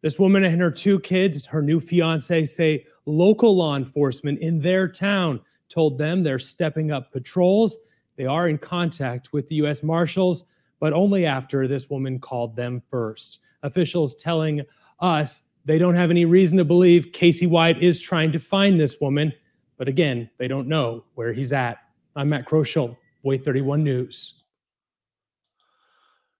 This 0.00 0.18
woman 0.18 0.44
and 0.44 0.60
her 0.60 0.70
two 0.70 1.00
kids, 1.00 1.46
her 1.46 1.62
new 1.62 1.80
fiance, 1.80 2.44
say 2.44 2.86
local 3.06 3.56
law 3.56 3.76
enforcement 3.76 4.38
in 4.40 4.60
their 4.60 4.88
town 4.88 5.40
told 5.68 5.98
them 5.98 6.22
they're 6.22 6.38
stepping 6.38 6.90
up 6.90 7.12
patrols. 7.12 7.78
They 8.16 8.26
are 8.26 8.48
in 8.48 8.58
contact 8.58 9.32
with 9.32 9.48
the 9.48 9.56
U.S. 9.56 9.82
Marshals, 9.82 10.44
but 10.78 10.92
only 10.92 11.26
after 11.26 11.66
this 11.66 11.90
woman 11.90 12.18
called 12.18 12.54
them 12.54 12.82
first. 12.88 13.40
Officials 13.62 14.14
telling 14.14 14.62
us 15.00 15.50
they 15.64 15.78
don't 15.78 15.94
have 15.94 16.10
any 16.10 16.24
reason 16.24 16.58
to 16.58 16.64
believe 16.64 17.12
Casey 17.12 17.46
White 17.46 17.82
is 17.82 18.00
trying 18.00 18.32
to 18.32 18.38
find 18.38 18.78
this 18.78 19.00
woman, 19.00 19.32
but 19.78 19.88
again, 19.88 20.30
they 20.38 20.48
don't 20.48 20.68
know 20.68 21.04
where 21.14 21.32
he's 21.32 21.52
at. 21.52 21.78
I'm 22.16 22.28
Matt 22.28 22.46
Kroschel, 22.46 22.96
WAAY 23.24 23.42
31 23.42 23.82
News. 23.82 24.44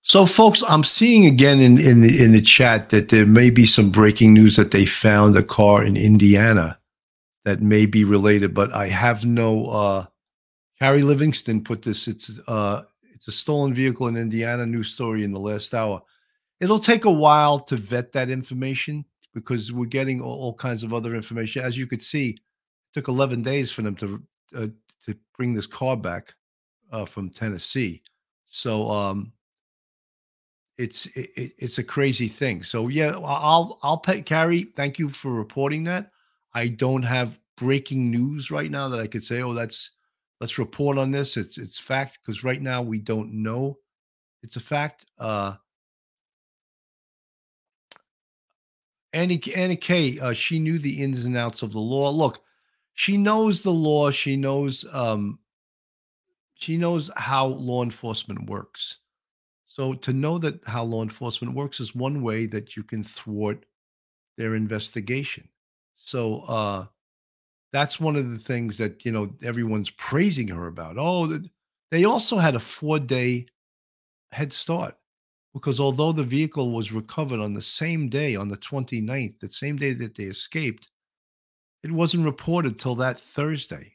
So, 0.03 0.27
folks, 0.27 0.63
I'm 0.69 0.85
seeing 0.85 1.25
again 1.25 1.61
in, 1.61 1.79
in 1.79 2.03
the 2.03 2.23
in 2.23 2.33
the 2.33 2.43
chat 2.43 2.91
that 2.91 3.09
there 3.09 3.25
may 3.25 3.49
be 3.49 3.65
some 3.65 3.91
breaking 3.91 4.35
news 4.35 4.57
that 4.57 4.71
they 4.71 4.85
found 4.85 5.35
a 5.35 5.43
car 5.43 5.83
in 5.83 5.97
Indiana 5.97 6.79
that 7.47 7.63
may 7.63 7.87
be 7.87 8.05
related, 8.05 8.53
but 8.53 8.71
I 8.75 8.89
have 8.89 9.25
no. 9.25 9.67
Uh, 9.67 10.07
Harry 10.79 11.03
Livingston 11.03 11.65
put 11.65 11.81
this. 11.81 12.07
It's 12.07 12.39
uh, 12.47 12.83
it's 13.15 13.29
a 13.29 13.33
stolen 13.33 13.73
vehicle 13.73 14.07
in 14.07 14.19
Indiana. 14.19 14.67
News 14.67 14.91
story 14.91 15.25
in 15.25 15.33
the 15.33 15.41
last 15.41 15.73
hour. 15.73 16.03
It'll 16.61 16.79
take 16.79 17.07
a 17.07 17.11
while 17.11 17.61
to 17.61 17.77
vet 17.77 18.13
that 18.13 18.29
information 18.29 19.07
because 19.35 19.73
we're 19.73 19.87
getting 19.87 20.21
all, 20.21 20.37
all 20.41 20.55
kinds 20.55 20.83
of 20.83 20.95
other 20.95 21.15
information. 21.15 21.63
As 21.63 21.77
you 21.77 21.87
could 21.87 22.03
see, 22.03 22.31
it 22.31 22.41
took 22.95 23.09
11 23.09 23.43
days 23.43 23.71
for 23.71 23.83
them 23.83 23.97
to 23.97 24.23
uh, 24.57 24.69
to 25.05 25.15
bring 25.37 25.53
this 25.53 25.67
car 25.67 25.97
back 25.97 26.33
uh, 26.91 27.05
from 27.05 27.29
Tennessee. 27.29 28.03
So 28.47 28.91
um, 28.91 29.33
it's 30.79 31.07
it, 31.07 31.53
it's 31.59 31.79
a 31.79 31.85
crazy 31.85 32.29
thing. 32.29 32.63
So 32.63 32.89
yeah, 32.89 33.17
I'll 33.23 33.79
I'll 33.83 33.99
pay 33.99 34.23
Carrie. 34.23 34.73
Thank 34.77 34.99
you 34.99 35.09
for 35.09 35.33
reporting 35.33 35.85
that. 35.85 36.11
I 36.55 36.69
don't 36.69 37.03
have 37.03 37.39
breaking 37.57 38.11
news 38.11 38.51
right 38.51 38.71
now 38.71 38.89
that 38.89 39.01
I 39.01 39.07
could 39.07 39.25
say, 39.25 39.43
oh, 39.43 39.53
that's 39.53 39.91
let's 40.41 40.59
report 40.59 40.99
on 40.99 41.11
this. 41.11 41.37
It's 41.37 41.59
it's 41.59 41.79
fact 41.79 42.19
because 42.23 42.45
right 42.45 42.63
now 42.63 42.83
we 42.83 42.99
don't 42.99 43.33
know. 43.33 43.79
It's 44.43 44.57
a 44.57 44.61
fact. 44.61 45.05
Uh 45.19 45.55
Annie 49.15 49.41
Annie 49.55 49.77
K, 49.77 50.19
uh, 50.19 50.33
she 50.33 50.59
knew 50.59 50.79
the 50.79 51.01
ins 51.01 51.25
and 51.25 51.37
outs 51.37 51.63
of 51.63 51.73
the 51.73 51.79
law. 51.79 52.11
Look, 52.11 52.43
she 52.95 53.17
knows 53.17 53.63
the 53.63 53.73
law. 53.73 54.11
She 54.11 54.37
knows 54.37 54.85
um 54.93 55.39
she 56.55 56.77
knows 56.77 57.11
how 57.17 57.47
law 57.47 57.83
enforcement 57.83 58.51
works. 58.51 58.99
So 59.67 59.95
to 59.95 60.13
know 60.13 60.39
that 60.39 60.61
how 60.67 60.85
law 60.85 61.03
enforcement 61.03 61.55
works 61.55 61.81
is 61.81 61.95
one 61.95 62.23
way 62.23 62.47
that 62.47 62.77
you 62.77 62.83
can 62.83 63.05
thwart 63.05 63.65
their 64.37 64.55
investigation. 64.57 65.49
So 65.95 66.41
uh 66.43 66.87
that's 67.73 68.01
one 68.01 68.17
of 68.17 68.31
the 68.31 68.39
things 68.39 68.79
that 68.79 69.05
you 69.05 69.13
know 69.13 69.35
everyone's 69.43 69.91
praising 69.91 70.49
her 70.49 70.67
about. 70.67 70.97
Oh, 70.99 71.41
they 71.91 72.05
also 72.05 72.39
had 72.39 72.57
a 72.57 72.61
4-day 72.61 73.47
head 74.33 74.53
start 74.53 74.97
because 75.55 75.81
although 75.81 76.13
the 76.13 76.23
vehicle 76.23 76.73
was 76.73 76.93
recovered 76.93 77.41
on 77.41 77.55
the 77.55 77.63
same 77.63 78.11
day 78.11 78.37
on 78.37 78.49
the 78.49 78.57
29th, 78.57 79.41
the 79.41 79.49
same 79.49 79.77
day 79.77 79.95
that 79.95 80.17
they 80.17 80.25
escaped, 80.25 80.91
it 81.83 81.93
wasn't 81.93 82.25
reported 82.25 82.79
till 82.79 82.97
that 82.97 83.19
Thursday. 83.19 83.93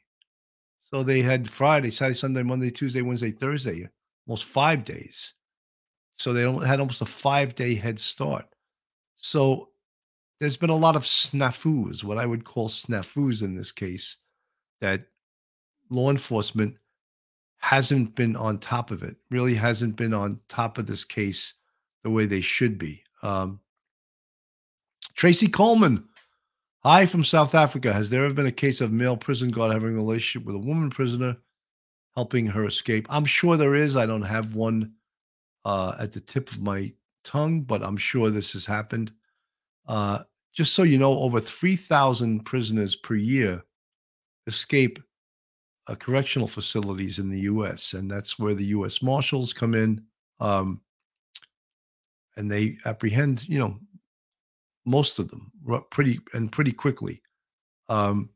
So 0.90 1.04
they 1.04 1.22
had 1.22 1.48
Friday, 1.48 1.92
Saturday, 1.92 2.18
Sunday, 2.18 2.42
Monday, 2.42 2.70
Tuesday, 2.70 3.02
Wednesday, 3.02 3.30
Thursday, 3.30 3.88
almost 4.26 4.44
5 4.44 4.84
days 4.84 5.34
so 6.20 6.34
they 6.34 6.42
had 6.66 6.80
almost 6.80 7.00
a 7.00 7.06
five 7.06 7.54
day 7.54 7.74
head 7.74 7.98
start. 7.98 8.44
So 9.16 9.70
there's 10.38 10.58
been 10.58 10.68
a 10.68 10.76
lot 10.76 10.94
of 10.94 11.04
snafus, 11.04 12.04
what 12.04 12.18
I 12.18 12.26
would 12.26 12.44
call 12.44 12.68
snafus 12.68 13.42
in 13.42 13.54
this 13.54 13.72
case, 13.72 14.18
that 14.82 15.06
law 15.88 16.10
enforcement 16.10 16.76
hasn't 17.60 18.14
been 18.14 18.36
on 18.36 18.58
top 18.58 18.90
of 18.90 19.02
it, 19.02 19.16
really 19.30 19.54
hasn't 19.54 19.94
been 19.94 20.14
on 20.14 20.40
top 20.48 20.78
of 20.78 20.86
this 20.86 21.04
case 21.04 21.54
the 22.02 22.10
way 22.10 22.26
they 22.26 22.40
should 22.40 22.78
be. 22.78 23.04
Um, 23.22 23.60
Tracy 25.14 25.46
Coleman, 25.46 26.08
hi 26.82 27.04
from 27.04 27.22
South 27.22 27.54
Africa. 27.54 27.92
Has 27.92 28.08
there 28.08 28.24
ever 28.24 28.32
been 28.32 28.46
a 28.46 28.52
case 28.52 28.80
of 28.80 28.92
male 28.92 29.16
prison 29.16 29.50
guard 29.50 29.72
having 29.72 29.90
a 29.90 30.00
relationship 30.00 30.46
with 30.46 30.56
a 30.56 30.66
woman 30.66 30.88
prisoner, 30.88 31.36
helping 32.14 32.46
her 32.46 32.64
escape? 32.64 33.06
I'm 33.10 33.26
sure 33.26 33.58
there 33.58 33.74
is. 33.74 33.94
I 33.94 34.06
don't 34.06 34.22
have 34.22 34.54
one 34.54 34.94
uh, 35.66 35.96
at 35.98 36.12
the 36.12 36.20
tip 36.20 36.50
of 36.50 36.62
my 36.62 36.92
tongue, 37.24 37.60
but 37.60 37.82
I'm 37.82 37.98
sure 37.98 38.30
this 38.30 38.54
has 38.54 38.64
happened. 38.64 39.12
Uh, 39.86 40.20
just 40.54 40.74
so 40.74 40.82
you 40.82 40.98
know, 40.98 41.12
over 41.18 41.40
3,000 41.40 42.44
prisoners 42.46 42.96
per 42.96 43.14
year 43.16 43.62
escape 44.46 44.98
uh, 45.90 45.94
correctional 45.96 46.46
facilities 46.46 47.18
in 47.18 47.28
the 47.28 47.40
U.S., 47.40 47.94
and 47.94 48.08
that's 48.10 48.38
where 48.38 48.54
the 48.54 48.66
U.S. 48.66 49.02
Marshals 49.02 49.52
come 49.52 49.74
in, 49.74 50.02
um, 50.38 50.80
and 52.36 52.50
they 52.50 52.78
apprehend, 52.84 53.48
you 53.48 53.58
know, 53.58 53.76
most 54.86 55.18
of 55.18 55.28
them 55.28 55.50
pretty 55.90 56.20
and 56.32 56.50
pretty 56.52 56.72
quickly. 56.72 57.20
Um, 57.88 58.30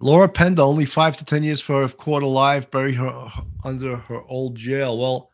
Laura 0.00 0.28
Penda, 0.28 0.62
only 0.62 0.84
five 0.84 1.16
to 1.16 1.24
10 1.24 1.42
years 1.42 1.60
for 1.60 1.82
her 1.82 1.88
caught 1.88 2.22
alive, 2.22 2.70
bury 2.70 2.94
her 2.94 3.30
under 3.64 3.96
her 3.96 4.22
old 4.22 4.56
jail. 4.56 4.98
Well, 4.98 5.30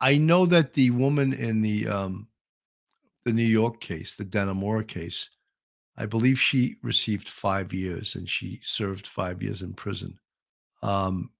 I 0.00 0.18
know 0.18 0.46
that 0.46 0.72
the 0.72 0.90
woman 0.90 1.32
in 1.32 1.62
the 1.62 1.88
um, 1.88 2.28
the 3.24 3.32
New 3.32 3.46
York 3.46 3.80
case, 3.80 4.14
the 4.14 4.24
Dannemora 4.24 4.86
case, 4.86 5.30
I 5.96 6.06
believe 6.06 6.40
she 6.40 6.76
received 6.82 7.28
five 7.28 7.72
years 7.72 8.14
and 8.14 8.28
she 8.28 8.60
served 8.62 9.06
five 9.06 9.42
years 9.42 9.62
in 9.62 9.74
prison. 9.74 10.18
Um, 10.82 11.30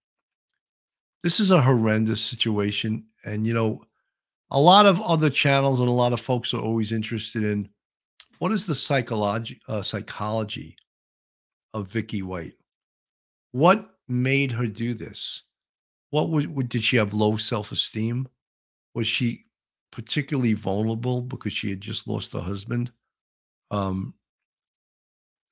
this 1.22 1.40
is 1.40 1.50
a 1.50 1.62
horrendous 1.62 2.20
situation. 2.20 3.07
And, 3.24 3.46
you 3.46 3.55
know, 3.55 3.84
a 4.50 4.61
lot 4.61 4.86
of 4.86 5.00
other 5.00 5.30
channels 5.30 5.80
and 5.80 5.88
a 5.88 5.92
lot 5.92 6.12
of 6.12 6.20
folks 6.20 6.53
are 6.53 6.61
always 6.61 6.92
interested 6.92 7.42
in 7.42 7.68
what 8.38 8.53
is 8.53 8.66
the 8.66 8.74
psychology, 8.74 9.61
uh, 9.68 9.82
psychology 9.82 10.76
of 11.72 11.88
Vicky 11.88 12.22
White? 12.22 12.55
What 13.53 13.88
made 14.09 14.53
her 14.53 14.66
do 14.66 14.94
this? 14.94 15.42
What 16.11 16.28
was, 16.28 16.46
did 16.68 16.82
she 16.82 16.96
have 16.96 17.14
low 17.14 17.36
self 17.36 17.72
esteem? 17.72 18.28
Was 18.94 19.07
she 19.07 19.40
particularly 19.90 20.53
vulnerable 20.55 21.22
because 21.22 21.53
she 21.53 21.70
had 21.70 21.80
just 21.80 22.07
lost 22.07 22.32
her 22.32 22.40
husband? 22.40 22.90
Um, 23.70 24.14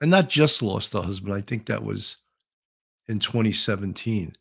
and 0.01 0.11
not 0.11 0.29
just 0.29 0.63
lost 0.63 0.93
her 0.93 1.03
husband. 1.03 1.35
I 1.35 1.41
think 1.41 1.67
that 1.67 1.85
was 1.85 2.17
in 3.09 3.19
2017. 3.19 4.37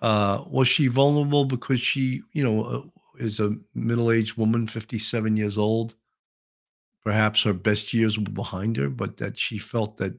Uh, 0.00 0.44
was 0.46 0.68
she 0.68 0.86
vulnerable 0.86 1.44
because 1.44 1.80
she, 1.80 2.22
you 2.32 2.44
know, 2.44 2.64
uh, 2.64 2.82
is 3.18 3.40
a 3.40 3.56
middle-aged 3.74 4.36
woman, 4.36 4.66
57 4.66 5.36
years 5.36 5.58
old? 5.58 5.96
Perhaps 7.04 7.42
her 7.42 7.52
best 7.52 7.92
years 7.92 8.18
were 8.18 8.24
behind 8.24 8.76
her, 8.76 8.88
but 8.88 9.16
that 9.16 9.38
she 9.38 9.58
felt 9.58 9.96
that 9.96 10.14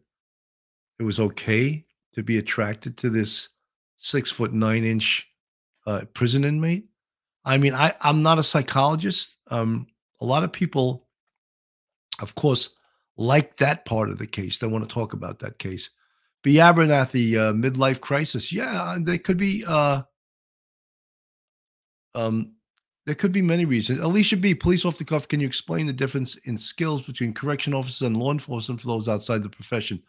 it 0.99 1.03
was 1.03 1.19
okay 1.19 1.85
to 2.13 2.23
be 2.23 2.37
attracted 2.37 2.97
to 2.97 3.09
this 3.09 3.49
six 3.97 4.31
foot 4.31 4.53
nine 4.53 4.83
inch 4.83 5.27
uh, 5.87 6.01
prison 6.13 6.43
inmate. 6.43 6.85
I 7.45 7.57
mean, 7.57 7.73
I, 7.73 7.95
I'm 8.01 8.21
not 8.21 8.39
a 8.39 8.43
psychologist. 8.43 9.37
Um, 9.49 9.87
a 10.19 10.25
lot 10.25 10.43
of 10.43 10.51
people, 10.51 11.07
of 12.21 12.35
course, 12.35 12.69
like 13.19 13.57
that 13.57 13.83
part 13.83 14.09
of 14.09 14.17
the 14.17 14.25
case. 14.25 14.57
They 14.57 14.67
want 14.67 14.87
to 14.87 14.93
talk 14.93 15.11
about 15.11 15.39
that 15.39 15.59
case. 15.59 15.89
B. 16.41 16.53
Abernathy, 16.55 17.35
uh, 17.35 17.51
midlife 17.51 17.99
crisis. 17.99 18.51
Yeah, 18.51 18.97
there 18.99 19.17
could 19.17 19.37
be. 19.37 19.63
Uh, 19.67 20.03
um, 22.15 22.53
there 23.05 23.15
could 23.15 23.33
be 23.33 23.41
many 23.41 23.65
reasons. 23.65 23.99
Alicia 23.99 24.37
B. 24.37 24.55
Police 24.55 24.85
off 24.85 24.97
the 24.97 25.03
cuff. 25.03 25.27
Can 25.27 25.41
you 25.41 25.47
explain 25.47 25.85
the 25.85 25.93
difference 25.93 26.35
in 26.45 26.57
skills 26.57 27.01
between 27.01 27.33
correction 27.33 27.73
officers 27.73 28.03
and 28.03 28.15
law 28.15 28.31
enforcement 28.31 28.79
for 28.79 28.87
those 28.87 29.09
outside 29.09 29.43
the 29.43 29.49
profession? 29.49 30.01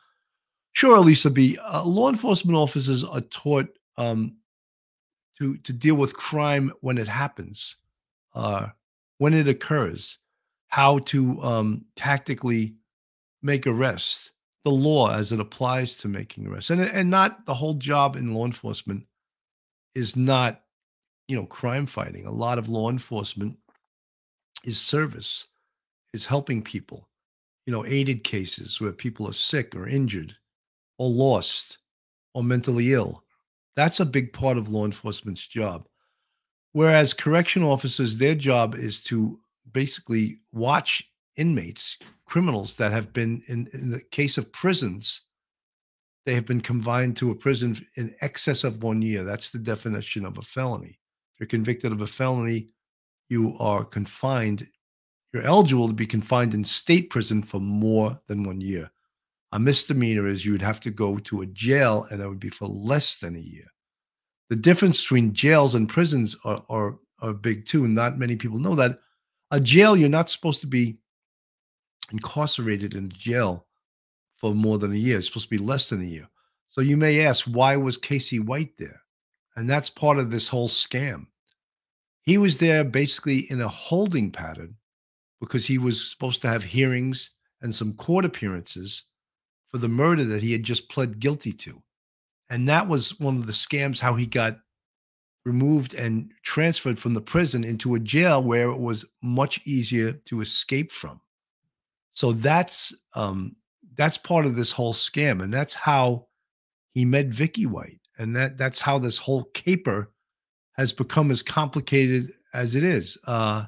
Sure, 0.73 0.97
Elisa 0.97 1.31
B. 1.31 1.59
Uh, 1.61 1.85
law 1.85 2.11
enforcement 2.11 2.57
officers 2.57 3.03
are 3.03 3.23
taught 3.23 3.67
um, 3.97 4.37
to 5.39 5.57
to 5.59 5.73
deal 5.73 5.97
with 5.97 6.15
crime 6.15 6.73
when 6.81 6.97
it 6.97 7.09
happens, 7.09 7.75
uh, 8.35 8.69
when 9.19 9.35
it 9.35 9.49
occurs, 9.49 10.19
how 10.69 10.99
to 10.99 11.43
um, 11.43 11.85
tactically 11.97 12.77
make 13.43 13.67
arrests, 13.67 14.33
the 14.65 14.71
law 14.71 15.15
as 15.15 15.33
it 15.33 15.41
applies 15.41 15.97
to 15.97 16.09
making 16.09 16.47
arrests, 16.47 16.71
and 16.71 16.81
and 16.81 17.11
not 17.11 17.47
the 17.47 17.55
whole 17.55 17.75
job 17.75 18.17
in 18.17 18.35
law 18.35 18.45
enforcement 18.45 19.07
is 19.95 20.17
not, 20.17 20.63
you 21.29 21.37
know, 21.37 21.47
crime 21.47 21.87
fighting. 21.87 22.27
A 22.27 22.31
lot 22.31 22.59
of 22.59 22.69
law 22.69 22.91
enforcement 22.91 23.57
is 24.65 24.81
service, 24.81 25.47
is 26.13 26.27
helping 26.27 26.63
people, 26.63 27.09
you 27.67 27.73
know, 27.73 27.85
aided 27.87 28.25
cases 28.25 28.81
where 28.81 28.93
people 28.93 29.29
are 29.29 29.33
sick 29.33 29.75
or 29.75 29.89
injured 29.89 30.37
or 30.99 31.09
lost 31.09 31.79
or 32.35 32.45
mentally 32.45 32.93
ill. 32.93 33.25
That's 33.77 34.01
a 34.01 34.05
big 34.05 34.33
part 34.33 34.59
of 34.59 34.69
law 34.69 34.85
enforcement's 34.85 35.47
job. 35.47 35.87
Whereas 36.73 37.15
correctional 37.15 37.73
officers, 37.73 38.17
their 38.17 38.35
job 38.35 38.75
is 38.75 39.03
to 39.05 39.39
basically 39.73 40.37
watch 40.53 41.10
inmates, 41.41 41.97
criminals 42.27 42.77
that 42.77 42.93
have 42.93 43.13
been, 43.13 43.43
in, 43.49 43.67
in 43.73 43.91
the 43.91 44.01
case 44.01 44.37
of 44.37 44.53
prisons, 44.53 45.23
they 46.27 46.35
have 46.35 46.45
been 46.45 46.61
confined 46.61 47.17
to 47.17 47.31
a 47.31 47.35
prison 47.35 47.85
in 47.97 48.15
excess 48.21 48.63
of 48.63 48.83
one 48.83 49.01
year. 49.01 49.25
That's 49.25 49.51
the 49.51 49.59
definition 49.59 50.27
of 50.27 50.37
a 50.37 50.43
felony. 50.43 50.99
If 51.35 51.41
you're 51.41 51.47
convicted 51.47 51.93
of 51.93 52.03
a 52.03 52.07
felony, 52.07 52.69
you 53.31 53.57
are 53.59 53.85
confined, 53.85 54.67
you're 55.33 55.43
eligible 55.45 55.89
to 55.89 55.95
be 55.95 56.07
confined 56.07 56.53
in 56.53 56.63
state 56.63 57.09
prison 57.09 57.43
for 57.43 57.61
more 57.61 58.21
than 58.27 58.45
one 58.45 58.61
year. 58.61 58.91
A 59.53 59.59
misdemeanor 59.59 60.29
is 60.29 60.45
you 60.45 60.53
would 60.53 60.63
have 60.63 60.81
to 60.81 60.91
go 60.91 61.19
to 61.19 61.41
a 61.41 61.47
jail 61.47 62.07
and 62.11 62.21
that 62.21 62.29
would 62.29 62.39
be 62.39 62.51
for 62.51 62.69
less 62.69 63.17
than 63.17 63.35
a 63.35 63.41
year. 63.41 63.67
The 64.51 64.57
difference 64.57 65.03
between 65.03 65.33
jails 65.33 65.75
and 65.75 65.89
prisons 65.89 66.37
are, 66.45 66.63
are, 66.69 66.99
are 67.21 67.33
big 67.33 67.67
too. 67.67 67.89
Not 67.89 68.19
many 68.19 68.37
people 68.37 68.59
know 68.59 68.75
that. 68.75 68.99
A 69.51 69.59
jail, 69.59 69.97
you're 69.97 70.09
not 70.09 70.31
supposed 70.31 70.61
to 70.61 70.67
be 70.67 70.99
incarcerated 72.11 72.95
in 72.95 73.11
jail 73.11 73.67
for 74.37 74.55
more 74.55 74.79
than 74.79 74.93
a 74.93 74.97
year. 74.97 75.19
It's 75.19 75.27
supposed 75.27 75.47
to 75.47 75.51
be 75.51 75.59
less 75.59 75.89
than 75.89 76.01
a 76.01 76.07
year. 76.07 76.29
So 76.69 76.81
you 76.81 76.97
may 76.97 77.25
ask, 77.25 77.45
why 77.45 77.77
was 77.77 77.99
Casey 77.99 78.39
White 78.39 78.79
there? 78.79 79.03
And 79.57 79.69
that's 79.69 79.91
part 79.91 80.19
of 80.19 80.31
this 80.31 80.49
whole 80.49 80.69
scam. 80.69 81.27
He 82.23 82.39
was 82.39 82.59
there 82.59 82.85
basically 82.85 83.51
in 83.51 83.61
a 83.61 83.69
holding 83.69 84.31
pattern 84.31 84.77
because 85.41 85.67
he 85.67 85.79
was 85.79 86.11
supposed 86.11 86.43
to 86.43 86.49
have 86.49 86.65
hearings 86.65 87.31
and 87.61 87.75
some 87.75 87.95
court 87.95 88.25
appearances 88.25 89.05
for 89.67 89.79
the 89.79 89.89
murder 89.89 90.25
that 90.25 90.43
he 90.43 90.53
had 90.53 90.63
just 90.63 90.89
pled 90.89 91.19
guilty 91.19 91.53
to. 91.53 91.83
And 92.49 92.69
that 92.69 92.89
was 92.89 93.19
one 93.19 93.37
of 93.37 93.47
the 93.47 93.53
scams 93.53 94.01
how 94.01 94.17
he 94.17 94.27
got 94.27 94.59
removed 95.45 95.95
and 95.95 96.33
transferred 96.43 96.99
from 96.99 97.15
the 97.15 97.21
prison 97.21 97.65
into 97.65 97.95
a 97.95 98.01
jail 98.01 98.43
where 98.43 98.69
it 98.69 98.79
was 98.79 99.05
much 99.23 99.61
easier 99.65 100.13
to 100.13 100.41
escape 100.41 100.93
from. 100.93 101.21
So 102.13 102.33
that's 102.33 102.95
um 103.15 103.57
that's 103.95 104.19
part 104.19 104.47
of 104.47 104.57
this 104.57 104.73
whole 104.73 104.95
scam 104.95 105.43
and 105.43 105.53
that's 105.53 105.75
how 105.75 106.27
he 106.93 107.05
met 107.05 107.27
Vicky 107.27 107.67
White 107.67 108.01
and 108.19 108.35
that 108.37 108.59
that's 108.59 108.81
how 108.81 108.99
this 108.99 109.19
whole 109.19 109.45
caper 109.55 110.13
has 110.73 110.93
become 110.93 111.31
as 111.31 111.43
complicated 111.43 112.33
as 112.53 112.75
it 112.75 112.85
is. 112.85 113.19
Uh 113.27 113.67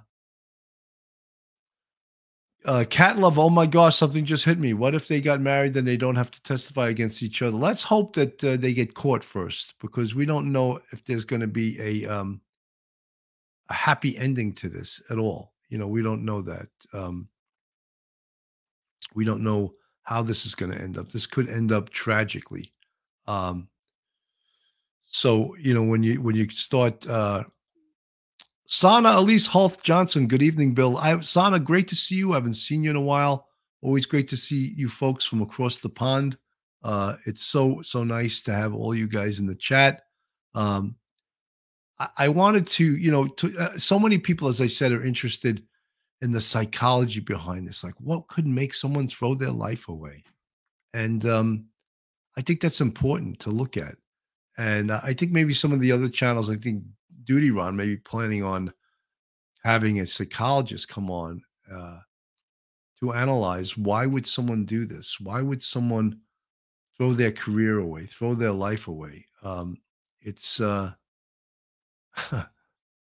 uh, 2.64 2.84
Cat 2.88 3.18
Love, 3.18 3.38
oh 3.38 3.51
my 3.51 3.66
gosh, 3.66 3.97
something 3.97 4.24
just 4.24 4.45
hit 4.45 4.59
me. 4.59 4.72
What 4.72 4.95
if 4.95 5.09
they 5.09 5.20
got 5.20 5.40
married, 5.40 5.74
then 5.74 5.84
they 5.84 5.97
don't 5.97 6.16
have 6.16 6.30
to 6.30 6.43
testify 6.43 6.88
against 6.88 7.22
each 7.22 7.43
other? 7.43 7.57
Let's 7.57 7.82
hope 7.82 8.14
that 8.14 8.43
uh, 8.45 8.57
they 8.57 8.72
get 8.72 8.95
caught 8.95 9.24
first, 9.24 9.74
because 9.80 10.14
we 10.14 10.26
don't 10.26 10.53
know 10.53 10.78
if 10.93 11.05
there's 11.05 11.24
going 11.24 11.40
to 11.40 11.49
be 11.49 11.80
a 11.80 12.07
um, 12.07 12.40
a 13.68 13.74
happy 13.74 14.16
ending 14.16 14.53
to 14.55 14.68
this 14.68 15.03
at 15.11 15.18
all. 15.18 15.55
You 15.70 15.78
know, 15.78 15.88
we 15.88 16.03
don't 16.03 16.24
know 16.24 16.43
that. 16.43 16.68
Um, 16.93 17.28
we 19.14 19.24
don't 19.24 19.42
know 19.42 19.74
how 20.02 20.22
this 20.22 20.46
is 20.46 20.54
going 20.54 20.72
to 20.72 20.80
end 20.80 20.98
up. 20.98 21.12
This 21.12 21.26
could 21.26 21.48
end 21.48 21.72
up 21.72 21.90
tragically. 21.90 22.72
Um, 23.26 23.68
so 25.06 25.54
you 25.62 25.74
know, 25.74 25.84
when 25.84 26.02
you 26.02 26.20
when 26.20 26.34
you 26.34 26.48
start 26.50 27.06
uh, 27.06 27.44
Sana 28.74 29.16
Elise 29.18 29.46
Holt 29.46 29.82
Johnson. 29.82 30.26
Good 30.26 30.40
evening, 30.40 30.72
Bill. 30.72 30.96
I, 30.96 31.20
Sana, 31.20 31.60
great 31.60 31.88
to 31.88 31.94
see 31.94 32.14
you. 32.14 32.32
I 32.32 32.36
haven't 32.36 32.54
seen 32.54 32.82
you 32.82 32.88
in 32.88 32.96
a 32.96 33.02
while. 33.02 33.46
Always 33.82 34.06
great 34.06 34.28
to 34.28 34.36
see 34.36 34.72
you 34.74 34.88
folks 34.88 35.26
from 35.26 35.42
across 35.42 35.76
the 35.76 35.90
pond. 35.90 36.38
Uh, 36.82 37.16
it's 37.26 37.42
so 37.42 37.82
so 37.82 38.02
nice 38.02 38.40
to 38.44 38.54
have 38.54 38.74
all 38.74 38.94
you 38.94 39.06
guys 39.06 39.40
in 39.40 39.46
the 39.46 39.54
chat. 39.54 40.04
Um, 40.54 40.96
I, 41.98 42.08
I 42.16 42.28
wanted 42.28 42.66
to, 42.68 42.96
you 42.96 43.10
know, 43.10 43.26
to, 43.26 43.58
uh, 43.58 43.78
so 43.78 43.98
many 43.98 44.16
people, 44.16 44.48
as 44.48 44.62
I 44.62 44.68
said, 44.68 44.90
are 44.92 45.04
interested 45.04 45.62
in 46.23 46.31
the 46.31 46.41
psychology 46.41 47.20
behind 47.20 47.66
this. 47.66 47.83
Like, 47.83 47.97
what 47.99 48.29
could 48.29 48.47
make 48.47 48.75
someone 48.75 49.09
throw 49.09 49.35
their 49.35 49.51
life 49.51 49.89
away? 49.89 50.23
And 50.95 51.27
um, 51.27 51.66
I 52.37 52.43
think 52.43 52.61
that's 52.61 52.81
important 52.81 53.41
to 53.41 53.51
look 53.51 53.77
at. 53.77 53.97
And 54.57 54.93
I 54.93 55.14
think 55.14 55.33
maybe 55.33 55.53
some 55.53 55.73
of 55.73 55.81
the 55.81 55.91
other 55.91 56.09
channels, 56.09 56.49
I 56.49 56.55
think 56.57 56.85
duty 57.25 57.51
run, 57.51 57.77
maybe 57.77 57.97
planning 57.97 58.45
on 58.45 58.73
having 59.64 59.99
a 59.99 60.07
psychologist 60.07 60.89
come 60.89 61.11
on 61.11 61.43
uh, 61.70 61.99
to 63.01 63.12
analyze 63.12 63.77
why 63.77 64.07
would 64.07 64.27
someone 64.27 64.64
do 64.64 64.87
this? 64.87 65.18
Why 65.18 65.43
would 65.43 65.62
someone 65.62 66.20
throw 66.97 67.14
their 67.14 67.33
career 67.33 67.79
away, 67.79 68.07
throw 68.07 68.35
their 68.35 68.53
life 68.53 68.87
away? 68.87 69.27
Um, 69.43 69.79
it's 70.20 70.61
uh, 70.61 70.93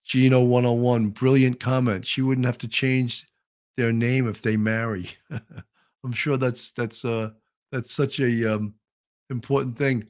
Gino 0.07 0.41
101, 0.41 1.09
brilliant 1.09 1.59
comment. 1.59 2.07
She 2.07 2.21
wouldn't 2.21 2.45
have 2.45 2.57
to 2.59 2.67
change 2.67 3.27
their 3.75 3.91
name 3.91 4.27
if 4.27 4.41
they 4.41 4.55
marry. 4.55 5.09
I'm 6.03 6.13
sure 6.13 6.37
that's 6.37 6.71
that's 6.71 7.03
uh 7.03 7.31
that's 7.71 7.93
such 7.93 8.19
a 8.19 8.55
um 8.55 8.75
important 9.29 9.77
thing. 9.77 10.07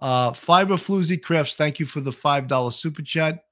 Uh, 0.00 0.32
Fiber 0.32 0.74
Floozy 0.74 1.20
Crafts, 1.20 1.56
thank 1.56 1.80
you 1.80 1.86
for 1.86 2.00
the 2.00 2.12
$5 2.12 2.72
super 2.72 3.02
chat. 3.02 3.44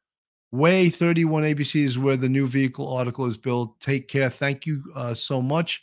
WAAY 0.55 0.95
31 0.95 1.43
ABC 1.43 1.83
is 1.83 1.99
where 1.99 2.17
the 2.17 2.29
new 2.29 2.47
vehicle 2.47 2.93
article 2.93 3.27
is 3.27 3.37
built. 3.37 3.81
Take 3.81 4.07
care. 4.07 4.31
Thank 4.31 4.65
you 4.65 4.83
uh, 4.95 5.13
so 5.15 5.43
much. 5.43 5.83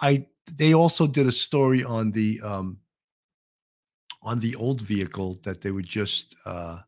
I 0.00 0.26
they 0.52 0.74
also 0.74 1.06
did 1.06 1.26
a 1.26 1.32
story 1.32 1.84
on 1.84 2.10
the 2.10 2.40
um, 2.42 2.78
on 4.22 4.40
the 4.40 4.56
old 4.56 4.80
vehicle 4.80 5.38
that 5.44 5.60
they 5.60 5.70
would 5.70 5.86
just 5.86 6.34
uh, 6.44 6.78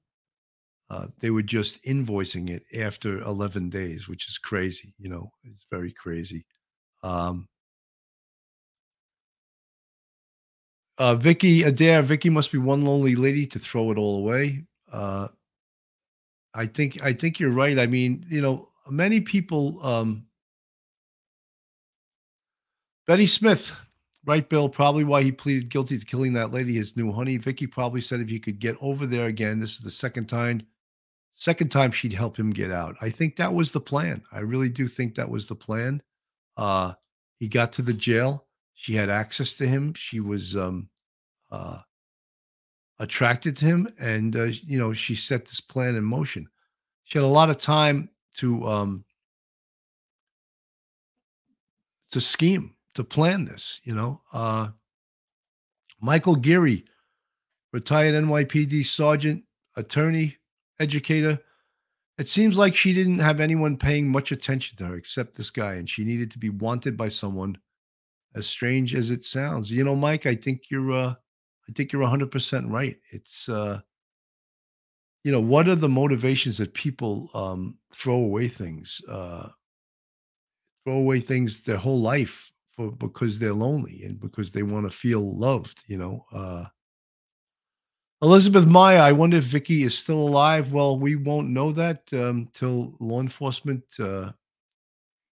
uh, 0.94 1.06
they 1.18 1.30
were 1.30 1.42
just 1.42 1.82
invoicing 1.82 2.48
it 2.48 2.62
after 2.78 3.18
11 3.20 3.68
days, 3.68 4.06
which 4.06 4.28
is 4.28 4.38
crazy. 4.38 4.94
You 4.96 5.08
know, 5.08 5.32
it's 5.42 5.66
very 5.68 5.90
crazy. 5.90 6.46
Um, 7.02 7.48
uh, 10.96 11.16
Vicky 11.16 11.64
Adair, 11.64 12.02
Vicky 12.02 12.30
must 12.30 12.52
be 12.52 12.58
one 12.58 12.84
lonely 12.84 13.16
lady 13.16 13.44
to 13.48 13.58
throw 13.58 13.90
it 13.90 13.98
all 13.98 14.18
away. 14.18 14.66
Uh, 14.92 15.28
I 16.54 16.66
think 16.66 17.02
I 17.02 17.12
think 17.12 17.40
you're 17.40 17.50
right. 17.50 17.76
I 17.76 17.86
mean, 17.88 18.24
you 18.28 18.40
know, 18.40 18.68
many 18.88 19.20
people. 19.20 19.84
Um, 19.84 20.26
Betty 23.08 23.26
Smith, 23.26 23.74
right, 24.24 24.48
Bill? 24.48 24.68
Probably 24.68 25.02
why 25.02 25.24
he 25.24 25.32
pleaded 25.32 25.70
guilty 25.70 25.98
to 25.98 26.04
killing 26.06 26.34
that 26.34 26.52
lady, 26.52 26.76
his 26.76 26.96
new 26.96 27.10
honey. 27.10 27.36
Vicky 27.36 27.66
probably 27.66 28.00
said 28.00 28.20
if 28.20 28.28
he 28.28 28.38
could 28.38 28.60
get 28.60 28.76
over 28.80 29.06
there 29.06 29.26
again, 29.26 29.58
this 29.58 29.72
is 29.72 29.80
the 29.80 29.90
second 29.90 30.26
time, 30.26 30.62
second 31.36 31.70
time 31.70 31.92
she'd 31.92 32.12
help 32.12 32.38
him 32.38 32.50
get 32.50 32.70
out. 32.70 32.96
I 33.00 33.10
think 33.10 33.36
that 33.36 33.52
was 33.52 33.72
the 33.72 33.80
plan. 33.80 34.22
I 34.32 34.40
really 34.40 34.68
do 34.68 34.86
think 34.86 35.14
that 35.14 35.28
was 35.28 35.46
the 35.46 35.56
plan. 35.56 36.02
Uh, 36.56 36.94
he 37.38 37.48
got 37.48 37.72
to 37.74 37.82
the 37.82 37.92
jail. 37.92 38.46
She 38.74 38.94
had 38.94 39.10
access 39.10 39.54
to 39.54 39.66
him. 39.66 39.94
She 39.94 40.20
was 40.20 40.56
um, 40.56 40.88
uh, 41.50 41.78
attracted 42.98 43.56
to 43.58 43.64
him, 43.64 43.88
and 43.98 44.34
uh, 44.36 44.44
you 44.44 44.78
know 44.78 44.92
she 44.92 45.14
set 45.14 45.46
this 45.46 45.60
plan 45.60 45.96
in 45.96 46.04
motion. 46.04 46.48
She 47.04 47.18
had 47.18 47.24
a 47.24 47.28
lot 47.28 47.50
of 47.50 47.58
time 47.58 48.10
to 48.38 48.66
um, 48.68 49.04
to 52.10 52.20
scheme 52.20 52.74
to 52.94 53.04
plan 53.04 53.44
this. 53.44 53.80
You 53.84 53.94
know, 53.94 54.22
uh, 54.32 54.68
Michael 56.00 56.36
Geary, 56.36 56.84
retired 57.72 58.14
NYPD 58.14 58.86
sergeant, 58.86 59.44
attorney, 59.76 60.36
educator. 60.80 61.38
It 62.18 62.28
seems 62.28 62.56
like 62.56 62.76
she 62.76 62.94
didn't 62.94 63.18
have 63.18 63.40
anyone 63.40 63.76
paying 63.76 64.08
much 64.08 64.30
attention 64.32 64.76
to 64.78 64.86
her 64.86 64.96
except 64.96 65.36
this 65.36 65.50
guy, 65.50 65.74
and 65.74 65.88
she 65.88 66.04
needed 66.04 66.30
to 66.32 66.38
be 66.38 66.50
wanted 66.50 66.96
by 66.96 67.08
someone. 67.08 67.58
As 68.36 68.48
strange 68.48 68.96
as 68.96 69.12
it 69.12 69.24
sounds, 69.24 69.70
you 69.70 69.84
know, 69.84 69.94
Mike, 69.94 70.26
I 70.26 70.34
think 70.34 70.68
you're, 70.68 70.90
uh, 70.90 71.14
I 71.68 71.72
think 71.72 71.92
you're 71.92 72.02
100 72.02 72.32
percent 72.32 72.68
right. 72.68 72.96
It's, 73.12 73.48
uh, 73.48 73.80
you 75.22 75.30
know, 75.30 75.40
what 75.40 75.68
are 75.68 75.76
the 75.76 75.88
motivations 75.88 76.58
that 76.58 76.74
people 76.74 77.28
um, 77.32 77.78
throw 77.92 78.16
away 78.16 78.48
things, 78.48 79.00
uh, 79.08 79.48
throw 80.84 80.96
away 80.96 81.20
things 81.20 81.62
their 81.62 81.76
whole 81.76 82.00
life 82.00 82.50
for 82.70 82.90
because 82.90 83.38
they're 83.38 83.54
lonely 83.54 84.02
and 84.02 84.20
because 84.20 84.50
they 84.50 84.62
want 84.62 84.84
to 84.84 84.96
feel 84.96 85.36
loved, 85.38 85.82
you 85.86 85.96
know. 85.96 86.24
Uh, 86.32 86.64
Elizabeth 88.24 88.64
Maya, 88.64 89.00
I 89.00 89.12
wonder 89.12 89.36
if 89.36 89.44
Vicky 89.44 89.82
is 89.82 89.98
still 89.98 90.26
alive. 90.26 90.72
Well, 90.72 90.98
we 90.98 91.14
won't 91.14 91.50
know 91.50 91.72
that 91.72 92.10
um, 92.14 92.48
till 92.54 92.94
law 92.98 93.20
enforcement 93.20 93.84
uh, 94.00 94.32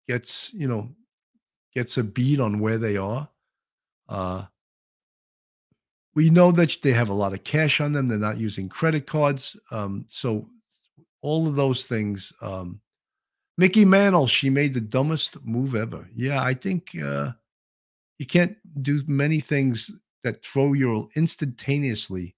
gets, 0.07 0.51
you 0.55 0.67
know, 0.67 0.89
gets 1.75 1.99
a 1.99 2.03
beat 2.03 2.39
on 2.39 2.57
where 2.57 2.79
they 2.79 2.97
are. 2.97 3.29
Uh, 4.09 4.45
we 6.15 6.31
know 6.31 6.51
that 6.51 6.77
they 6.81 6.93
have 6.93 7.09
a 7.09 7.13
lot 7.13 7.31
of 7.33 7.43
cash 7.43 7.79
on 7.79 7.91
them. 7.91 8.07
They're 8.07 8.17
not 8.17 8.39
using 8.39 8.67
credit 8.67 9.05
cards. 9.05 9.55
Um, 9.69 10.05
so 10.07 10.47
all 11.21 11.47
of 11.47 11.55
those 11.55 11.83
things. 11.83 12.33
Um, 12.41 12.81
Mickey 13.55 13.85
Mantle, 13.85 14.25
she 14.25 14.49
made 14.49 14.73
the 14.73 14.81
dumbest 14.81 15.45
move 15.45 15.75
ever. 15.75 16.09
Yeah, 16.15 16.41
I 16.41 16.55
think 16.55 16.97
uh, 16.99 17.33
you 18.17 18.25
can't 18.25 18.57
do 18.81 19.03
many 19.05 19.41
things 19.41 19.91
that 20.23 20.43
throw 20.43 20.73
your 20.73 21.05
instantaneously 21.15 22.35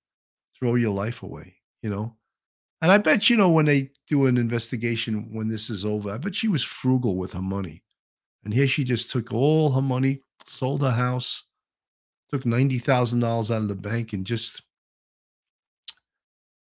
throw 0.61 0.75
your 0.75 0.93
life 0.93 1.23
away. 1.23 1.55
You 1.81 1.89
know, 1.89 2.15
and 2.81 2.91
I 2.91 2.97
bet 2.97 3.29
you 3.29 3.35
know 3.35 3.49
when 3.49 3.65
they 3.65 3.89
do 4.07 4.27
an 4.27 4.37
investigation 4.37 5.33
when 5.33 5.49
this 5.49 5.69
is 5.69 5.83
over, 5.83 6.11
I 6.11 6.17
bet 6.17 6.35
she 6.35 6.47
was 6.47 6.63
frugal 6.63 7.15
with 7.15 7.33
her 7.33 7.41
money. 7.41 7.83
And 8.43 8.53
here 8.53 8.67
she 8.67 8.83
just 8.83 9.11
took 9.11 9.33
all 9.33 9.71
her 9.71 9.81
money, 9.81 10.21
sold 10.47 10.81
her 10.81 10.91
house, 10.91 11.43
took 12.29 12.45
ninety 12.45 12.79
thousand 12.79 13.19
dollars 13.19 13.51
out 13.51 13.61
of 13.61 13.67
the 13.67 13.75
bank, 13.75 14.13
and 14.13 14.25
just 14.25 14.61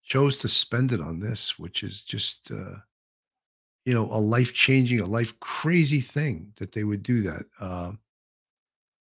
chose 0.03 0.37
to 0.39 0.47
spend 0.47 0.91
it 0.91 1.01
on 1.01 1.19
this, 1.19 1.57
which 1.57 1.83
is 1.83 2.03
just 2.03 2.51
uh, 2.51 2.75
you 3.85 3.93
know 3.93 4.11
a 4.11 4.19
life 4.19 4.53
changing, 4.53 4.99
a 4.99 5.05
life 5.05 5.39
crazy 5.39 6.01
thing 6.01 6.53
that 6.57 6.71
they 6.71 6.83
would 6.83 7.03
do 7.03 7.21
that. 7.23 7.45
Uh, 7.59 7.91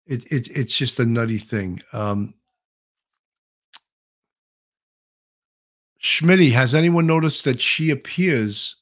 it, 0.07 0.25
it 0.31 0.49
it's 0.49 0.77
just 0.77 1.01
a 1.01 1.07
nutty 1.07 1.39
thing. 1.39 1.83
Um, 1.93 2.35
Schmitty, 6.05 6.53
has 6.53 6.75
anyone 6.75 7.07
noticed 7.07 7.45
that 7.45 7.63
she 7.63 7.89
appears 7.89 8.77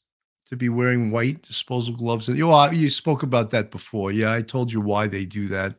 to 0.51 0.57
be 0.57 0.69
wearing 0.69 1.13
white 1.13 1.41
disposal 1.43 1.95
gloves? 1.95 2.29
And 2.29 2.37
you, 2.37 2.91
spoke 2.91 3.23
about 3.23 3.51
that 3.51 3.71
before. 3.71 4.11
Yeah, 4.11 4.33
I 4.33 4.43
told 4.43 4.73
you 4.73 4.81
why 4.81 5.07
they 5.07 5.25
do 5.25 5.47
that. 5.47 5.77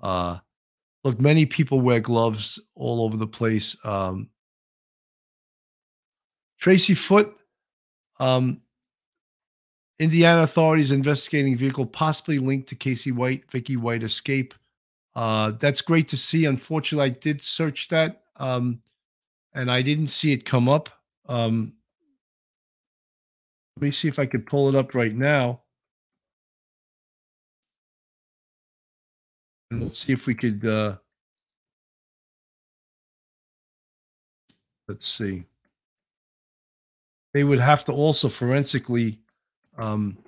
Uh, 0.00 0.38
look, 1.04 1.20
many 1.20 1.46
people 1.46 1.80
wear 1.80 2.00
gloves 2.00 2.58
all 2.74 3.04
over 3.04 3.16
the 3.16 3.28
place. 3.28 3.76
Um, 3.86 4.30
Tracy 6.58 6.94
Foot, 6.94 7.32
um, 8.18 8.60
Indiana 10.00 10.42
authorities 10.42 10.90
investigating 10.90 11.56
vehicle 11.56 11.86
possibly 11.86 12.40
linked 12.40 12.70
to 12.70 12.74
Casey 12.74 13.12
White, 13.12 13.48
Vicky 13.52 13.76
White 13.76 14.02
escape. 14.02 14.52
Uh, 15.14 15.52
that's 15.52 15.80
great 15.80 16.08
to 16.08 16.16
see. 16.16 16.44
Unfortunately, 16.44 17.06
I 17.06 17.10
did 17.10 17.40
search 17.40 17.86
that. 17.88 18.24
Um, 18.34 18.80
and 19.54 19.70
I 19.70 19.82
didn't 19.82 20.08
see 20.08 20.32
it 20.32 20.44
come 20.44 20.68
up. 20.68 20.88
Um, 21.28 21.74
let 23.76 23.82
me 23.82 23.90
see 23.90 24.08
if 24.08 24.18
I 24.18 24.26
could 24.26 24.46
pull 24.46 24.68
it 24.68 24.74
up 24.74 24.94
right 24.94 25.14
now. 25.14 25.62
And 29.70 29.80
we'll 29.80 29.94
see 29.94 30.12
if 30.12 30.26
we 30.26 30.34
could. 30.34 30.64
Uh, 30.64 30.96
let's 34.88 35.06
see. 35.06 35.44
They 37.32 37.44
would 37.44 37.60
have 37.60 37.84
to 37.86 37.92
also 37.92 38.28
forensically. 38.28 39.18
Um, 39.78 40.18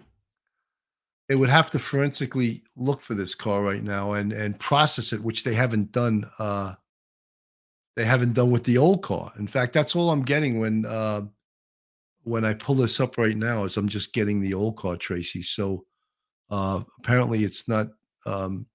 they 1.28 1.34
would 1.36 1.50
have 1.50 1.70
to 1.70 1.78
forensically 1.78 2.62
look 2.76 3.00
for 3.00 3.14
this 3.14 3.34
car 3.34 3.62
right 3.62 3.82
now 3.82 4.12
and 4.12 4.32
and 4.32 4.58
process 4.58 5.12
it, 5.12 5.22
which 5.22 5.44
they 5.44 5.54
haven't 5.54 5.92
done. 5.92 6.28
Uh, 6.38 6.74
they 7.96 8.04
haven't 8.04 8.32
done 8.32 8.50
with 8.50 8.64
the 8.64 8.78
old 8.78 9.02
car. 9.02 9.32
In 9.38 9.46
fact, 9.46 9.72
that's 9.72 9.94
all 9.94 10.10
I'm 10.10 10.22
getting 10.24 10.58
when 10.58 10.84
uh, 10.84 11.22
when 12.24 12.44
I 12.44 12.54
pull 12.54 12.74
this 12.74 13.00
up 13.00 13.18
right 13.18 13.36
now 13.36 13.64
is 13.64 13.76
I'm 13.76 13.88
just 13.88 14.12
getting 14.12 14.40
the 14.40 14.54
old 14.54 14.76
car, 14.76 14.96
Tracy. 14.96 15.42
So 15.42 15.84
uh, 16.50 16.82
apparently 16.98 17.44
it's 17.44 17.68
not. 17.68 17.88
Um, 18.26 18.66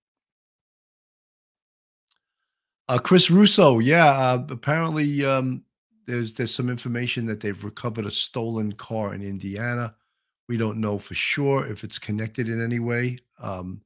uh, 2.87 2.97
Chris 2.97 3.29
Russo, 3.29 3.79
yeah. 3.79 4.05
Uh, 4.05 4.45
apparently, 4.49 5.23
um, 5.25 5.63
there's 6.07 6.33
there's 6.33 6.53
some 6.53 6.69
information 6.69 7.25
that 7.27 7.39
they've 7.39 7.63
recovered 7.63 8.05
a 8.05 8.11
stolen 8.11 8.71
car 8.73 9.13
in 9.13 9.21
Indiana. 9.21 9.95
We 10.47 10.57
don't 10.57 10.79
know 10.79 10.97
for 10.97 11.13
sure 11.13 11.67
if 11.67 11.83
it's 11.83 11.99
connected 11.99 12.49
in 12.49 12.61
any 12.63 12.79
way. 12.79 13.19
Um, 13.39 13.81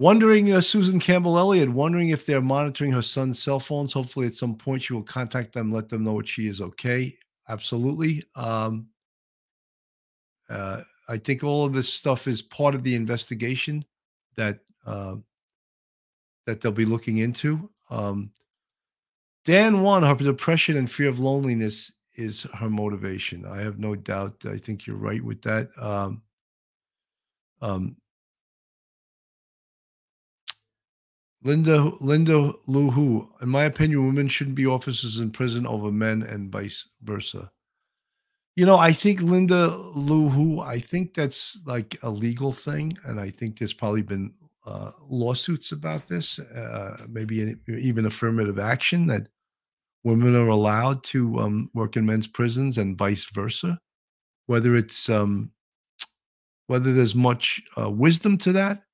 Wondering, 0.00 0.52
uh, 0.52 0.60
Susan 0.60 0.98
Campbell 0.98 1.38
Elliott, 1.38 1.68
wondering 1.68 2.08
if 2.08 2.26
they're 2.26 2.40
monitoring 2.40 2.90
her 2.92 3.02
son's 3.02 3.40
cell 3.40 3.60
phones. 3.60 3.92
Hopefully, 3.92 4.26
at 4.26 4.34
some 4.34 4.56
point, 4.56 4.82
she 4.82 4.92
will 4.92 5.02
contact 5.02 5.52
them, 5.52 5.72
let 5.72 5.88
them 5.88 6.02
know 6.02 6.18
that 6.18 6.28
she 6.28 6.48
is 6.48 6.60
okay. 6.60 7.16
Absolutely. 7.48 8.24
Um, 8.34 8.88
uh, 10.48 10.80
I 11.08 11.18
think 11.18 11.44
all 11.44 11.64
of 11.64 11.72
this 11.72 11.92
stuff 11.92 12.26
is 12.26 12.42
part 12.42 12.74
of 12.74 12.82
the 12.82 12.94
investigation 12.94 13.84
that 14.36 14.58
uh, 14.86 15.16
that 16.46 16.60
they'll 16.60 16.72
be 16.72 16.84
looking 16.84 17.18
into. 17.18 17.70
Um, 17.90 18.30
Dan 19.44 19.82
one, 19.82 20.02
her 20.02 20.14
depression 20.14 20.76
and 20.76 20.90
fear 20.90 21.08
of 21.08 21.20
loneliness 21.20 21.92
is 22.14 22.42
her 22.54 22.70
motivation. 22.70 23.44
I 23.46 23.60
have 23.60 23.78
no 23.78 23.94
doubt. 23.94 24.44
I 24.46 24.58
think 24.58 24.86
you're 24.86 24.96
right 24.96 25.22
with 25.22 25.42
that. 25.42 25.68
Um, 25.78 26.22
um, 27.60 27.96
Linda 31.44 31.92
Linda 32.00 32.52
Luhu, 32.66 33.28
in 33.42 33.50
my 33.50 33.64
opinion, 33.64 34.06
women 34.06 34.28
shouldn't 34.28 34.56
be 34.56 34.66
officers 34.66 35.18
in 35.18 35.30
prison 35.30 35.66
over 35.66 35.92
men 35.92 36.22
and 36.22 36.50
vice 36.50 36.88
versa. 37.02 37.50
You 38.56 38.64
know, 38.64 38.78
I 38.78 38.92
think 38.92 39.20
Linda 39.20 39.68
Luhu, 39.96 40.64
I 40.64 40.78
think 40.78 41.12
that's 41.14 41.58
like 41.66 41.98
a 42.02 42.10
legal 42.10 42.50
thing, 42.50 42.96
and 43.04 43.20
I 43.20 43.28
think 43.28 43.58
there's 43.58 43.74
probably 43.74 44.02
been 44.02 44.32
uh, 44.66 44.92
lawsuits 45.06 45.72
about 45.72 46.08
this, 46.08 46.38
uh, 46.38 47.04
maybe 47.08 47.56
even 47.68 48.06
affirmative 48.06 48.58
action 48.58 49.06
that 49.08 49.28
women 50.02 50.34
are 50.34 50.48
allowed 50.48 51.02
to 51.04 51.40
um, 51.40 51.70
work 51.74 51.96
in 51.96 52.06
men's 52.06 52.26
prisons 52.26 52.78
and 52.78 52.96
vice 52.96 53.24
versa. 53.24 53.78
Whether 54.46 54.76
it's 54.76 55.10
um, 55.10 55.50
whether 56.68 56.94
there's 56.94 57.14
much 57.14 57.60
uh, 57.76 57.90
wisdom 57.90 58.38
to 58.38 58.52
that, 58.52 58.84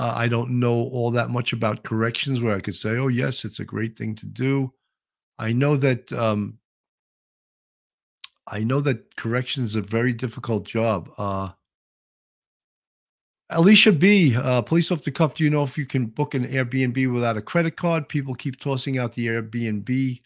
uh, 0.00 0.14
I 0.16 0.28
don't 0.28 0.58
know 0.58 0.72
all 0.72 1.10
that 1.10 1.28
much 1.28 1.52
about 1.52 1.82
corrections 1.82 2.40
where 2.40 2.56
I 2.56 2.60
could 2.60 2.74
say, 2.74 2.96
oh, 2.96 3.08
yes, 3.08 3.44
it's 3.44 3.60
a 3.60 3.66
great 3.66 3.98
thing 3.98 4.14
to 4.14 4.24
do. 4.24 4.72
I 5.38 5.52
know 5.52 5.76
that 5.76 6.10
um, 6.14 6.58
I 8.46 8.60
know 8.64 8.80
that 8.80 9.14
corrections 9.16 9.70
is 9.70 9.76
a 9.76 9.82
very 9.82 10.14
difficult 10.14 10.64
job. 10.64 11.10
Uh, 11.18 11.50
Alicia 13.50 13.92
B, 13.92 14.34
uh, 14.34 14.62
police 14.62 14.90
off 14.90 15.02
the 15.02 15.10
cuff. 15.10 15.34
Do 15.34 15.44
you 15.44 15.50
know 15.50 15.64
if 15.64 15.76
you 15.76 15.84
can 15.84 16.06
book 16.06 16.34
an 16.34 16.46
Airbnb 16.46 17.12
without 17.12 17.36
a 17.36 17.42
credit 17.42 17.76
card? 17.76 18.08
People 18.08 18.34
keep 18.34 18.58
tossing 18.58 18.96
out 18.96 19.12
the 19.12 19.26
Airbnb 19.26 20.22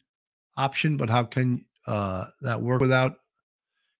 option, 0.56 0.96
but 0.96 1.10
how 1.10 1.24
can 1.24 1.64
uh, 1.88 2.26
that 2.42 2.62
work 2.62 2.80
without? 2.80 3.16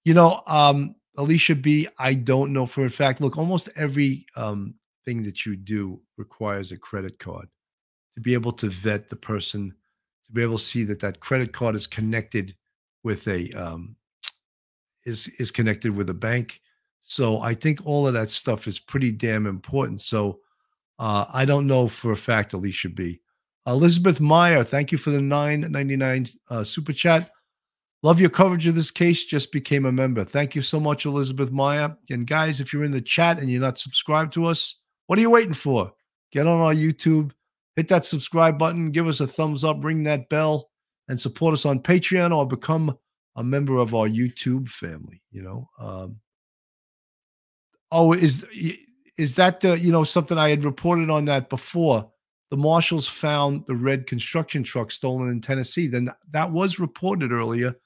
You 0.05 0.14
know, 0.14 0.41
um, 0.47 0.95
Alicia 1.16 1.57
B, 1.57 1.89
I 1.99 2.14
don't 2.14 2.53
know 2.53 2.64
for 2.64 2.85
a 2.85 2.91
fact. 2.91 3.20
Look, 3.20 3.37
almost 3.37 3.68
every 3.75 4.25
um, 4.37 4.77
thing 5.05 5.22
that 5.24 5.44
you 5.44 5.57
do 5.57 6.00
requires 6.16 6.72
a 6.72 6.76
credit 6.76 7.18
card 7.18 7.48
to 8.14 8.20
be 8.20 8.34
able 8.34 8.52
to 8.52 8.68
vet 8.68 9.09
the 9.09 9.16
person, 9.16 9.74
to 10.26 10.32
be 10.32 10.42
able 10.42 10.59
to 10.59 10.64
see 10.64 10.84
that 10.84 11.00
that 11.00 11.20
credit 11.20 11.52
card 11.52 11.74
is 11.74 11.86
connected 11.86 12.55
with 13.02 13.26
a 13.28 13.50
um, 13.52 13.96
is 15.05 15.28
is 15.38 15.50
connected 15.50 15.94
with 15.94 16.09
a 16.11 16.14
bank 16.14 16.61
so 17.05 17.40
I 17.40 17.55
think 17.55 17.80
all 17.84 18.07
of 18.07 18.14
that 18.14 18.30
stuff 18.30 18.66
is 18.66 18.78
pretty 18.78 19.12
damn 19.12 19.46
important. 19.46 20.00
So 20.00 20.40
uh, 20.98 21.26
I 21.32 21.44
don't 21.44 21.66
know 21.66 21.86
for 21.86 22.12
a 22.12 22.16
fact 22.16 22.55
Alicia 22.55 22.88
B. 22.88 23.20
Elizabeth 23.66 24.20
Meyer, 24.20 24.64
thank 24.64 24.90
you 24.90 24.98
for 24.98 25.11
the 25.11 25.20
999 25.20 26.28
uh, 26.50 26.64
super 26.64 26.92
chat. 26.92 27.30
Love 28.02 28.20
your 28.20 28.30
coverage 28.30 28.66
of 28.66 28.74
this 28.74 28.90
case. 28.90 29.24
Just 29.24 29.52
became 29.52 29.84
a 29.86 29.92
member. 29.92 30.24
Thank 30.24 30.55
you 30.55 30.62
so 30.62 30.80
much, 30.80 31.07
Elizabeth 31.07 31.50
Meyer. 31.50 31.96
And 32.11 32.26
guys, 32.26 32.61
if 32.61 32.72
you're 32.72 32.84
in 32.84 32.90
the 32.90 33.00
chat 33.00 33.38
and 33.38 33.50
you're 33.50 33.61
not 33.61 33.78
subscribed 33.78 34.32
to 34.34 34.44
us, 34.46 34.76
what 35.07 35.18
are 35.18 35.22
you 35.22 35.30
waiting 35.30 35.55
for? 35.55 35.92
Get 36.32 36.46
on 36.46 36.61
our 36.61 36.74
YouTube, 36.74 37.32
hit 37.76 37.88
that 37.88 38.07
subscribe 38.07 38.59
button, 38.59 38.90
give 38.90 39.07
us 39.07 39.20
a 39.20 39.26
thumbs 39.26 39.64
up, 39.64 39.84
ring 39.84 40.05
that 40.05 40.28
bell, 40.28 40.70
and 41.09 41.20
support 41.20 41.55
us 41.55 41.66
on 41.66 41.80
Patreon 41.80 42.34
or 42.34 42.46
become 42.46 42.96
a 43.36 43.44
member 43.44 43.78
of 43.78 43.94
our 43.94 44.09
YouTube 44.09 44.68
family. 44.68 45.22
You 45.30 45.42
know, 45.42 45.68
um, 45.78 46.20
Oh, 47.96 48.12
is 48.12 48.44
is 49.16 49.36
that 49.36 49.61
the 49.61 49.78
you 49.78 49.92
know 49.92 50.02
something 50.02 50.36
I 50.36 50.50
had 50.50 50.64
reported 50.64 51.11
on 51.11 51.26
that 51.26 51.48
before? 51.48 52.11
The 52.50 52.57
marshals 52.57 53.07
found 53.07 53.66
the 53.66 53.76
red 53.76 54.09
construction 54.09 54.64
truck 54.64 54.90
stolen 54.90 55.30
in 55.30 55.40
Tennessee. 55.40 55.86
Then 55.86 56.11
that 56.32 56.50
was 56.50 56.80
reported 56.80 57.30
earlier 57.30 57.76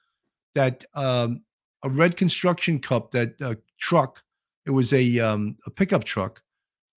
that 0.54 0.82
um, 0.94 1.42
a 1.82 1.90
red 1.90 2.16
construction 2.16 2.80
cup 2.80 3.10
that 3.10 3.40
uh, 3.42 3.56
truck 3.78 4.22
it 4.64 4.70
was 4.70 4.94
a 4.94 5.18
um, 5.18 5.56
a 5.66 5.70
pickup 5.70 6.04
truck 6.04 6.42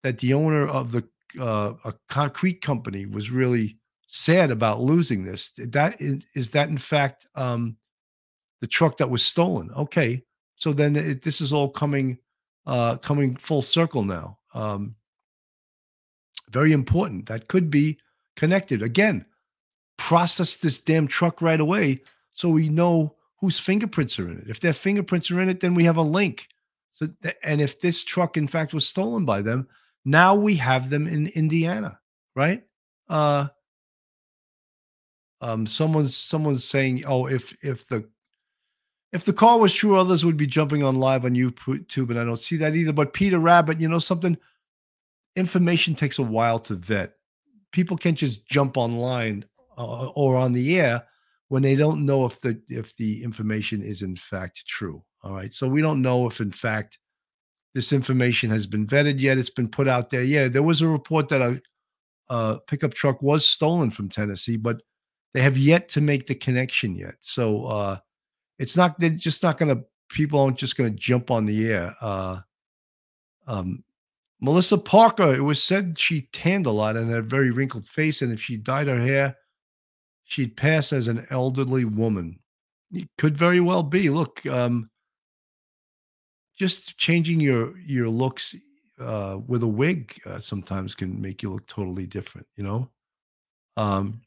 that 0.04 0.20
the 0.20 0.34
owner 0.34 0.68
of 0.68 0.92
the 0.92 1.08
uh, 1.40 1.74
a 1.86 1.94
concrete 2.10 2.62
company 2.62 3.06
was 3.06 3.32
really 3.32 3.78
sad 4.08 4.52
about 4.52 4.82
losing 4.82 5.24
this. 5.24 5.52
That 5.58 6.02
is, 6.02 6.26
is 6.36 6.52
that 6.52 6.70
in 6.70 6.78
fact 6.78 7.28
um, 7.36 7.78
the 8.60 8.68
truck 8.68 8.98
that 8.98 9.10
was 9.10 9.26
stolen? 9.26 9.72
Okay, 9.72 10.24
so 10.56 10.74
then 10.74 10.96
it, 10.96 11.22
this 11.22 11.40
is 11.40 11.54
all 11.54 11.70
coming 11.70 12.18
uh, 12.66 12.98
coming 12.98 13.36
full 13.36 13.62
circle 13.62 14.04
now. 14.04 14.40
Um, 14.54 14.96
very 16.50 16.74
important. 16.74 17.28
That 17.28 17.48
could 17.48 17.70
be 17.70 17.98
connected. 18.36 18.84
Again, 18.84 19.26
process 19.98 20.58
this 20.58 20.80
damn 20.80 21.08
truck 21.08 21.42
right 21.42 21.60
away 21.60 22.02
so 22.34 22.50
we 22.50 22.70
know 22.70 23.16
whose 23.40 23.60
fingerprints 23.60 24.20
are 24.20 24.30
in 24.30 24.40
it. 24.40 24.50
If 24.50 24.60
their 24.60 24.74
fingerprints 24.74 25.32
are 25.32 25.42
in 25.42 25.50
it, 25.50 25.62
then 25.62 25.74
we 25.74 25.86
have 25.86 25.98
a 25.98 26.02
link. 26.02 26.48
So, 26.94 27.08
and 27.44 27.62
if 27.62 27.80
this 27.80 28.04
truck 28.04 28.38
in 28.38 28.48
fact 28.48 28.74
was 28.74 28.88
stolen 28.88 29.26
by 29.26 29.42
them, 29.42 29.68
now 30.06 30.36
we 30.36 30.56
have 30.56 30.90
them 30.90 31.08
in 31.08 31.28
Indiana, 31.28 32.00
right? 32.36 32.64
Uh, 33.10 33.48
um, 35.42 35.66
someone's 35.66 36.16
someone's 36.16 36.64
saying, 36.64 37.04
oh, 37.06 37.28
if 37.28 37.54
if 37.64 37.88
the 37.88 38.08
if 39.12 39.26
the 39.26 39.34
call 39.34 39.60
was 39.60 39.74
true, 39.74 39.98
others 39.98 40.24
would 40.24 40.38
be 40.38 40.48
jumping 40.48 40.84
on 40.84 40.96
live 40.96 41.26
on 41.26 41.34
YouTube, 41.34 42.10
and 42.10 42.20
I 42.20 42.24
don't 42.24 42.40
see 42.40 42.56
that 42.58 42.76
either. 42.76 42.94
But 42.94 43.14
Peter 43.14 43.40
Rabbit, 43.40 43.82
you 43.82 43.88
know 43.88 44.00
something? 44.00 44.38
Information 45.36 45.96
takes 45.96 46.20
a 46.20 46.24
while 46.24 46.60
to 46.60 46.76
vet. 46.76 47.14
People 47.72 47.98
can't 47.98 48.18
just 48.18 48.46
jump 48.48 48.78
online 48.78 49.46
uh, 49.78 50.08
or 50.10 50.36
on 50.36 50.54
the 50.54 50.80
air 50.80 51.04
when 51.48 51.64
they 51.64 51.76
don't 51.76 52.06
know 52.06 52.26
if 52.26 52.40
the 52.42 52.62
if 52.70 52.96
the 52.96 53.24
information 53.24 53.82
is 53.82 54.02
in 54.02 54.16
fact 54.16 54.66
true. 54.66 55.04
All 55.24 55.34
right, 55.34 55.54
so 55.54 55.68
we 55.68 55.82
don't 55.82 56.02
know 56.02 56.28
if 56.28 56.40
in 56.40 56.52
fact 56.52 57.00
this 57.74 57.94
information 57.94 58.50
has 58.50 58.68
been 58.68 58.86
vetted 58.86 59.20
yet. 59.20 59.38
It's 59.38 59.50
been 59.50 59.70
put 59.70 59.88
out 59.88 60.10
there. 60.10 60.24
Yeah, 60.24 60.48
there 60.48 60.64
was 60.64 60.82
a 60.82 60.88
report 60.88 61.30
that 61.30 61.42
a, 61.42 61.62
a 62.30 62.60
pickup 62.68 62.94
truck 62.94 63.22
was 63.22 63.48
stolen 63.48 63.92
from 63.92 64.10
Tennessee, 64.10 64.58
but 64.58 64.82
they 65.34 65.42
have 65.42 65.58
yet 65.58 65.88
to 65.90 66.02
make 66.02 66.28
the 66.28 66.36
connection 66.36 66.96
yet. 66.96 67.16
So. 67.22 67.66
uh 67.66 67.98
it's 68.62 68.78
not 68.78 68.98
they're 69.00 69.10
just 69.10 69.42
not 69.42 69.58
going 69.58 69.76
to 69.76 69.84
people 70.10 70.40
aren't 70.40 70.58
just 70.58 70.78
going 70.78 70.90
to 70.90 70.96
jump 70.96 71.32
on 71.32 71.46
the 71.46 71.68
air. 71.68 71.96
Uh, 72.00 72.40
um, 73.48 73.84
Melissa 74.40 74.78
Parker, 74.78 75.34
it 75.34 75.42
was 75.42 75.64
said 75.64 75.98
she 75.98 76.30
tanned 76.32 76.68
a 76.68 76.72
lot 76.72 76.96
and 76.96 77.10
had 77.10 77.20
a 77.20 77.24
very 77.24 77.50
wrinkled 77.50 77.88
face, 77.88 78.22
and 78.22 78.32
if 78.32 78.40
she 78.40 78.58
dyed 78.58 78.88
her 78.88 79.00
hair, 79.00 79.36
she'd 80.26 80.56
pass 80.56 80.94
as 80.94 81.08
an 81.08 81.26
elderly 81.32 81.86
woman. 81.86 82.40
It 82.92 83.08
could 83.18 83.36
very 83.36 83.60
well 83.60 83.82
be. 83.82 84.12
Look, 84.12 84.46
um, 84.46 84.91
just 86.58 86.98
changing 86.98 87.40
your 87.40 87.78
your 87.80 88.10
looks 88.10 88.56
uh, 89.00 89.40
with 89.48 89.64
a 89.64 89.68
wig 89.68 90.20
uh, 90.26 90.40
sometimes 90.40 90.96
can 90.96 91.20
make 91.22 91.42
you 91.42 91.54
look 91.54 91.68
totally 91.68 92.06
different. 92.06 92.48
You 92.56 92.64
know. 92.64 92.90
Um, 93.78 94.22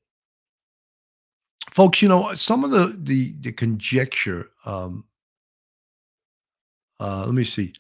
folks 1.75 2.01
you 2.01 2.09
know 2.09 2.33
some 2.35 2.63
of 2.63 2.71
the 2.71 2.97
the, 3.03 3.35
the 3.41 3.53
conjecture 3.53 4.47
um 4.65 5.05
uh 7.01 7.25
let 7.25 7.35
me 7.35 7.43
see 7.43 7.73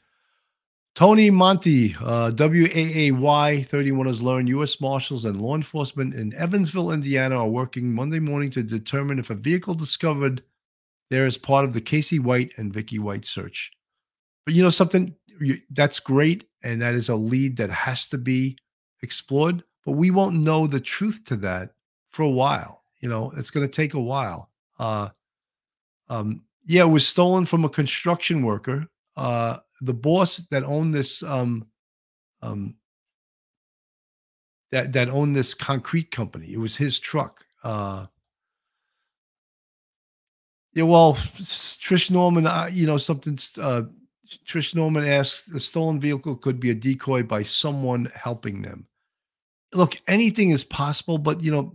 tony 0.96 1.30
monty 1.30 1.94
uh 2.00 2.30
waay 2.32 3.64
31 3.66 4.06
has 4.06 4.22
learned 4.22 4.48
u.s 4.48 4.80
marshals 4.80 5.24
and 5.24 5.40
law 5.40 5.54
enforcement 5.54 6.14
in 6.14 6.34
evansville 6.34 6.90
indiana 6.90 7.36
are 7.36 7.48
working 7.48 7.92
monday 7.92 8.18
morning 8.18 8.50
to 8.50 8.62
determine 8.62 9.18
if 9.18 9.30
a 9.30 9.34
vehicle 9.34 9.74
discovered 9.74 10.42
there 11.10 11.26
is 11.26 11.38
part 11.38 11.64
of 11.64 11.72
the 11.72 11.80
casey 11.80 12.18
white 12.18 12.50
and 12.56 12.72
vicky 12.72 12.98
white 12.98 13.24
search 13.24 13.70
but 14.44 14.54
you 14.54 14.62
know 14.62 14.70
something 14.70 15.14
that's 15.70 16.00
great 16.00 16.48
and 16.62 16.80
that 16.80 16.94
is 16.94 17.08
a 17.08 17.16
lead 17.16 17.56
that 17.56 17.70
has 17.70 18.06
to 18.06 18.18
be 18.18 18.56
explored 19.02 19.64
but 19.84 19.92
we 19.92 20.10
won't 20.10 20.36
know 20.36 20.66
the 20.66 20.80
truth 20.80 21.24
to 21.24 21.36
that 21.36 21.70
for 22.10 22.22
a 22.22 22.30
while 22.30 22.84
you 23.04 23.10
know, 23.10 23.34
it's 23.36 23.50
going 23.50 23.68
to 23.68 23.70
take 23.70 23.92
a 23.92 24.00
while. 24.00 24.48
Uh, 24.78 25.10
um, 26.08 26.40
yeah, 26.64 26.84
it 26.84 26.88
was 26.88 27.06
stolen 27.06 27.44
from 27.44 27.62
a 27.62 27.68
construction 27.68 28.42
worker. 28.42 28.86
Uh, 29.14 29.58
the 29.82 29.92
boss 29.92 30.38
that 30.50 30.64
owned 30.64 30.94
this 30.94 31.22
um, 31.22 31.66
um, 32.40 32.76
that 34.72 34.94
that 34.94 35.10
owned 35.10 35.36
this 35.36 35.52
concrete 35.52 36.10
company. 36.10 36.50
It 36.50 36.58
was 36.58 36.76
his 36.76 36.98
truck. 36.98 37.44
Uh, 37.62 38.06
yeah, 40.72 40.84
well, 40.84 41.16
Trish 41.16 42.10
Norman, 42.10 42.48
you 42.72 42.86
know, 42.86 42.96
something. 42.96 43.38
Uh, 43.60 43.82
Trish 44.46 44.74
Norman 44.74 45.04
asked, 45.04 45.52
the 45.52 45.60
stolen 45.60 46.00
vehicle 46.00 46.36
could 46.36 46.60
be 46.60 46.70
a 46.70 46.74
decoy 46.74 47.22
by 47.22 47.42
someone 47.42 48.10
helping 48.14 48.62
them. 48.62 48.86
Look, 49.72 50.00
anything 50.06 50.50
is 50.50 50.64
possible, 50.64 51.18
but 51.18 51.42
you 51.42 51.50
know, 51.50 51.74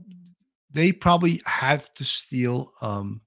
they 0.71 0.91
probably 0.91 1.41
have 1.45 1.93
to 1.95 2.03
steal 2.03 2.69
um 2.81 3.21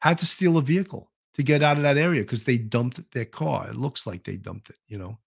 had 0.00 0.18
to 0.18 0.26
steal 0.26 0.56
a 0.56 0.62
vehicle 0.62 1.10
to 1.34 1.42
get 1.42 1.62
out 1.62 1.76
of 1.76 1.82
that 1.84 1.96
area 1.96 2.22
because 2.22 2.44
they 2.44 2.58
dumped 2.58 3.00
their 3.12 3.24
car. 3.24 3.68
It 3.68 3.76
looks 3.76 4.06
like 4.06 4.24
they 4.24 4.36
dumped 4.36 4.70
it, 4.70 4.76
you 4.88 4.98
know. 4.98 5.18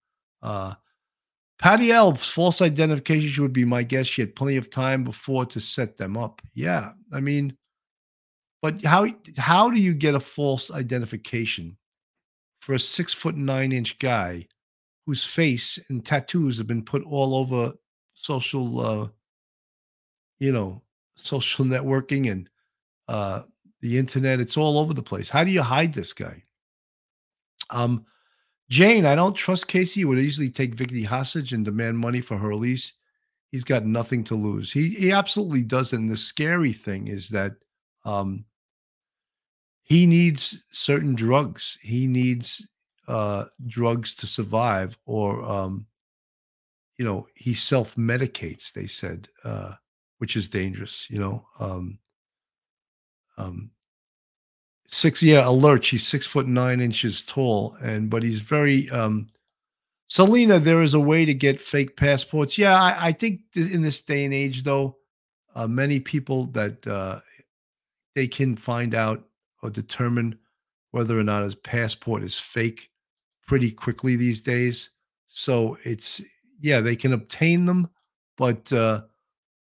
Uh 0.42 0.74
Patty 1.58 1.90
Elves, 1.90 2.28
false 2.28 2.60
identification 2.60 3.42
would 3.42 3.52
be 3.52 3.64
my 3.64 3.82
guess. 3.82 4.06
She 4.06 4.20
had 4.20 4.36
plenty 4.36 4.56
of 4.56 4.68
time 4.68 5.04
before 5.04 5.46
to 5.46 5.60
set 5.60 5.96
them 5.96 6.16
up. 6.16 6.42
Yeah. 6.52 6.92
I 7.12 7.20
mean, 7.20 7.56
but 8.60 8.84
how 8.84 9.06
how 9.38 9.70
do 9.70 9.80
you 9.80 9.94
get 9.94 10.14
a 10.14 10.20
false 10.20 10.70
identification 10.70 11.78
for 12.66 12.74
a 12.74 12.80
six 12.80 13.14
foot 13.14 13.36
nine 13.36 13.70
inch 13.70 13.96
guy 14.00 14.44
whose 15.06 15.24
face 15.24 15.78
and 15.88 16.04
tattoos 16.04 16.58
have 16.58 16.66
been 16.66 16.84
put 16.84 17.04
all 17.04 17.36
over 17.36 17.72
social 18.14 18.80
uh 18.80 19.08
you 20.40 20.50
know 20.50 20.82
social 21.14 21.64
networking 21.74 22.28
and 22.28 22.50
uh, 23.08 23.42
the 23.82 23.98
internet. 23.98 24.40
It's 24.40 24.56
all 24.56 24.78
over 24.78 24.92
the 24.92 25.02
place. 25.02 25.30
How 25.30 25.44
do 25.44 25.52
you 25.52 25.62
hide 25.62 25.92
this 25.92 26.12
guy? 26.12 26.42
Um, 27.70 28.04
Jane, 28.68 29.06
I 29.06 29.14
don't 29.14 29.34
trust 29.34 29.68
Casey. 29.68 30.04
Would 30.04 30.18
easily 30.18 30.50
take 30.50 30.74
Vicky 30.74 31.04
hostage 31.04 31.52
and 31.52 31.64
demand 31.64 31.98
money 31.98 32.20
for 32.20 32.36
her 32.36 32.48
release. 32.48 32.94
He's 33.52 33.62
got 33.62 33.86
nothing 33.86 34.24
to 34.24 34.34
lose. 34.34 34.72
He 34.72 34.90
he 34.90 35.12
absolutely 35.12 35.62
doesn't. 35.62 35.98
And 35.98 36.10
the 36.10 36.16
scary 36.16 36.72
thing 36.72 37.06
is 37.06 37.28
that 37.28 37.54
um, 38.04 38.44
he 39.86 40.06
needs 40.06 40.60
certain 40.72 41.14
drugs. 41.14 41.78
He 41.82 42.06
needs 42.06 42.66
uh, 43.08 43.44
drugs 43.66 44.14
to 44.16 44.26
survive, 44.26 44.98
or 45.06 45.42
um, 45.44 45.86
you 46.98 47.04
know, 47.04 47.26
he 47.34 47.54
self 47.54 47.96
medicates. 47.96 48.72
They 48.72 48.86
said. 48.86 49.28
Uh, 49.42 49.74
which 50.18 50.36
is 50.36 50.48
dangerous. 50.48 51.06
You 51.10 51.18
know, 51.18 51.46
um, 51.60 51.98
um, 53.36 53.70
six 54.88 55.22
yeah 55.22 55.46
alert 55.46 55.84
she's 55.84 56.06
six 56.06 56.26
foot 56.26 56.46
nine 56.46 56.80
inches 56.80 57.24
tall 57.24 57.76
and 57.82 58.08
but 58.08 58.22
he's 58.22 58.38
very 58.38 58.88
um 58.90 59.26
selena 60.06 60.60
there 60.60 60.80
is 60.80 60.94
a 60.94 61.00
way 61.00 61.24
to 61.24 61.34
get 61.34 61.60
fake 61.60 61.96
passports 61.96 62.56
yeah 62.56 62.80
i, 62.80 63.08
I 63.08 63.12
think 63.12 63.40
th- 63.52 63.72
in 63.72 63.82
this 63.82 64.00
day 64.00 64.24
and 64.24 64.32
age 64.32 64.62
though 64.62 64.96
uh, 65.56 65.66
many 65.66 65.98
people 65.98 66.46
that 66.52 66.86
uh 66.86 67.18
they 68.14 68.28
can 68.28 68.54
find 68.54 68.94
out 68.94 69.24
or 69.66 69.70
determine 69.70 70.38
whether 70.92 71.18
or 71.18 71.22
not 71.22 71.42
his 71.42 71.54
passport 71.54 72.22
is 72.22 72.38
fake 72.38 72.90
pretty 73.46 73.70
quickly 73.70 74.16
these 74.16 74.40
days 74.40 74.90
so 75.26 75.76
it's 75.84 76.20
yeah 76.60 76.80
they 76.80 76.96
can 76.96 77.12
obtain 77.12 77.66
them 77.66 77.88
but 78.36 78.72
uh 78.72 79.02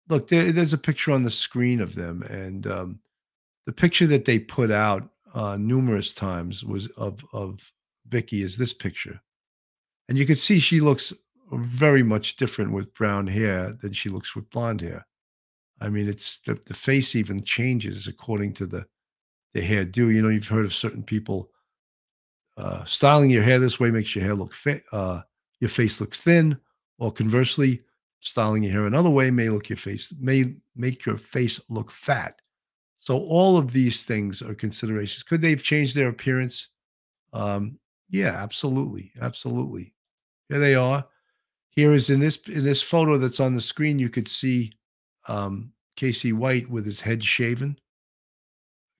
look 0.07 0.27
there, 0.27 0.51
there's 0.51 0.73
a 0.73 0.77
picture 0.77 1.11
on 1.11 1.23
the 1.23 1.31
screen 1.31 1.81
of 1.81 1.95
them 1.95 2.23
and 2.23 2.67
um 2.67 2.99
the 3.65 3.73
picture 3.73 4.07
that 4.07 4.25
they 4.25 4.39
put 4.39 4.71
out 4.71 5.09
uh, 5.35 5.55
numerous 5.55 6.11
times 6.11 6.63
was 6.63 6.87
of 6.97 7.23
of 7.33 7.71
Vicky 8.07 8.41
is 8.41 8.57
this 8.57 8.73
picture, 8.73 9.21
and 10.07 10.17
you 10.17 10.25
can 10.25 10.35
see 10.35 10.57
she 10.57 10.81
looks 10.81 11.13
very 11.51 12.03
much 12.03 12.35
different 12.35 12.71
with 12.71 12.93
brown 12.93 13.27
hair 13.27 13.73
than 13.79 13.93
she 13.93 14.09
looks 14.09 14.35
with 14.35 14.49
blonde 14.49 14.81
hair. 14.81 15.05
I 15.79 15.89
mean, 15.89 16.07
it's 16.07 16.39
the 16.39 16.59
the 16.65 16.73
face 16.73 17.15
even 17.15 17.43
changes 17.43 18.07
according 18.07 18.53
to 18.53 18.65
the 18.65 18.87
the 19.53 19.61
hairdo. 19.61 20.13
You 20.13 20.21
know, 20.21 20.29
you've 20.29 20.47
heard 20.47 20.65
of 20.65 20.73
certain 20.73 21.03
people 21.03 21.49
uh, 22.57 22.83
styling 22.85 23.29
your 23.29 23.43
hair 23.43 23.59
this 23.59 23.79
way 23.79 23.91
makes 23.91 24.15
your 24.15 24.25
hair 24.25 24.35
look 24.35 24.53
fa- 24.53 24.81
uh, 24.91 25.21
your 25.59 25.69
face 25.69 25.99
looks 26.01 26.21
thin, 26.21 26.57
or 26.97 27.11
conversely, 27.11 27.81
styling 28.21 28.63
your 28.63 28.73
hair 28.73 28.85
another 28.85 29.09
way 29.09 29.31
may 29.31 29.49
look 29.49 29.69
your 29.69 29.77
face 29.77 30.13
may 30.19 30.55
make 30.75 31.05
your 31.05 31.17
face 31.17 31.59
look 31.69 31.89
fat. 31.89 32.41
So 32.99 33.17
all 33.17 33.57
of 33.57 33.71
these 33.71 34.03
things 34.03 34.41
are 34.41 34.53
considerations. 34.53 35.23
Could 35.23 35.41
they 35.41 35.51
have 35.51 35.63
changed 35.63 35.95
their 35.95 36.09
appearance? 36.09 36.67
Um, 37.31 37.79
yeah, 38.09 38.35
absolutely, 38.35 39.13
absolutely. 39.21 39.93
Here 40.49 40.59
they 40.59 40.75
are. 40.75 41.05
Here 41.69 41.93
is 41.93 42.09
in 42.09 42.19
this 42.19 42.37
in 42.49 42.65
this 42.65 42.81
photo 42.81 43.17
that's 43.17 43.39
on 43.39 43.55
the 43.55 43.61
screen. 43.61 43.99
You 43.99 44.09
could 44.09 44.27
see 44.27 44.73
um, 45.27 45.71
Casey 45.95 46.33
White 46.33 46.69
with 46.69 46.85
his 46.85 46.99
head 46.99 47.23
shaven, 47.23 47.79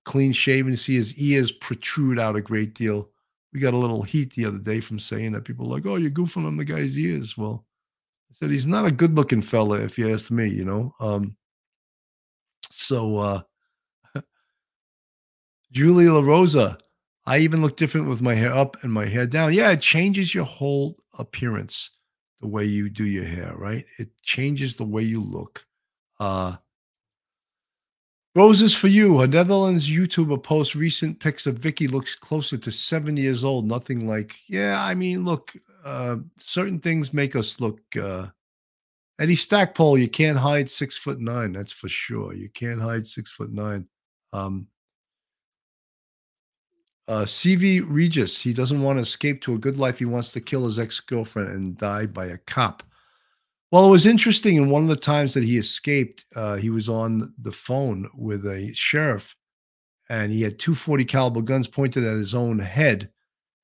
clean 0.10 0.32
shaven. 0.32 0.72
You 0.72 0.78
see 0.78 0.95
his 0.95 1.16
ears 1.20 1.51
protrude 1.51 2.18
out 2.18 2.36
a 2.36 2.41
great 2.41 2.74
deal. 2.74 3.12
We 3.53 3.60
got 3.60 3.76
a 3.76 3.78
little 3.78 4.01
heat 4.01 4.34
the 4.34 4.45
other 4.45 4.57
day 4.57 4.80
from 4.80 4.97
saying 4.97 5.34
that 5.34 5.45
people 5.45 5.68
like, 5.68 5.86
"Oh, 5.86 5.97
you're 5.97 6.10
goofing 6.10 6.47
on 6.47 6.57
the 6.57 6.66
guy's 6.66 6.97
ears." 6.97 7.38
Well, 7.38 7.64
I 8.32 8.34
said 8.34 8.49
he's 8.49 8.66
not 8.66 8.88
a 8.88 8.91
good-looking 8.91 9.43
fella, 9.43 9.80
if 9.82 9.99
you 9.99 10.12
ask 10.12 10.32
me. 10.32 10.47
You 10.47 10.66
know. 10.66 10.95
Um, 10.99 11.38
so. 12.72 13.20
uh 13.20 13.41
Julie 15.72 16.10
La 16.10 16.22
Rosa. 16.22 16.80
I 17.28 17.38
even 17.39 17.62
look 17.62 17.78
different 17.78 18.10
with 18.10 18.22
my 18.22 18.34
hair 18.34 18.51
up 18.51 18.78
and 18.82 18.91
my 18.91 19.05
hair 19.05 19.28
down. 19.28 19.53
Yeah, 19.53 19.70
it 19.70 19.82
changes 19.82 20.34
your 20.34 20.45
whole 20.45 20.97
appearance, 21.20 21.91
the 22.41 22.47
way 22.47 22.66
you 22.66 22.89
do 22.89 23.05
your 23.05 23.26
hair, 23.26 23.53
right? 23.55 23.86
It 23.99 24.10
changes 24.24 24.76
the 24.76 24.86
way 24.86 25.03
you 25.03 25.22
look. 25.22 25.68
Uh 26.20 26.55
Roses 28.39 28.73
for 28.73 28.87
you. 28.87 29.19
A 29.19 29.27
Netherlands 29.27 29.89
YouTuber 29.89 30.41
posts 30.41 30.73
recent 30.73 31.19
pics 31.19 31.45
of 31.45 31.57
Vicky 31.57 31.89
looks 31.89 32.15
closer 32.15 32.57
to 32.57 32.71
seven 32.71 33.17
years 33.17 33.43
old. 33.43 33.65
Nothing 33.65 34.07
like, 34.07 34.39
yeah, 34.47 34.81
I 34.81 34.95
mean, 34.95 35.25
look, 35.25 35.51
uh, 35.83 36.15
certain 36.37 36.79
things 36.79 37.13
make 37.13 37.35
us 37.35 37.59
look 37.59 37.81
uh 37.97 38.27
Eddie 39.19 39.35
Stackpole, 39.35 39.97
you 39.97 40.07
can't 40.07 40.37
hide 40.37 40.69
six 40.69 40.95
foot 40.97 41.19
nine, 41.19 41.51
that's 41.51 41.73
for 41.73 41.89
sure. 41.89 42.33
You 42.33 42.47
can't 42.47 42.79
hide 42.79 43.05
six 43.05 43.29
foot 43.29 43.51
nine. 43.51 43.87
Um 44.31 44.67
uh, 47.09 47.25
CV 47.25 47.83
Regis, 47.85 48.39
he 48.39 48.53
doesn't 48.53 48.81
want 48.81 48.99
to 48.99 49.01
escape 49.01 49.41
to 49.41 49.55
a 49.55 49.57
good 49.57 49.77
life. 49.77 49.99
He 49.99 50.05
wants 50.05 50.31
to 50.31 50.39
kill 50.39 50.63
his 50.63 50.79
ex 50.79 51.01
girlfriend 51.01 51.49
and 51.49 51.77
die 51.77 52.05
by 52.05 52.27
a 52.27 52.37
cop. 52.37 52.83
Well, 53.72 53.88
it 53.88 53.91
was 53.91 54.05
interesting. 54.05 54.57
And 54.57 54.72
one 54.72 54.84
of 54.84 54.89
the 54.89 54.95
times 54.95 55.34
that 55.36 55.43
he 55.43 55.57
escaped, 55.57 56.24
uh, 56.36 56.55
he 56.55 56.70
was 56.70 56.89
on 56.89 57.34
the 57.39 57.51
phone 57.51 58.09
with 58.15 58.45
a 58.45 58.74
sheriff, 58.74 59.36
and 60.09 60.32
he 60.32 60.41
had 60.41 60.57
two 60.57 60.76
forty 60.76 61.05
caliber 61.05 61.41
guns 61.41 61.67
pointed 61.67 62.03
at 62.03 62.17
his 62.17 62.34
own 62.34 62.59
head. 62.59 63.11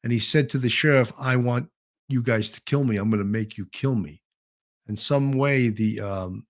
And 0.04 0.14
he 0.14 0.20
said 0.20 0.50
to 0.50 0.60
the 0.60 0.70
sheriff, 0.70 1.12
"I 1.18 1.36
want 1.38 1.70
you 2.08 2.22
guys 2.22 2.52
to 2.52 2.62
kill 2.62 2.84
me. 2.84 2.98
I'm 2.98 3.10
going 3.10 3.24
to 3.24 3.26
make 3.26 3.58
you 3.58 3.66
kill 3.72 3.96
me." 3.96 4.22
In 4.88 4.96
some 4.96 5.32
way, 5.32 5.70
the 5.70 6.00
um, 6.02 6.46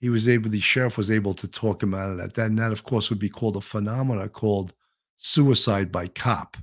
he 0.00 0.08
was 0.08 0.28
able, 0.28 0.50
the 0.50 0.60
sheriff 0.60 0.96
was 0.96 1.10
able 1.10 1.34
to 1.34 1.48
talk 1.48 1.82
him 1.82 1.94
out 1.94 2.10
of 2.10 2.16
that. 2.18 2.34
Then 2.34 2.56
that, 2.56 2.72
of 2.72 2.84
course, 2.84 3.10
would 3.10 3.18
be 3.18 3.28
called 3.28 3.56
a 3.56 3.60
phenomena 3.60 4.28
called 4.28 4.72
suicide 5.18 5.92
by 5.92 6.08
cop. 6.08 6.56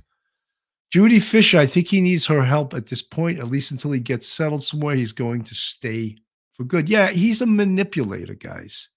Judy 0.92 1.20
Fisher, 1.20 1.58
I 1.58 1.64
think 1.64 1.88
he 1.88 2.02
needs 2.02 2.26
her 2.26 2.44
help 2.44 2.74
at 2.74 2.86
this 2.86 3.00
point, 3.00 3.38
at 3.38 3.46
least 3.46 3.70
until 3.70 3.92
he 3.92 4.00
gets 4.00 4.28
settled 4.28 4.62
somewhere. 4.62 4.94
He's 4.94 5.12
going 5.12 5.42
to 5.44 5.54
stay 5.54 6.18
for 6.52 6.64
good. 6.64 6.86
Yeah, 6.86 7.08
he's 7.08 7.40
a 7.40 7.46
manipulator, 7.46 8.34
guys. 8.34 8.90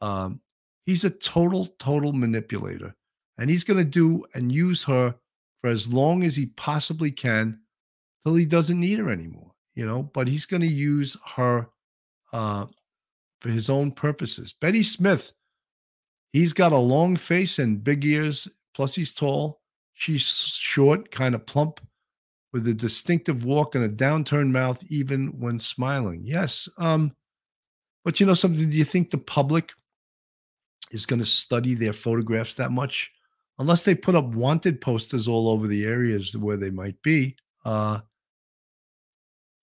Um, 0.00 0.40
he's 0.86 1.02
a 1.04 1.10
total, 1.10 1.66
total 1.80 2.12
manipulator. 2.12 2.94
And 3.36 3.50
he's 3.50 3.64
going 3.64 3.78
to 3.78 3.84
do 3.84 4.24
and 4.34 4.52
use 4.52 4.84
her 4.84 5.16
for 5.60 5.70
as 5.70 5.92
long 5.92 6.22
as 6.22 6.36
he 6.36 6.46
possibly 6.46 7.10
can 7.10 7.58
till 8.24 8.36
he 8.36 8.46
doesn't 8.46 8.78
need 8.78 9.00
her 9.00 9.10
anymore, 9.10 9.50
you 9.74 9.84
know, 9.84 10.04
but 10.04 10.28
he's 10.28 10.46
going 10.46 10.62
to 10.62 10.68
use 10.68 11.16
her 11.34 11.68
uh, 12.32 12.66
for 13.40 13.48
his 13.48 13.68
own 13.68 13.90
purposes. 13.90 14.52
Betty 14.52 14.84
Smith, 14.84 15.32
he's 16.32 16.52
got 16.52 16.70
a 16.72 16.78
long 16.78 17.16
face 17.16 17.58
and 17.58 17.82
big 17.82 18.04
ears 18.04 18.46
Plus, 18.74 18.94
he's 18.94 19.12
tall. 19.12 19.60
She's 19.94 20.22
short, 20.22 21.10
kind 21.10 21.34
of 21.34 21.46
plump, 21.46 21.80
with 22.52 22.68
a 22.68 22.74
distinctive 22.74 23.44
walk 23.44 23.74
and 23.74 23.84
a 23.84 23.88
downturned 23.88 24.50
mouth, 24.50 24.82
even 24.88 25.38
when 25.40 25.58
smiling. 25.58 26.22
Yes. 26.24 26.68
Um, 26.78 27.14
but 28.04 28.20
you 28.20 28.26
know 28.26 28.34
something? 28.34 28.68
Do 28.68 28.76
you 28.76 28.84
think 28.84 29.10
the 29.10 29.18
public 29.18 29.72
is 30.90 31.06
going 31.06 31.20
to 31.20 31.26
study 31.26 31.74
their 31.74 31.92
photographs 31.92 32.54
that 32.54 32.70
much? 32.70 33.10
Unless 33.58 33.82
they 33.82 33.94
put 33.94 34.14
up 34.14 34.26
wanted 34.26 34.80
posters 34.80 35.28
all 35.28 35.48
over 35.48 35.66
the 35.66 35.84
areas 35.86 36.36
where 36.36 36.56
they 36.56 36.70
might 36.70 37.00
be. 37.02 37.36
Uh, 37.64 38.00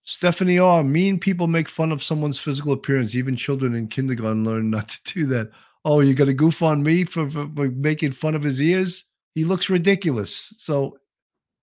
Stephanie 0.04 0.58
R. 0.58 0.82
Mean 0.82 1.18
people 1.20 1.46
make 1.46 1.68
fun 1.68 1.92
of 1.92 2.02
someone's 2.02 2.38
physical 2.38 2.72
appearance. 2.72 3.14
Even 3.14 3.36
children 3.36 3.74
in 3.74 3.86
kindergarten 3.88 4.44
learn 4.44 4.70
not 4.70 4.88
to 4.88 5.14
do 5.14 5.26
that 5.26 5.50
oh, 5.84 6.00
you're 6.00 6.14
going 6.14 6.28
to 6.28 6.34
goof 6.34 6.62
on 6.62 6.82
me 6.82 7.04
for, 7.04 7.28
for, 7.28 7.48
for, 7.54 7.68
making 7.70 8.12
fun 8.12 8.34
of 8.34 8.42
his 8.42 8.60
ears? 8.60 9.04
He 9.34 9.44
looks 9.44 9.70
ridiculous. 9.70 10.52
So, 10.58 10.98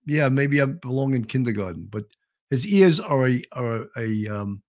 yeah, 0.06 0.28
maybe 0.28 0.60
I 0.60 0.66
belong 0.66 1.14
in 1.14 1.24
kindergarten, 1.24 1.86
but 1.90 2.04
his 2.50 2.66
ears 2.66 2.98
are 2.98 3.28
a 3.28 3.42
are 3.52 3.86
a 3.96 4.28
um, 4.28 4.62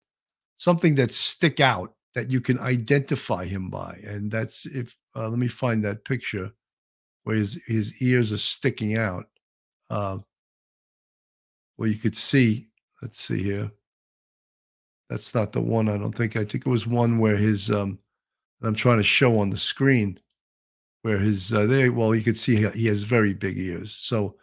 something 0.57 0.95
that 0.95 1.11
stick 1.11 1.59
out 1.59 1.95
that 2.13 2.29
you 2.29 2.41
can 2.41 2.59
identify 2.59 3.45
him 3.45 3.69
by, 3.69 3.99
and 4.05 4.31
that's 4.31 4.65
if 4.67 4.95
uh, 5.15 5.29
let 5.29 5.39
me 5.39 5.47
find 5.47 5.83
that 5.83 6.05
picture 6.05 6.51
where 7.23 7.35
his 7.35 7.61
his 7.67 8.01
ears 8.01 8.31
are 8.31 8.37
sticking 8.37 8.97
out. 8.97 9.25
Uh, 9.89 10.19
well, 11.77 11.89
you 11.89 11.97
could 11.97 12.15
see. 12.15 12.67
Let's 13.01 13.19
see 13.19 13.41
here. 13.41 13.71
That's 15.09 15.33
not 15.33 15.51
the 15.51 15.61
one. 15.61 15.89
I 15.89 15.97
don't 15.97 16.15
think. 16.15 16.35
I 16.35 16.45
think 16.45 16.65
it 16.65 16.69
was 16.69 16.85
one 16.85 17.17
where 17.17 17.37
his 17.37 17.71
um, 17.71 17.97
I'm 18.61 18.75
trying 18.75 18.97
to 18.97 19.03
show 19.03 19.39
on 19.39 19.49
the 19.49 19.57
screen 19.57 20.19
where 21.01 21.19
his 21.19 21.51
uh, 21.51 21.65
there. 21.65 21.91
Well, 21.91 22.15
you 22.15 22.23
can 22.23 22.35
see 22.35 22.67
he 22.71 22.87
has 22.87 23.03
very 23.03 23.33
big 23.33 23.57
ears. 23.57 23.95
So 23.99 24.35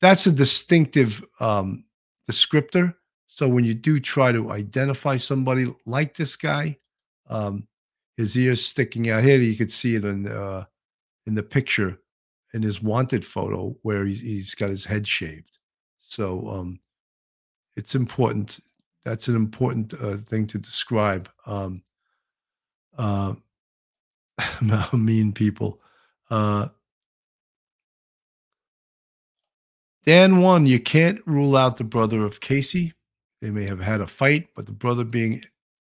that's 0.00 0.26
a 0.26 0.32
distinctive 0.32 1.22
um, 1.40 1.84
descriptor. 2.30 2.94
So 3.28 3.48
when 3.48 3.64
you 3.64 3.74
do 3.74 4.00
try 4.00 4.32
to 4.32 4.50
identify 4.50 5.16
somebody 5.16 5.72
like 5.86 6.16
this 6.16 6.36
guy, 6.36 6.78
um, 7.28 7.68
his 8.16 8.36
ears 8.36 8.64
sticking 8.64 9.08
out 9.08 9.22
here, 9.22 9.38
you 9.38 9.56
could 9.56 9.70
see 9.70 9.94
it 9.94 10.04
in 10.04 10.26
uh, 10.26 10.64
in 11.26 11.34
the 11.34 11.42
picture 11.42 11.98
in 12.52 12.62
his 12.62 12.82
wanted 12.82 13.24
photo 13.24 13.76
where 13.82 14.04
he's, 14.04 14.20
he's 14.20 14.54
got 14.54 14.70
his 14.70 14.84
head 14.84 15.06
shaved. 15.06 15.58
So 16.00 16.48
um, 16.48 16.80
it's 17.76 17.94
important. 17.94 18.58
That's 19.04 19.28
an 19.28 19.36
important 19.36 19.94
uh, 19.94 20.16
thing 20.16 20.46
to 20.48 20.58
describe. 20.58 21.30
Um, 21.46 21.82
uh, 22.98 23.34
mean 24.92 25.32
people. 25.32 25.80
Uh, 26.30 26.68
Dan 30.06 30.40
one, 30.40 30.66
you 30.66 30.80
can't 30.80 31.20
rule 31.26 31.56
out 31.56 31.76
the 31.76 31.84
brother 31.84 32.24
of 32.24 32.40
Casey. 32.40 32.94
They 33.40 33.50
may 33.50 33.64
have 33.64 33.80
had 33.80 34.00
a 34.00 34.06
fight, 34.06 34.48
but 34.54 34.66
the 34.66 34.72
brother 34.72 35.04
being 35.04 35.42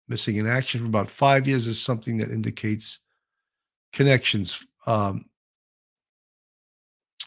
missing 0.07 0.37
in 0.37 0.47
action 0.47 0.81
for 0.81 0.87
about 0.87 1.09
five 1.09 1.47
years 1.47 1.67
is 1.67 1.81
something 1.81 2.17
that 2.17 2.31
indicates 2.31 2.99
connections. 3.93 4.63
Um, 4.87 5.25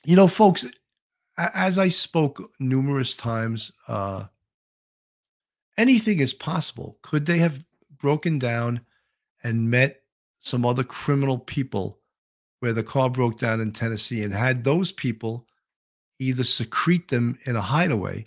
you 0.05 0.17
know, 0.17 0.27
folks, 0.27 0.67
as 1.37 1.79
I 1.79 1.89
spoke 1.89 2.43
numerous 2.59 3.15
times, 3.15 3.73
uh, 3.89 4.25
anything 5.79 6.21
is 6.21 6.35
possible. 6.35 6.99
Could 7.03 7.27
they 7.27 7.39
have 7.39 7.65
broken 7.99 8.39
down 8.39 8.81
and 9.45 9.71
met 9.71 10.03
some 10.41 10.67
other 10.67 10.85
criminal 10.85 11.39
people 11.39 12.01
where 12.63 12.73
the 12.73 12.85
car 12.85 13.11
broke 13.11 13.41
down 13.41 13.61
in 13.61 13.73
Tennessee 13.73 14.23
and 14.23 14.33
had 14.33 14.63
those 14.63 14.93
people 14.93 15.49
either 16.21 16.45
secrete 16.45 17.09
them 17.09 17.37
in 17.45 17.57
a 17.57 17.61
hideaway 17.61 18.23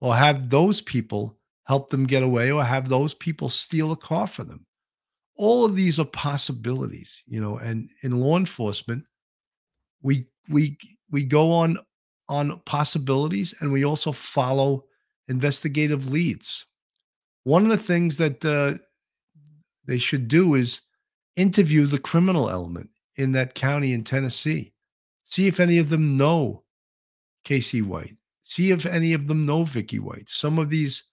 or 0.00 0.16
have 0.16 0.50
those 0.50 0.80
people 0.80 1.38
help 1.66 1.90
them 1.90 2.04
get 2.04 2.24
away 2.24 2.50
or 2.50 2.64
have 2.64 2.88
those 2.88 3.14
people 3.14 3.48
steal 3.48 3.92
a 3.92 3.96
car 3.96 4.26
for 4.26 4.42
them. 4.42 4.66
All 5.36 5.64
of 5.64 5.76
these 5.76 6.00
are 6.00 6.04
possibilities, 6.04 7.22
you 7.28 7.40
know, 7.40 7.58
and 7.58 7.88
in 8.02 8.18
law 8.18 8.36
enforcement, 8.36 9.04
we 10.02 10.26
we 10.48 10.78
we 11.12 11.22
go 11.22 11.52
on 11.52 11.78
on 12.28 12.60
possibilities 12.66 13.54
and 13.60 13.70
we 13.70 13.84
also 13.84 14.10
follow 14.10 14.86
investigative 15.28 16.10
leads. 16.10 16.66
One 17.44 17.62
of 17.62 17.70
the 17.70 17.78
things 17.78 18.16
that 18.16 18.44
uh, 18.44 18.82
they 19.84 19.98
should 19.98 20.26
do 20.26 20.56
is 20.56 20.80
interview 21.36 21.86
the 21.86 22.00
criminal 22.00 22.50
element 22.50 22.90
in 23.16 23.32
that 23.32 23.54
county 23.54 23.92
in 23.92 24.04
Tennessee. 24.04 24.72
See 25.24 25.46
if 25.46 25.58
any 25.58 25.78
of 25.78 25.90
them 25.90 26.16
know 26.16 26.64
Casey 27.44 27.82
White. 27.82 28.16
See 28.44 28.70
if 28.70 28.86
any 28.86 29.12
of 29.12 29.26
them 29.26 29.42
know 29.42 29.64
Vicky 29.64 29.98
White. 29.98 30.28
Some 30.28 30.58
of 30.58 30.70
these 30.70 31.04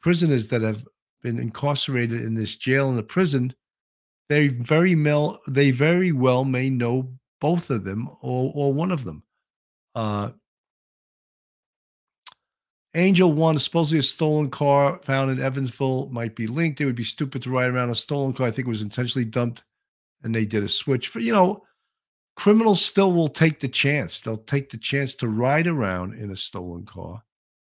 prisoners 0.00 0.48
that 0.48 0.62
have 0.62 0.84
been 1.22 1.38
incarcerated 1.38 2.22
in 2.22 2.34
this 2.34 2.56
jail 2.56 2.88
and 2.88 2.98
the 2.98 3.02
prison, 3.02 3.54
they 4.28 4.48
very 4.48 4.94
well 4.94 5.40
they 5.48 5.70
very 5.70 6.12
well 6.12 6.44
may 6.44 6.70
know 6.70 7.12
both 7.40 7.70
of 7.70 7.84
them 7.84 8.08
or 8.20 8.52
or 8.54 8.72
one 8.72 8.92
of 8.92 9.04
them. 9.04 9.24
Uh, 9.94 10.30
Angel 12.94 13.32
one, 13.32 13.58
supposedly 13.58 14.00
a 14.00 14.02
stolen 14.02 14.50
car 14.50 15.00
found 15.02 15.30
in 15.30 15.40
Evansville 15.40 16.08
might 16.10 16.36
be 16.36 16.46
linked. 16.46 16.80
It 16.80 16.84
would 16.84 16.94
be 16.94 17.04
stupid 17.04 17.42
to 17.42 17.50
ride 17.50 17.70
around 17.70 17.88
a 17.88 17.94
stolen 17.94 18.34
car. 18.34 18.46
I 18.46 18.50
think 18.50 18.68
it 18.68 18.70
was 18.70 18.82
intentionally 18.82 19.24
dumped 19.24 19.64
and 20.22 20.34
they 20.34 20.44
did 20.44 20.62
a 20.62 20.68
switch 20.68 21.08
for, 21.08 21.20
you 21.20 21.32
know, 21.32 21.64
criminals 22.36 22.84
still 22.84 23.12
will 23.12 23.28
take 23.28 23.60
the 23.60 23.68
chance. 23.68 24.20
They'll 24.20 24.36
take 24.36 24.70
the 24.70 24.78
chance 24.78 25.14
to 25.16 25.28
ride 25.28 25.66
around 25.66 26.14
in 26.14 26.30
a 26.30 26.36
stolen 26.36 26.84
car 26.84 27.22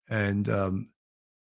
and, 0.08 0.48
um, 0.48 0.88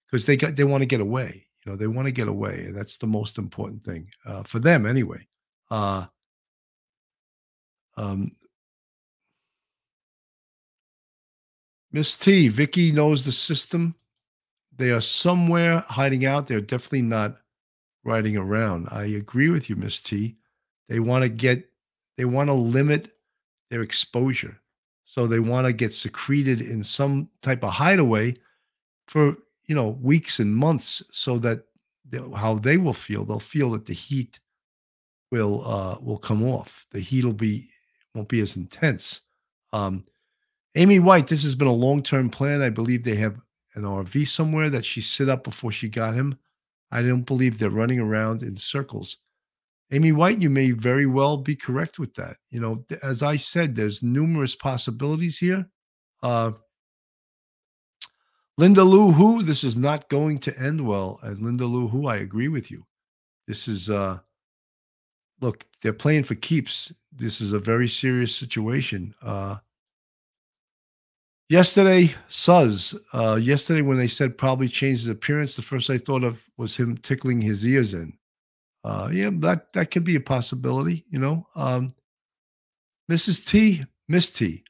because 0.05 0.25
they 0.25 0.37
got, 0.37 0.55
they 0.55 0.63
want 0.63 0.81
to 0.81 0.87
get 0.87 1.01
away. 1.01 1.47
You 1.65 1.71
know, 1.71 1.77
they 1.77 1.87
want 1.87 2.07
to 2.07 2.11
get 2.11 2.27
away. 2.27 2.65
And 2.65 2.75
that's 2.75 2.97
the 2.97 3.07
most 3.07 3.37
important 3.37 3.83
thing 3.83 4.09
uh, 4.25 4.43
for 4.43 4.59
them 4.59 4.85
anyway. 4.85 5.27
Uh, 5.71 6.05
um, 7.97 8.35
Miss 11.91 12.15
T, 12.15 12.49
Vicky 12.49 12.91
knows 12.91 13.23
the 13.23 13.31
system. 13.31 13.95
They 14.75 14.91
are 14.91 15.01
somewhere 15.01 15.85
hiding 15.87 16.25
out. 16.25 16.47
They're 16.47 16.59
definitely 16.59 17.03
not 17.03 17.37
riding 18.03 18.35
around. 18.35 18.89
I 18.91 19.05
agree 19.05 19.49
with 19.49 19.69
you, 19.69 19.77
Miss 19.77 20.01
T. 20.01 20.35
They 20.87 20.99
want 20.99 21.23
to 21.23 21.29
get, 21.29 21.69
they 22.17 22.25
want 22.25 22.49
to 22.49 22.53
limit 22.53 23.11
their 23.69 23.81
exposure. 23.81 24.59
So 25.05 25.27
they 25.27 25.39
want 25.39 25.67
to 25.67 25.73
get 25.73 25.93
secreted 25.93 26.61
in 26.61 26.83
some 26.83 27.29
type 27.41 27.63
of 27.63 27.71
hideaway 27.71 28.35
for, 29.07 29.37
you 29.65 29.75
know, 29.75 29.89
weeks 30.01 30.39
and 30.39 30.55
months 30.55 31.03
so 31.13 31.37
that 31.39 31.65
how 32.35 32.55
they 32.55 32.77
will 32.77 32.93
feel, 32.93 33.25
they'll 33.25 33.39
feel 33.39 33.71
that 33.71 33.85
the 33.85 33.93
heat 33.93 34.39
will 35.31 35.67
uh 35.67 35.97
will 36.01 36.17
come 36.17 36.43
off. 36.43 36.85
The 36.91 36.99
heat 36.99 37.25
will 37.25 37.33
be 37.33 37.67
won't 38.13 38.27
be 38.27 38.41
as 38.41 38.57
intense. 38.57 39.21
Um 39.73 40.03
Amy 40.75 40.99
White, 40.99 41.27
this 41.27 41.43
has 41.43 41.55
been 41.55 41.67
a 41.67 41.73
long 41.73 42.03
term 42.03 42.29
plan. 42.29 42.61
I 42.61 42.69
believe 42.69 43.03
they 43.03 43.15
have 43.15 43.39
an 43.75 43.83
RV 43.83 44.27
somewhere 44.27 44.69
that 44.69 44.85
she 44.85 45.01
set 45.01 45.29
up 45.29 45.43
before 45.43 45.71
she 45.71 45.89
got 45.89 46.13
him. 46.13 46.37
I 46.91 47.01
don't 47.01 47.23
believe 47.23 47.57
they're 47.57 47.69
running 47.69 47.99
around 47.99 48.43
in 48.43 48.55
circles. 48.55 49.17
Amy 49.91 50.11
White, 50.11 50.41
you 50.41 50.49
may 50.49 50.71
very 50.71 51.05
well 51.05 51.37
be 51.37 51.55
correct 51.55 51.99
with 51.99 52.13
that. 52.15 52.37
You 52.49 52.59
know, 52.59 52.85
as 53.03 53.21
I 53.21 53.37
said, 53.37 53.75
there's 53.75 54.01
numerous 54.01 54.55
possibilities 54.55 55.37
here. 55.37 55.69
Uh, 56.23 56.53
Linda 58.57 58.83
Lou 58.83 59.11
Who, 59.11 59.43
this 59.43 59.63
is 59.63 59.77
not 59.77 60.09
going 60.09 60.39
to 60.39 60.59
end 60.59 60.85
well. 60.85 61.19
And 61.21 61.39
Linda 61.39 61.65
Lou 61.65 61.87
Who, 61.87 62.07
I 62.07 62.17
agree 62.17 62.47
with 62.47 62.71
you. 62.71 62.85
This 63.47 63.67
is, 63.67 63.89
uh, 63.89 64.19
look, 65.41 65.65
they're 65.81 65.93
playing 65.93 66.23
for 66.23 66.35
keeps. 66.35 66.91
This 67.11 67.41
is 67.41 67.53
a 67.53 67.59
very 67.59 67.87
serious 67.87 68.35
situation. 68.35 69.13
Uh, 69.21 69.57
Yesterday, 71.47 72.15
Suz. 72.27 72.99
Uh, 73.13 73.35
yesterday, 73.35 73.83
when 73.83 73.97
they 73.99 74.07
said 74.07 74.35
probably 74.35 74.67
changed 74.67 75.01
his 75.01 75.09
appearance, 75.09 75.55
the 75.55 75.61
first 75.61 75.91
I 75.91 75.99
thought 75.99 76.23
of 76.23 76.43
was 76.57 76.75
him 76.75 76.97
tickling 76.97 77.39
his 77.39 77.63
ears 77.67 77.93
in. 77.93 78.17
Uh, 78.85 79.09
yeah, 79.11 79.31
that 79.33 79.73
that 79.73 79.89
could 79.89 80.03
be 80.03 80.15
a 80.15 80.19
possibility. 80.19 81.05
You 81.09 81.17
know, 81.17 81.47
um, 81.55 81.89
Mrs. 83.11 83.43
T, 83.43 83.83
Miss 84.07 84.29
T. 84.29 84.63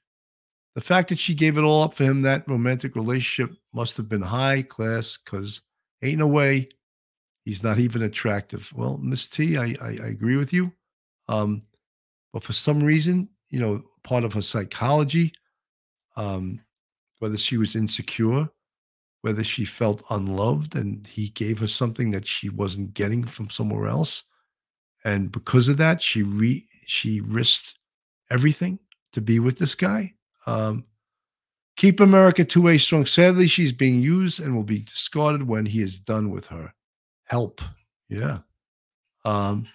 The 0.74 0.82
fact 0.82 1.09
that 1.09 1.20
she 1.20 1.36
gave 1.36 1.57
it 1.57 1.63
all 1.63 1.84
up 1.84 1.93
for 1.93 2.05
him, 2.05 2.22
that 2.22 2.47
romantic 2.47 2.95
relationship 2.95 3.57
must 3.74 3.97
have 3.97 4.07
been 4.07 4.22
high 4.22 4.61
class, 4.61 5.18
because 5.18 5.61
ain't 6.01 6.20
no 6.20 6.28
way 6.28 6.70
he's 7.43 7.61
not 7.61 7.78
even 7.78 8.03
attractive. 8.03 8.72
Well, 8.74 8.97
Miss 8.97 9.28
T, 9.28 9.57
I, 9.57 9.76
I, 9.82 9.97
I 10.03 10.07
agree 10.07 10.38
with 10.38 10.53
you. 10.53 10.72
Um, 11.28 11.63
but 12.32 12.43
for 12.43 12.53
some 12.53 12.80
reason, 12.80 13.28
you 13.49 13.59
know, 13.59 13.84
part 14.03 14.24
of 14.24 14.32
her 14.34 14.41
psychology, 14.41 15.34
um, 16.16 16.61
whether 17.20 17.38
she 17.38 17.57
was 17.57 17.76
insecure, 17.76 18.49
whether 19.26 19.43
she 19.43 19.65
felt 19.65 20.03
unloved 20.11 20.76
and 20.76 21.07
he 21.07 21.30
gave 21.30 21.57
her 21.57 21.65
something 21.65 22.11
that 22.11 22.28
she 22.28 22.47
wasn't 22.47 22.93
getting 22.93 23.23
from 23.23 23.49
somewhere 23.49 23.88
else. 23.88 24.21
And 25.03 25.32
because 25.32 25.67
of 25.67 25.78
that, 25.78 25.99
she 25.99 26.21
re 26.21 26.63
she 26.86 27.21
risked 27.21 27.73
everything 28.30 28.78
to 29.13 29.21
be 29.21 29.39
with 29.39 29.57
this 29.57 29.73
guy. 29.73 30.13
Um, 30.45 30.86
keep 31.76 31.99
America 31.99 32.45
two 32.45 32.61
way 32.61 32.78
strong. 32.78 33.07
Sadly, 33.07 33.47
she's 33.47 33.73
being 33.73 33.99
used 33.99 34.39
and 34.39 34.55
will 34.55 34.61
be 34.61 34.82
discarded 34.84 35.47
when 35.47 35.65
he 35.65 35.82
is 35.82 35.99
done 35.99 36.30
with 36.30 36.45
her. 36.47 36.76
Help. 37.23 37.61
Yeah. 38.07 38.41
Um, 39.23 39.65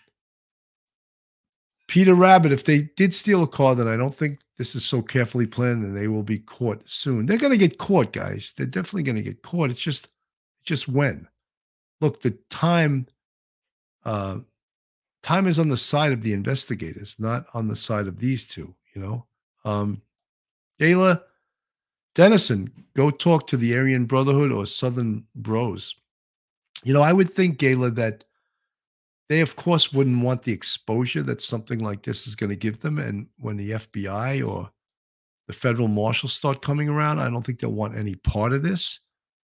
Peter 1.90 2.14
Rabbit, 2.14 2.52
if 2.52 2.62
they 2.62 2.82
did 2.82 3.12
steal 3.12 3.42
a 3.42 3.48
car, 3.48 3.74
then 3.74 3.88
I 3.88 3.96
don't 3.96 4.14
think 4.14 4.38
this 4.58 4.76
is 4.76 4.84
so 4.84 5.02
carefully 5.02 5.44
planned 5.44 5.84
and 5.84 5.96
they 5.96 6.06
will 6.06 6.22
be 6.22 6.38
caught 6.38 6.88
soon. 6.88 7.26
They're 7.26 7.36
going 7.36 7.50
to 7.50 7.58
get 7.58 7.78
caught, 7.78 8.12
guys. 8.12 8.52
They're 8.56 8.64
definitely 8.64 9.02
going 9.02 9.16
to 9.16 9.22
get 9.22 9.42
caught. 9.42 9.70
It's 9.70 9.80
just, 9.80 10.06
just 10.62 10.86
when. 10.86 11.26
Look, 12.00 12.22
the 12.22 12.38
time, 12.48 13.08
uh, 14.04 14.38
time 15.24 15.48
is 15.48 15.58
on 15.58 15.68
the 15.68 15.76
side 15.76 16.12
of 16.12 16.22
the 16.22 16.32
investigators, 16.32 17.16
not 17.18 17.46
on 17.54 17.66
the 17.66 17.74
side 17.74 18.06
of 18.06 18.20
these 18.20 18.46
two. 18.46 18.72
You 18.94 19.02
know, 19.02 19.26
um, 19.64 20.00
Gayla 20.78 21.24
Dennison, 22.14 22.72
go 22.94 23.10
talk 23.10 23.48
to 23.48 23.56
the 23.56 23.76
Aryan 23.76 24.04
Brotherhood 24.04 24.52
or 24.52 24.64
Southern 24.64 25.24
Bros. 25.34 25.96
You 26.84 26.94
know, 26.94 27.02
I 27.02 27.12
would 27.12 27.30
think, 27.30 27.58
Gayla, 27.58 27.96
that 27.96 28.22
they 29.30 29.40
of 29.40 29.54
course 29.54 29.92
wouldn't 29.92 30.22
want 30.22 30.42
the 30.42 30.52
exposure 30.52 31.22
that 31.22 31.40
something 31.40 31.78
like 31.78 32.02
this 32.02 32.26
is 32.26 32.34
going 32.34 32.50
to 32.50 32.56
give 32.56 32.80
them 32.80 32.98
and 32.98 33.28
when 33.38 33.56
the 33.56 33.70
fbi 33.70 34.46
or 34.46 34.68
the 35.46 35.52
federal 35.54 35.88
marshals 35.88 36.34
start 36.34 36.60
coming 36.60 36.90
around 36.90 37.18
i 37.18 37.30
don't 37.30 37.46
think 37.46 37.60
they'll 37.60 37.70
want 37.70 37.96
any 37.96 38.16
part 38.16 38.52
of 38.52 38.62
this. 38.62 39.00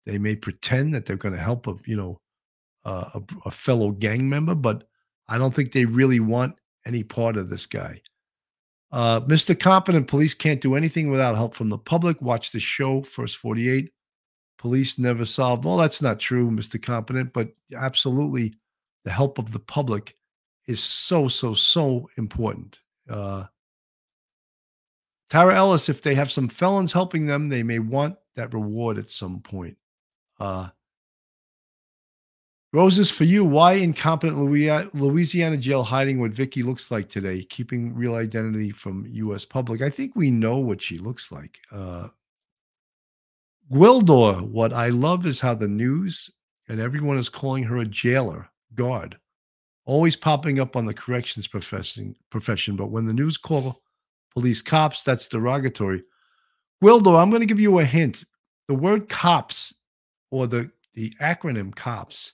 They 0.04 0.18
may 0.18 0.34
pretend 0.34 0.94
that 0.94 1.06
they're 1.06 1.16
going 1.16 1.34
to 1.34 1.40
help 1.40 1.66
a 1.66 1.74
you 1.84 1.96
know 1.96 2.20
uh, 2.84 3.10
a, 3.14 3.22
a 3.46 3.50
fellow 3.50 3.90
gang 3.90 4.28
member 4.28 4.54
but 4.54 4.84
i 5.28 5.36
don't 5.36 5.54
think 5.54 5.72
they 5.72 5.84
really 5.84 6.20
want 6.20 6.56
any 6.86 7.02
part 7.02 7.36
of 7.36 7.50
this 7.50 7.66
guy. 7.66 8.00
Uh, 8.90 9.20
mr 9.22 9.58
competent 9.58 10.06
police 10.06 10.34
can't 10.34 10.60
do 10.60 10.74
anything 10.76 11.10
without 11.10 11.36
help 11.36 11.54
from 11.54 11.68
the 11.68 11.78
public. 11.78 12.22
Watch 12.22 12.52
the 12.52 12.60
show 12.60 13.02
first 13.02 13.36
48 13.36 13.92
police 14.58 14.96
never 14.96 15.24
solved 15.24 15.64
well 15.64 15.76
that's 15.76 16.00
not 16.00 16.20
true 16.20 16.48
mr 16.48 16.80
competent 16.80 17.32
but 17.32 17.48
absolutely 17.76 18.54
the 19.04 19.10
help 19.10 19.38
of 19.38 19.52
the 19.52 19.58
public 19.58 20.16
is 20.66 20.82
so 20.82 21.28
so 21.28 21.54
so 21.54 22.08
important. 22.16 22.78
Uh, 23.08 23.44
Tara 25.28 25.56
Ellis, 25.56 25.88
if 25.88 26.02
they 26.02 26.14
have 26.14 26.30
some 26.30 26.48
felons 26.48 26.92
helping 26.92 27.26
them, 27.26 27.48
they 27.48 27.62
may 27.62 27.78
want 27.78 28.16
that 28.36 28.52
reward 28.52 28.98
at 28.98 29.08
some 29.08 29.40
point. 29.40 29.76
Uh, 30.38 30.68
Roses 32.74 33.10
for 33.10 33.24
you. 33.24 33.44
Why 33.44 33.74
incompetent 33.74 34.38
Louisiana 34.94 35.58
jail 35.58 35.82
hiding 35.82 36.20
what 36.20 36.30
Vicky 36.30 36.62
looks 36.62 36.90
like 36.90 37.08
today, 37.08 37.44
keeping 37.44 37.94
real 37.94 38.14
identity 38.14 38.70
from 38.70 39.06
U.S. 39.10 39.44
public? 39.44 39.82
I 39.82 39.90
think 39.90 40.16
we 40.16 40.30
know 40.30 40.58
what 40.58 40.80
she 40.80 40.96
looks 40.96 41.30
like. 41.30 41.58
Uh, 41.70 42.08
Gwildor, 43.70 44.48
what 44.48 44.72
I 44.72 44.88
love 44.88 45.26
is 45.26 45.40
how 45.40 45.54
the 45.54 45.68
news 45.68 46.30
and 46.66 46.80
everyone 46.80 47.18
is 47.18 47.28
calling 47.28 47.64
her 47.64 47.76
a 47.76 47.84
jailer 47.84 48.48
guard, 48.74 49.18
always 49.84 50.16
popping 50.16 50.60
up 50.60 50.76
on 50.76 50.86
the 50.86 50.94
corrections 50.94 51.46
profession. 51.46 52.14
Profession, 52.30 52.76
but 52.76 52.90
when 52.90 53.06
the 53.06 53.12
news 53.12 53.36
call 53.36 53.82
police 54.32 54.62
cops, 54.62 55.02
that's 55.02 55.28
derogatory. 55.28 56.02
Wildo, 56.82 57.20
I'm 57.20 57.30
going 57.30 57.40
to 57.40 57.46
give 57.46 57.60
you 57.60 57.78
a 57.78 57.84
hint. 57.84 58.24
The 58.68 58.74
word 58.74 59.08
cops 59.08 59.74
or 60.30 60.46
the 60.46 60.70
the 60.94 61.12
acronym 61.20 61.74
cops 61.74 62.32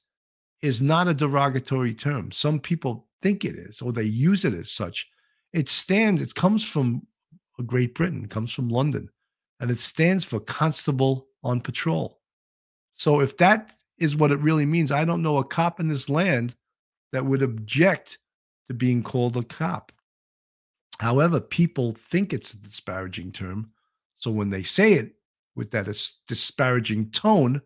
is 0.63 0.83
not 0.83 1.09
a 1.09 1.15
derogatory 1.15 1.95
term. 1.95 2.33
Some 2.33 2.59
people 2.59 3.07
think 3.23 3.45
it 3.45 3.55
is, 3.55 3.81
or 3.81 3.93
they 3.93 4.05
use 4.05 4.45
it 4.45 4.55
as 4.55 4.71
such. 4.71 5.09
It 5.53 5.69
stands, 5.69 6.21
it 6.21 6.35
comes 6.35 6.65
from 6.65 7.07
Great 7.67 7.95
Britain, 7.95 8.27
comes 8.29 8.53
from 8.53 8.69
London, 8.69 9.09
and 9.61 9.71
it 9.71 9.79
stands 9.79 10.25
for 10.25 10.41
Constable 10.41 11.29
on 11.43 11.61
Patrol. 11.61 12.21
So 12.95 13.21
if 13.21 13.37
that 13.39 13.73
is 13.99 14.17
what 14.17 14.33
it 14.33 14.41
really 14.41 14.67
means, 14.67 14.91
I 14.91 15.05
don't 15.05 15.23
know 15.23 15.39
a 15.39 15.45
cop 15.45 15.81
in 15.81 15.89
this 15.89 16.09
land 16.09 16.55
that 17.13 17.25
would 17.25 17.43
object 17.43 18.19
to 18.69 18.75
being 18.75 19.03
called 19.03 19.37
a 19.37 19.43
cop. 19.43 19.93
However, 21.01 21.41
people 21.41 21.93
think 21.93 22.33
it's 22.33 22.53
a 22.55 22.59
disparaging 22.59 23.33
term. 23.33 23.71
So 24.17 24.31
when 24.31 24.51
they 24.51 24.63
say 24.63 24.95
it 24.95 25.15
with 25.55 25.71
that 25.71 25.87
disparaging 26.27 27.11
tone, 27.11 27.63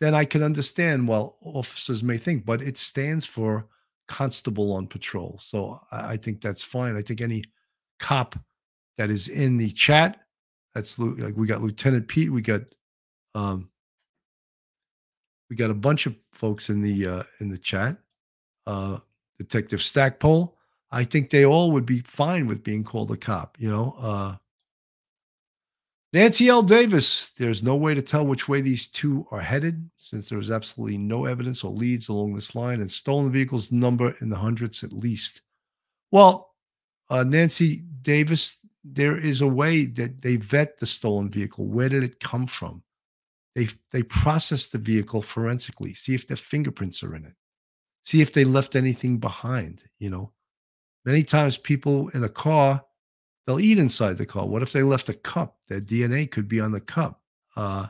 then 0.00 0.14
I 0.14 0.24
can 0.24 0.42
understand 0.42 1.06
well 1.06 1.36
officers 1.42 2.02
may 2.02 2.16
think, 2.16 2.44
but 2.44 2.62
it 2.62 2.76
stands 2.76 3.26
for 3.26 3.66
constable 4.08 4.72
on 4.72 4.86
patrol. 4.86 5.38
So 5.40 5.78
I 5.92 6.16
think 6.16 6.40
that's 6.40 6.62
fine. 6.62 6.96
I 6.96 7.02
think 7.02 7.20
any 7.20 7.44
cop 8.00 8.36
that 8.98 9.10
is 9.10 9.28
in 9.28 9.56
the 9.56 9.70
chat, 9.70 10.20
that's 10.74 10.98
like 10.98 11.36
we 11.36 11.46
got 11.46 11.62
Lieutenant 11.62 12.08
Pete, 12.08 12.32
we 12.32 12.42
got 12.42 12.62
um 13.34 13.68
we 15.48 15.56
got 15.56 15.70
a 15.70 15.74
bunch 15.74 16.06
of 16.06 16.14
folks 16.32 16.70
in 16.70 16.80
the 16.80 17.06
uh 17.06 17.22
in 17.40 17.48
the 17.48 17.58
chat. 17.58 17.96
Uh 18.66 18.98
Detective 19.38 19.82
Stackpole. 19.82 20.56
I 20.90 21.04
think 21.04 21.30
they 21.30 21.44
all 21.44 21.72
would 21.72 21.86
be 21.86 22.00
fine 22.00 22.46
with 22.46 22.62
being 22.62 22.84
called 22.84 23.10
a 23.10 23.16
cop, 23.16 23.56
you 23.58 23.68
know. 23.70 23.96
Uh 23.98 24.36
Nancy 26.14 26.48
L. 26.48 26.62
Davis, 26.62 27.30
there's 27.30 27.64
no 27.64 27.74
way 27.74 27.92
to 27.92 28.00
tell 28.00 28.24
which 28.24 28.48
way 28.48 28.60
these 28.60 28.86
two 28.86 29.26
are 29.32 29.40
headed 29.40 29.90
since 29.98 30.28
there 30.28 30.38
is 30.38 30.48
absolutely 30.48 30.96
no 30.96 31.24
evidence 31.24 31.64
or 31.64 31.72
leads 31.72 32.08
along 32.08 32.34
this 32.34 32.54
line 32.54 32.80
and 32.80 32.88
stolen 32.88 33.32
vehicles 33.32 33.72
number 33.72 34.14
in 34.20 34.28
the 34.28 34.36
hundreds 34.36 34.84
at 34.84 34.92
least. 34.92 35.42
Well, 36.12 36.54
uh, 37.10 37.24
Nancy 37.24 37.82
Davis, 38.02 38.58
there 38.84 39.16
is 39.16 39.40
a 39.40 39.48
way 39.48 39.86
that 39.86 40.22
they 40.22 40.36
vet 40.36 40.78
the 40.78 40.86
stolen 40.86 41.30
vehicle. 41.30 41.66
Where 41.66 41.88
did 41.88 42.04
it 42.04 42.20
come 42.20 42.46
from? 42.46 42.84
They, 43.54 43.68
they 43.92 44.02
process 44.02 44.66
the 44.66 44.78
vehicle 44.78 45.22
forensically, 45.22 45.94
see 45.94 46.14
if 46.14 46.26
the 46.26 46.36
fingerprints 46.36 47.02
are 47.02 47.14
in 47.14 47.24
it, 47.24 47.34
see 48.04 48.20
if 48.20 48.32
they 48.32 48.44
left 48.44 48.74
anything 48.74 49.18
behind. 49.18 49.84
You 49.98 50.10
know, 50.10 50.32
many 51.04 51.22
times 51.22 51.56
people 51.56 52.08
in 52.08 52.24
a 52.24 52.28
car 52.28 52.84
They'll 53.46 53.60
eat 53.60 53.78
inside 53.78 54.16
the 54.16 54.26
car. 54.26 54.46
What 54.46 54.62
if 54.62 54.72
they 54.72 54.82
left 54.82 55.08
a 55.08 55.14
cup? 55.14 55.58
Their 55.68 55.80
DNA 55.80 56.30
could 56.30 56.48
be 56.48 56.60
on 56.60 56.72
the 56.72 56.80
cup. 56.80 57.20
Uh, 57.56 57.88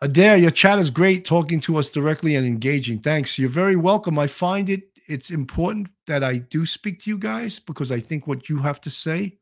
Adair, 0.00 0.36
your 0.36 0.50
chat 0.50 0.78
is 0.78 0.90
great, 0.90 1.24
talking 1.24 1.60
to 1.62 1.76
us 1.76 1.88
directly 1.88 2.34
and 2.34 2.46
engaging. 2.46 2.98
Thanks. 2.98 3.38
You're 3.38 3.48
very 3.48 3.76
welcome. 3.76 4.18
I 4.18 4.26
find 4.26 4.68
it 4.68 4.88
it's 5.08 5.30
important 5.30 5.88
that 6.06 6.22
I 6.22 6.38
do 6.38 6.64
speak 6.66 7.02
to 7.02 7.10
you 7.10 7.18
guys 7.18 7.58
because 7.58 7.90
I 7.90 8.00
think 8.00 8.26
what 8.26 8.48
you 8.48 8.58
have 8.58 8.80
to 8.82 8.90
say 8.90 9.38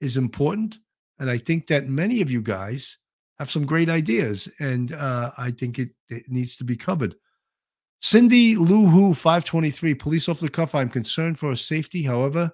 is 0.00 0.16
important, 0.16 0.78
and 1.18 1.30
I 1.30 1.38
think 1.38 1.68
that 1.68 1.88
many 1.88 2.20
of 2.20 2.30
you 2.30 2.42
guys 2.42 2.98
have 3.38 3.50
some 3.50 3.66
great 3.66 3.88
ideas, 3.88 4.48
and 4.60 4.92
uh, 4.92 5.32
I 5.36 5.50
think 5.50 5.78
it, 5.78 5.90
it 6.08 6.24
needs 6.28 6.56
to 6.56 6.64
be 6.64 6.76
covered. 6.76 7.16
Cindy 8.00 8.54
Luhu, 8.54 9.16
523, 9.16 9.94
police 9.94 10.28
off 10.28 10.40
the 10.40 10.48
cuff. 10.48 10.74
I'm 10.74 10.90
concerned 10.90 11.38
for 11.38 11.48
her 11.48 11.56
safety. 11.56 12.02
However, 12.02 12.52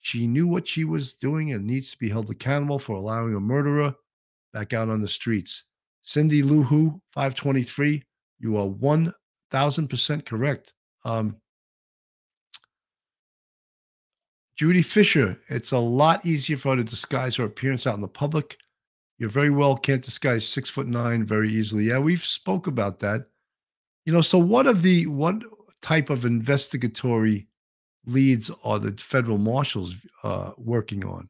she 0.00 0.26
knew 0.26 0.48
what 0.48 0.66
she 0.66 0.84
was 0.84 1.14
doing 1.14 1.52
and 1.52 1.64
needs 1.64 1.92
to 1.92 1.98
be 1.98 2.08
held 2.08 2.30
accountable 2.30 2.78
for 2.78 2.96
allowing 2.96 3.34
a 3.34 3.40
murderer 3.40 3.94
back 4.52 4.72
out 4.72 4.88
on 4.88 5.00
the 5.00 5.08
streets. 5.08 5.64
Cindy 6.02 6.42
Luhu, 6.42 7.00
523, 7.12 8.02
you 8.40 8.56
are 8.56 8.66
1000% 8.66 10.24
correct. 10.26 10.72
Um, 11.04 11.36
Judy 14.56 14.82
Fisher, 14.82 15.38
it's 15.48 15.72
a 15.72 15.78
lot 15.78 16.26
easier 16.26 16.56
for 16.56 16.70
her 16.70 16.76
to 16.76 16.84
disguise 16.84 17.36
her 17.36 17.44
appearance 17.44 17.86
out 17.86 17.94
in 17.94 18.00
the 18.00 18.08
public. 18.08 18.58
You 19.20 19.28
very 19.28 19.50
well 19.50 19.76
can't 19.76 20.02
disguise 20.02 20.48
six 20.48 20.70
foot 20.70 20.88
nine 20.88 21.26
very 21.26 21.52
easily. 21.52 21.84
Yeah, 21.84 21.98
we've 21.98 22.24
spoke 22.24 22.66
about 22.66 23.00
that. 23.00 23.26
You 24.06 24.14
know, 24.14 24.22
so 24.22 24.38
what 24.38 24.66
of 24.66 24.80
the 24.80 25.06
what 25.06 25.42
type 25.82 26.08
of 26.08 26.24
investigatory 26.24 27.46
leads 28.06 28.50
are 28.64 28.78
the 28.78 28.92
federal 28.92 29.36
marshals 29.36 29.94
uh, 30.24 30.52
working 30.56 31.04
on. 31.04 31.28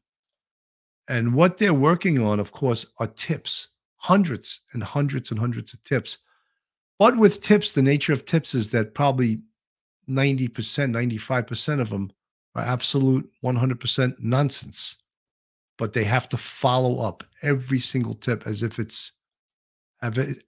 And 1.09 1.35
what 1.35 1.57
they're 1.57 1.75
working 1.75 2.21
on, 2.21 2.39
of 2.39 2.53
course, 2.53 2.87
are 2.99 3.09
tips, 3.09 3.69
hundreds 3.97 4.61
and 4.73 4.85
hundreds 4.85 5.33
and 5.33 5.41
hundreds 5.41 5.73
of 5.73 5.83
tips. 5.83 6.19
But 6.97 7.17
with 7.17 7.43
tips, 7.43 7.73
the 7.73 7.83
nature 7.83 8.13
of 8.13 8.25
tips 8.25 8.55
is 8.55 8.71
that 8.71 8.95
probably 8.95 9.41
90%, 10.09 10.49
95% 10.49 11.81
of 11.81 11.91
them 11.91 12.13
are 12.55 12.63
absolute 12.63 13.29
100% 13.43 14.15
nonsense. 14.21 14.97
But 15.81 15.95
they 15.95 16.05
have 16.05 16.29
to 16.29 16.37
follow 16.37 16.99
up 17.01 17.25
every 17.41 17.81
single 17.81 18.13
tip 18.13 18.47
as 18.47 18.63
if 18.63 18.79
it's 18.79 19.13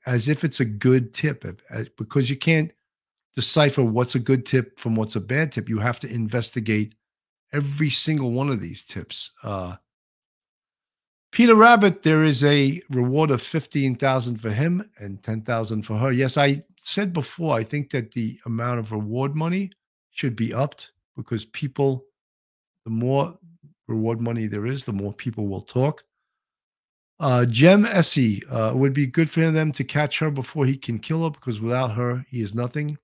as 0.07 0.29
if 0.29 0.45
it's 0.45 0.61
a 0.61 0.65
good 0.67 1.15
tip 1.15 1.45
because 1.97 2.29
you 2.29 2.37
can't 2.37 2.71
decipher 3.35 3.83
what's 3.83 4.15
a 4.15 4.19
good 4.19 4.45
tip 4.45 4.79
from 4.79 4.95
what's 4.95 5.17
a 5.17 5.21
bad 5.21 5.51
tip. 5.53 5.71
You 5.71 5.79
have 5.79 5.99
to 6.01 6.15
investigate 6.15 6.95
every 7.51 7.89
single 7.89 8.31
one 8.33 8.51
of 8.51 8.61
these 8.61 8.83
tips. 8.83 9.31
Uh, 9.43 9.77
Peter 11.31 11.55
Rabbit, 11.55 12.03
there 12.03 12.23
is 12.23 12.45
a 12.45 12.83
reward 12.91 13.31
of 13.31 13.41
fifteen 13.41 13.97
thousand 13.97 14.37
for 14.37 14.51
him 14.51 14.85
and 14.99 15.23
ten 15.23 15.41
thousand 15.41 15.83
for 15.83 15.97
her. 15.97 16.13
Yes, 16.13 16.37
I 16.37 16.63
said 16.81 17.15
before. 17.15 17.57
I 17.57 17.65
think 17.65 17.91
that 17.93 18.13
the 18.13 18.37
amount 18.45 18.81
of 18.81 18.93
reward 18.93 19.35
money 19.35 19.71
should 20.11 20.37
be 20.37 20.53
upped 20.53 20.93
because 21.17 21.47
people, 21.47 22.05
the 22.85 22.91
more 22.91 23.35
reward 23.93 24.21
money 24.21 24.47
there 24.47 24.67
is, 24.67 24.85
the 24.85 24.93
more 24.93 25.13
people 25.13 25.47
will 25.47 25.61
talk. 25.61 26.05
Uh, 27.21 27.45
Jem 27.45 27.87
Essie 27.87 28.45
uh, 28.47 28.73
would 28.75 28.93
be 28.93 29.07
good 29.07 29.31
for 29.31 29.51
them 29.51 29.71
to 29.73 29.85
catch 29.85 30.19
her 30.19 30.31
before 30.31 30.67
he 30.67 30.77
can 30.77 30.99
kill 30.99 31.25
her 31.25 31.31
because 31.31 31.61
without 31.61 31.93
her, 31.93 32.27
he 32.29 32.43
is 32.43 32.55
nothing 32.55 32.99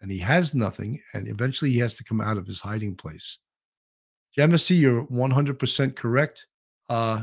and 0.00 0.10
he 0.10 0.18
has 0.18 0.54
nothing, 0.54 1.00
and 1.14 1.26
eventually 1.28 1.70
he 1.70 1.78
has 1.78 1.96
to 1.96 2.04
come 2.04 2.20
out 2.20 2.36
of 2.36 2.46
his 2.46 2.60
hiding 2.60 2.94
place. 2.94 3.38
Jemisi, 4.36 4.78
you're 4.78 5.06
100% 5.06 5.96
correct. 5.96 6.46
Uh, 6.90 7.22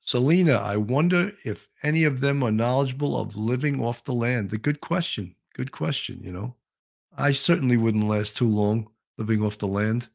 Selena, 0.00 0.54
I 0.54 0.76
wonder 0.76 1.30
if 1.44 1.68
any 1.84 2.02
of 2.02 2.20
them 2.20 2.42
are 2.42 2.50
knowledgeable 2.50 3.16
of 3.20 3.36
living 3.36 3.80
off 3.80 4.02
the 4.02 4.12
land. 4.12 4.52
A 4.52 4.58
good 4.58 4.80
question. 4.80 5.36
Good 5.54 5.70
question. 5.70 6.20
You 6.24 6.32
know, 6.32 6.56
I 7.16 7.30
certainly 7.30 7.76
wouldn't 7.76 8.02
last 8.02 8.36
too 8.36 8.48
long 8.48 8.88
living 9.20 9.44
off 9.44 9.58
the 9.58 9.68
land. 9.68 10.08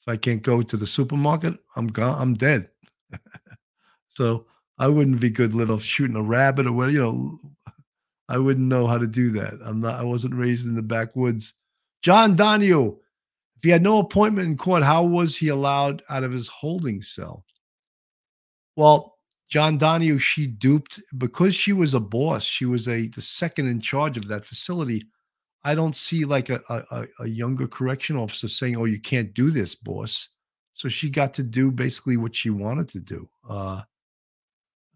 If 0.00 0.08
I 0.08 0.16
can't 0.16 0.42
go 0.42 0.62
to 0.62 0.76
the 0.76 0.86
supermarket, 0.86 1.54
I'm 1.76 1.88
gone. 1.88 2.20
I'm 2.20 2.34
dead. 2.34 2.70
so 4.08 4.46
I 4.78 4.88
wouldn't 4.88 5.20
be 5.20 5.30
good 5.30 5.52
little 5.52 5.78
shooting 5.78 6.16
a 6.16 6.22
rabbit 6.22 6.66
or 6.66 6.72
whatever. 6.72 6.92
You 6.92 6.98
know, 7.00 7.38
I 8.28 8.38
wouldn't 8.38 8.66
know 8.66 8.86
how 8.86 8.98
to 8.98 9.06
do 9.06 9.30
that. 9.32 9.54
I'm 9.64 9.80
not. 9.80 10.00
I 10.00 10.04
wasn't 10.04 10.34
raised 10.34 10.66
in 10.66 10.74
the 10.74 10.82
backwoods. 10.82 11.54
John 12.02 12.36
Donio, 12.36 12.96
if 13.56 13.62
he 13.62 13.70
had 13.70 13.82
no 13.82 13.98
appointment 13.98 14.48
in 14.48 14.56
court, 14.56 14.82
how 14.82 15.04
was 15.04 15.36
he 15.36 15.48
allowed 15.48 16.02
out 16.08 16.24
of 16.24 16.32
his 16.32 16.48
holding 16.48 17.02
cell? 17.02 17.44
Well, 18.74 19.16
John 19.48 19.78
Donio, 19.78 20.18
she 20.18 20.46
duped 20.46 20.98
because 21.18 21.54
she 21.54 21.72
was 21.72 21.94
a 21.94 22.00
boss. 22.00 22.42
She 22.42 22.64
was 22.64 22.88
a 22.88 23.08
the 23.08 23.20
second 23.20 23.68
in 23.68 23.80
charge 23.80 24.16
of 24.16 24.26
that 24.28 24.46
facility. 24.46 25.04
I 25.64 25.74
don't 25.74 25.96
see 25.96 26.24
like 26.24 26.50
a, 26.50 26.60
a, 26.68 27.04
a 27.20 27.28
younger 27.28 27.68
correction 27.68 28.16
officer 28.16 28.48
saying, 28.48 28.76
"Oh, 28.76 28.84
you 28.84 29.00
can't 29.00 29.32
do 29.34 29.50
this, 29.50 29.74
boss." 29.74 30.28
So 30.74 30.88
she 30.88 31.10
got 31.10 31.34
to 31.34 31.42
do 31.42 31.70
basically 31.70 32.16
what 32.16 32.34
she 32.34 32.50
wanted 32.50 32.88
to 32.90 33.00
do. 33.00 33.28
Uh, 33.48 33.82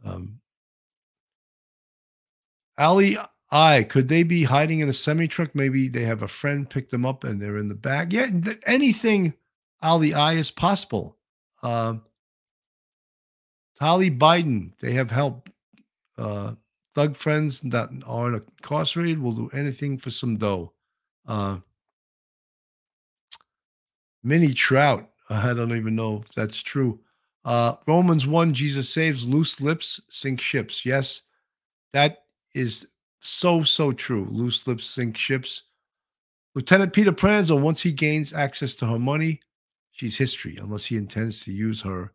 um, 0.05 0.41
Ali 2.79 3.17
I 3.51 3.85
could 3.85 4.09
they 4.09 4.23
be 4.23 4.43
hiding 4.43 4.81
in 4.81 4.89
a 4.89 4.93
semi 4.93 5.29
truck? 5.29 5.55
Maybe 5.55 5.89
they 5.89 6.05
have 6.05 6.23
a 6.23 6.29
friend 6.29 6.69
pick 6.69 6.91
them 6.91 7.07
up 7.07 7.25
and 7.25 7.41
they're 7.41 7.59
in 7.59 7.69
the 7.69 7.75
back. 7.75 8.13
Yeah, 8.13 8.29
anything 8.67 9.35
Ali 9.83 10.15
I 10.15 10.33
is 10.33 10.51
possible. 10.51 11.17
Um, 11.63 12.03
Holly 13.81 14.11
Biden, 14.11 14.77
they 14.79 14.93
have 14.93 15.11
help. 15.11 15.49
Uh, 16.19 16.55
thug 16.97 17.15
friends 17.15 17.61
that 17.61 17.91
are 18.07 18.37
incarcerated 18.37 19.21
will 19.21 19.33
do 19.33 19.51
anything 19.53 19.99
for 19.99 20.11
some 20.11 20.39
dough. 20.39 20.73
Uh, 21.29 21.59
Trout, 24.55 25.11
I 25.31 25.53
don't 25.53 25.77
even 25.77 25.95
know 25.95 26.25
if 26.27 26.35
that's 26.35 26.63
true. 26.63 26.99
Uh, 27.45 27.75
Romans 27.87 28.27
1, 28.27 28.55
Jesus 28.55 28.89
saves, 28.89 29.29
loose 29.29 29.61
lips 29.61 30.01
sink 30.09 30.41
ships. 30.41 30.87
Yes, 30.87 31.21
that 31.93 32.25
is 32.55 32.89
so, 33.21 33.63
so 33.63 33.93
true. 33.93 34.27
Loose 34.31 34.67
lips 34.67 34.87
sink 34.87 35.19
ships. 35.19 35.65
Lieutenant 36.55 36.95
Peter 36.95 37.13
Pranzo, 37.13 37.61
once 37.61 37.83
he 37.83 37.93
gains 37.93 38.33
access 38.33 38.75
to 38.77 38.87
her 38.87 38.99
money, 38.99 39.41
she's 39.93 40.17
history, 40.17 40.57
unless 40.57 40.87
he 40.87 40.97
intends 40.97 41.43
to 41.45 41.53
use 41.53 41.83
her 41.83 42.15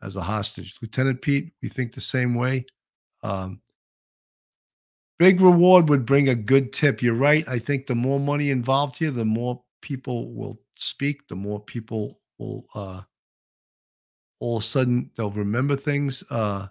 as 0.00 0.16
a 0.16 0.22
hostage. 0.22 0.74
Lieutenant 0.80 1.20
Pete, 1.20 1.52
we 1.60 1.68
think 1.68 1.92
the 1.92 2.00
same 2.00 2.34
way. 2.34 2.64
Um, 3.22 3.60
big 5.18 5.40
reward 5.40 5.88
would 5.88 6.06
bring 6.06 6.28
a 6.28 6.34
good 6.34 6.72
tip. 6.72 7.02
You're 7.02 7.14
right. 7.14 7.46
I 7.48 7.58
think 7.58 7.86
the 7.86 7.94
more 7.94 8.20
money 8.20 8.50
involved 8.50 8.98
here, 8.98 9.10
the 9.10 9.24
more 9.24 9.62
people 9.82 10.32
will 10.32 10.60
speak, 10.76 11.28
the 11.28 11.36
more 11.36 11.60
people 11.60 12.16
will 12.38 12.64
uh, 12.74 13.02
all 14.40 14.58
of 14.58 14.62
a 14.62 14.66
sudden 14.66 15.10
they'll 15.16 15.30
remember 15.30 15.76
things. 15.76 16.22
Uh, 16.30 16.68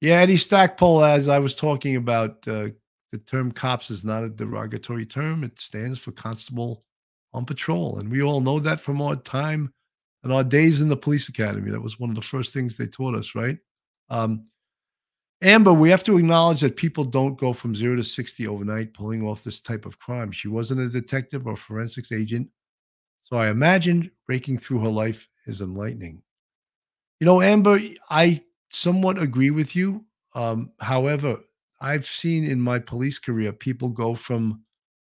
yeah, 0.00 0.16
Eddie 0.16 0.36
Stackpole, 0.36 1.04
as 1.04 1.28
I 1.28 1.38
was 1.38 1.54
talking 1.54 1.96
about, 1.96 2.46
uh, 2.48 2.68
the 3.12 3.18
term 3.18 3.52
cops 3.52 3.90
is 3.90 4.04
not 4.04 4.24
a 4.24 4.28
derogatory 4.28 5.06
term. 5.06 5.44
It 5.44 5.58
stands 5.60 5.98
for 5.98 6.12
constable 6.12 6.84
on 7.32 7.44
patrol. 7.44 7.98
And 7.98 8.10
we 8.10 8.22
all 8.22 8.40
know 8.40 8.58
that 8.60 8.80
from 8.80 9.00
our 9.00 9.16
time 9.16 9.72
and 10.22 10.32
our 10.32 10.44
days 10.44 10.80
in 10.80 10.88
the 10.88 10.96
police 10.96 11.28
academy. 11.28 11.70
That 11.70 11.80
was 11.80 12.00
one 12.00 12.10
of 12.10 12.16
the 12.16 12.22
first 12.22 12.52
things 12.52 12.76
they 12.76 12.86
taught 12.86 13.14
us, 13.14 13.34
right? 13.34 13.58
Um, 14.10 14.44
Amber, 15.42 15.72
we 15.72 15.90
have 15.90 16.04
to 16.04 16.16
acknowledge 16.16 16.60
that 16.60 16.76
people 16.76 17.04
don't 17.04 17.36
go 17.36 17.52
from 17.52 17.74
zero 17.74 17.96
to 17.96 18.04
60 18.04 18.46
overnight 18.48 18.94
pulling 18.94 19.22
off 19.22 19.44
this 19.44 19.60
type 19.60 19.84
of 19.84 19.98
crime. 19.98 20.32
She 20.32 20.48
wasn't 20.48 20.80
a 20.80 20.88
detective 20.88 21.46
or 21.46 21.56
forensics 21.56 22.10
agent. 22.10 22.48
So 23.24 23.36
I 23.36 23.48
imagine 23.48 24.10
raking 24.28 24.58
through 24.58 24.80
her 24.80 24.88
life 24.88 25.28
is 25.46 25.60
enlightening. 25.60 26.22
You 27.20 27.26
know, 27.26 27.42
Amber, 27.42 27.78
I 28.08 28.42
somewhat 28.70 29.20
agree 29.20 29.50
with 29.50 29.76
you. 29.76 30.02
Um, 30.34 30.70
however, 30.80 31.38
I've 31.80 32.06
seen 32.06 32.44
in 32.44 32.60
my 32.60 32.78
police 32.78 33.18
career 33.18 33.52
people 33.52 33.88
go 33.88 34.14
from 34.14 34.62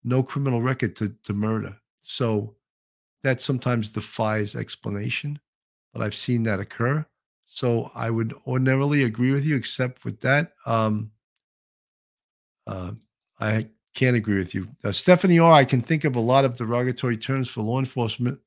no 0.03 0.23
criminal 0.23 0.61
record 0.61 0.95
to, 0.97 1.15
to 1.25 1.33
murder. 1.33 1.77
So 2.01 2.55
that 3.23 3.41
sometimes 3.41 3.89
defies 3.89 4.55
explanation, 4.55 5.39
but 5.93 6.01
I've 6.01 6.15
seen 6.15 6.43
that 6.43 6.59
occur. 6.59 7.05
So 7.47 7.91
I 7.95 8.09
would 8.09 8.33
ordinarily 8.45 9.03
agree 9.03 9.31
with 9.31 9.45
you, 9.45 9.55
except 9.55 10.05
with 10.05 10.19
that. 10.21 10.53
Um, 10.65 11.11
uh, 12.65 12.91
I 13.39 13.67
can't 13.93 14.17
agree 14.17 14.37
with 14.37 14.53
you. 14.53 14.67
Uh, 14.83 14.91
Stephanie 14.91 15.39
R., 15.39 15.51
I 15.51 15.65
can 15.65 15.81
think 15.81 16.03
of 16.03 16.15
a 16.15 16.21
lot 16.21 16.45
of 16.45 16.55
derogatory 16.55 17.17
terms 17.17 17.49
for 17.49 17.61
law 17.61 17.79
enforcement 17.79 18.39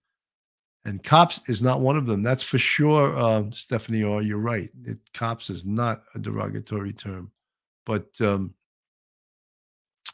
and 0.85 1.03
cops 1.03 1.49
is 1.49 1.63
not 1.63 1.81
one 1.81 1.97
of 1.97 2.07
them. 2.07 2.23
That's 2.23 2.43
for 2.43 2.59
sure, 2.59 3.17
uh, 3.17 3.45
Stephanie. 3.51 4.03
R. 4.03 4.23
you're 4.23 4.39
right. 4.39 4.71
It, 4.85 4.99
cops 5.13 5.51
is 5.51 5.67
not 5.67 6.03
a 6.15 6.19
derogatory 6.19 6.93
term. 6.93 7.31
But 7.85 8.09
um, 8.21 8.55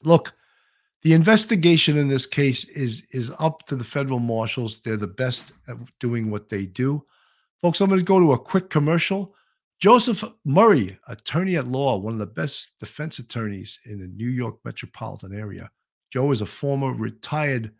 look, 0.02 0.34
the 1.02 1.12
investigation 1.12 1.96
in 1.96 2.08
this 2.08 2.26
case 2.26 2.64
is 2.68 3.06
is 3.12 3.32
up 3.38 3.64
to 3.66 3.76
the 3.76 3.84
federal 3.84 4.18
marshals. 4.18 4.80
They're 4.80 4.96
the 4.96 5.06
best 5.06 5.52
at 5.68 5.76
doing 6.00 6.30
what 6.30 6.48
they 6.48 6.66
do, 6.66 7.04
folks. 7.62 7.80
I'm 7.80 7.88
going 7.88 8.00
to 8.00 8.04
go 8.04 8.20
to 8.20 8.32
a 8.32 8.38
quick 8.38 8.70
commercial. 8.70 9.34
Joseph 9.78 10.24
Murray, 10.44 10.98
attorney 11.08 11.56
at 11.56 11.68
law, 11.68 11.96
one 11.98 12.14
of 12.14 12.18
the 12.18 12.26
best 12.26 12.78
defense 12.78 13.18
attorneys 13.18 13.78
in 13.84 13.98
the 13.98 14.06
New 14.06 14.28
York 14.28 14.56
metropolitan 14.64 15.38
area. 15.38 15.70
Joe 16.10 16.32
is 16.32 16.40
a 16.40 16.46
former 16.46 16.92
retired 16.92 17.72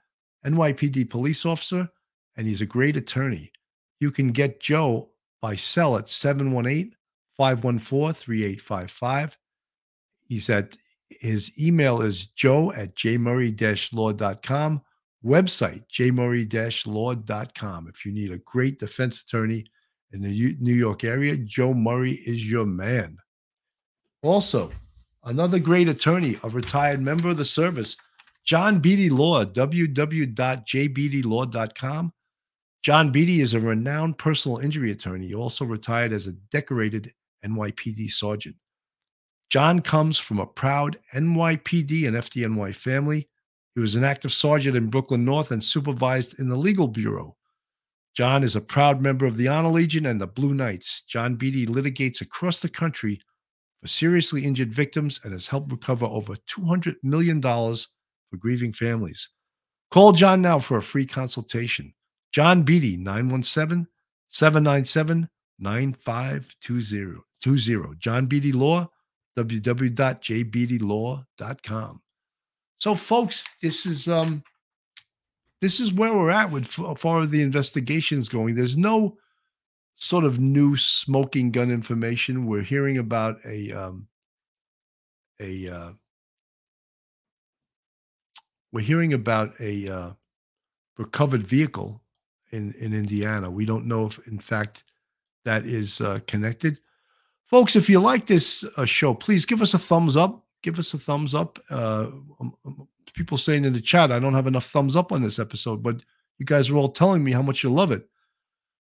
NYPD 0.45 1.09
police 1.09 1.47
officer 1.47 1.89
and 2.37 2.47
he's 2.47 2.61
a 2.61 2.67
great 2.67 2.97
attorney. 2.97 3.51
You 3.99 4.11
can 4.11 4.33
get 4.33 4.61
Joe 4.61 5.11
by 5.41 5.57
cell 5.57 5.97
at 5.97 6.09
718 6.09 6.95
514 7.37 8.15
3855. 8.15 9.39
He's 10.25 10.51
at 10.51 10.77
his 11.09 11.53
email 11.61 12.03
is 12.03 12.27
joe 12.27 12.73
at 12.73 12.97
jmurray-law.com. 12.97 14.83
Website 15.27 15.83
jmurray-law.com. 15.93 17.89
If 17.89 18.07
you 18.07 18.13
need 18.13 18.31
a 18.31 18.39
great 18.39 18.79
defense 18.79 19.23
attorney 19.23 19.65
in 20.13 20.23
the 20.23 20.57
New 20.61 20.75
York 20.75 21.03
area, 21.03 21.37
Joe 21.37 21.75
Murray 21.75 22.13
is 22.13 22.49
your 22.49 22.65
man. 22.65 23.19
Also, 24.23 24.71
another 25.25 25.59
great 25.59 25.89
attorney, 25.89 26.39
a 26.45 26.49
retired 26.49 27.03
member 27.03 27.29
of 27.29 27.39
the 27.39 27.45
service, 27.45 27.97
John 28.45 28.79
Beatty 28.79 29.11
Law, 29.11 29.45
www.jbeattylaw.com. 29.45 32.13
John 32.85 33.11
Beatty 33.11 33.41
is 33.41 33.55
a 33.55 33.61
renowned 33.61 34.19
personal 34.19 34.59
injury 34.59 34.93
attorney. 34.93 35.35
Also 35.35 35.65
retired 35.65 36.13
as 36.13 36.29
a 36.29 36.33
decorated 36.53 37.13
NYPD 37.45 38.13
sergeant. 38.13 38.55
John 39.51 39.81
comes 39.81 40.19
from 40.19 40.39
a 40.39 40.47
proud 40.47 41.01
NYPD 41.13 42.07
and 42.07 42.17
FDNY 42.17 42.77
family. 42.77 43.29
He 43.77 43.83
was 43.83 43.95
an 43.95 44.03
active 44.05 44.33
sergeant 44.33 44.75
in 44.75 44.89
Brooklyn 44.89 45.27
North 45.27 45.51
and 45.51 45.63
supervised 45.63 46.39
in 46.39 46.49
the 46.49 46.57
legal 46.57 46.89
bureau. 46.89 47.37
John 48.17 48.43
is 48.43 48.57
a 48.57 48.63
proud 48.63 49.03
member 49.03 49.27
of 49.27 49.37
the 49.37 49.49
Honor 49.49 49.69
Legion 49.69 50.07
and 50.07 50.19
the 50.19 50.27
Blue 50.27 50.55
Knights. 50.55 51.03
John 51.03 51.37
Beatty 51.37 51.67
litigates 51.67 52.23
across 52.23 52.59
the 52.59 52.71
country 52.71 53.21
for 53.83 53.89
seriously 53.89 54.47
injured 54.47 54.73
victims 54.73 55.21
and 55.23 55.35
has 55.35 55.49
helped 55.49 55.71
recover 55.71 56.07
over 56.07 56.37
$200 56.37 56.95
million 57.03 57.43
for 57.43 57.77
grieving 58.39 58.73
families. 58.73 59.29
Call 59.91 60.13
John 60.13 60.41
now 60.41 60.59
for 60.59 60.79
a 60.79 60.83
free 60.83 61.05
consultation. 61.05 61.93
John 62.33 62.63
Beatty, 62.63 62.97
917 62.97 63.87
797 64.31 65.29
9520. 65.59 67.97
John 67.99 68.27
Beatty 68.27 68.53
Law, 68.53 68.89
www.jbeattylaw.com. 69.37 72.01
So, 72.79 72.95
folks, 72.95 73.47
this 73.63 73.87
is 73.87 74.09
um, 74.09 74.43
this 75.61 75.81
is 75.81 75.93
where 75.93 76.15
we're 76.15 76.31
at 76.31 76.51
with 76.51 76.67
far 76.67 77.27
the 77.27 77.43
investigations 77.43 78.29
going. 78.29 78.55
There's 78.55 78.77
no 78.77 79.17
sort 79.97 80.25
of 80.25 80.39
new 80.39 80.77
smoking 80.77 81.51
gun 81.51 81.71
information. 81.71 82.47
We're 82.47 82.63
hearing 82.63 82.99
about 82.99 83.39
a 83.47 83.73
um, 83.73 84.09
a 85.41 85.69
uh, 85.69 85.91
we're 88.73 88.83
hearing 88.83 89.15
about 89.15 89.59
a 89.59 89.89
uh, 89.89 90.11
recovered 90.99 91.47
vehicle 91.47 92.03
in 92.51 92.73
in 92.79 92.93
Indiana. 92.93 93.51
We 93.51 93.65
don't 93.65 93.87
know 93.87 94.07
if, 94.07 94.19
in 94.27 94.39
fact, 94.39 94.85
that 95.45 95.65
is 95.65 96.01
uh, 96.01 96.21
connected. 96.27 96.79
Folks, 97.47 97.77
if 97.77 97.89
you 97.89 98.01
like 98.01 98.27
this 98.27 98.65
uh, 98.77 98.85
show, 98.85 99.15
please 99.15 99.47
give 99.47 99.63
us 99.63 99.73
a 99.73 99.79
thumbs 99.79 100.17
up. 100.17 100.46
Give 100.63 100.79
us 100.79 100.95
a 100.95 100.99
thumbs 100.99 101.35
up. 101.35 101.59
Uh, 101.71 102.09
um, 102.41 102.55
um, 102.65 102.89
people 103.15 103.39
saying 103.39 103.65
in 103.65 103.73
the 103.73 103.81
chat, 103.81 104.11
I 104.11 104.19
don't 104.19 104.35
have 104.35 104.47
enough 104.47 104.67
thumbs 104.67 104.97
up 104.97 105.13
on 105.13 105.23
this 105.23 105.39
episode, 105.39 105.83
but 105.83 106.03
you 106.39 106.47
guys 106.47 106.71
are 106.71 106.77
all 106.77 106.91
telling 106.91 107.23
me 107.23 107.33
how 107.33 107.43
much 107.43 107.63
you 107.63 107.71
love 107.71 107.93
it. 107.93 108.09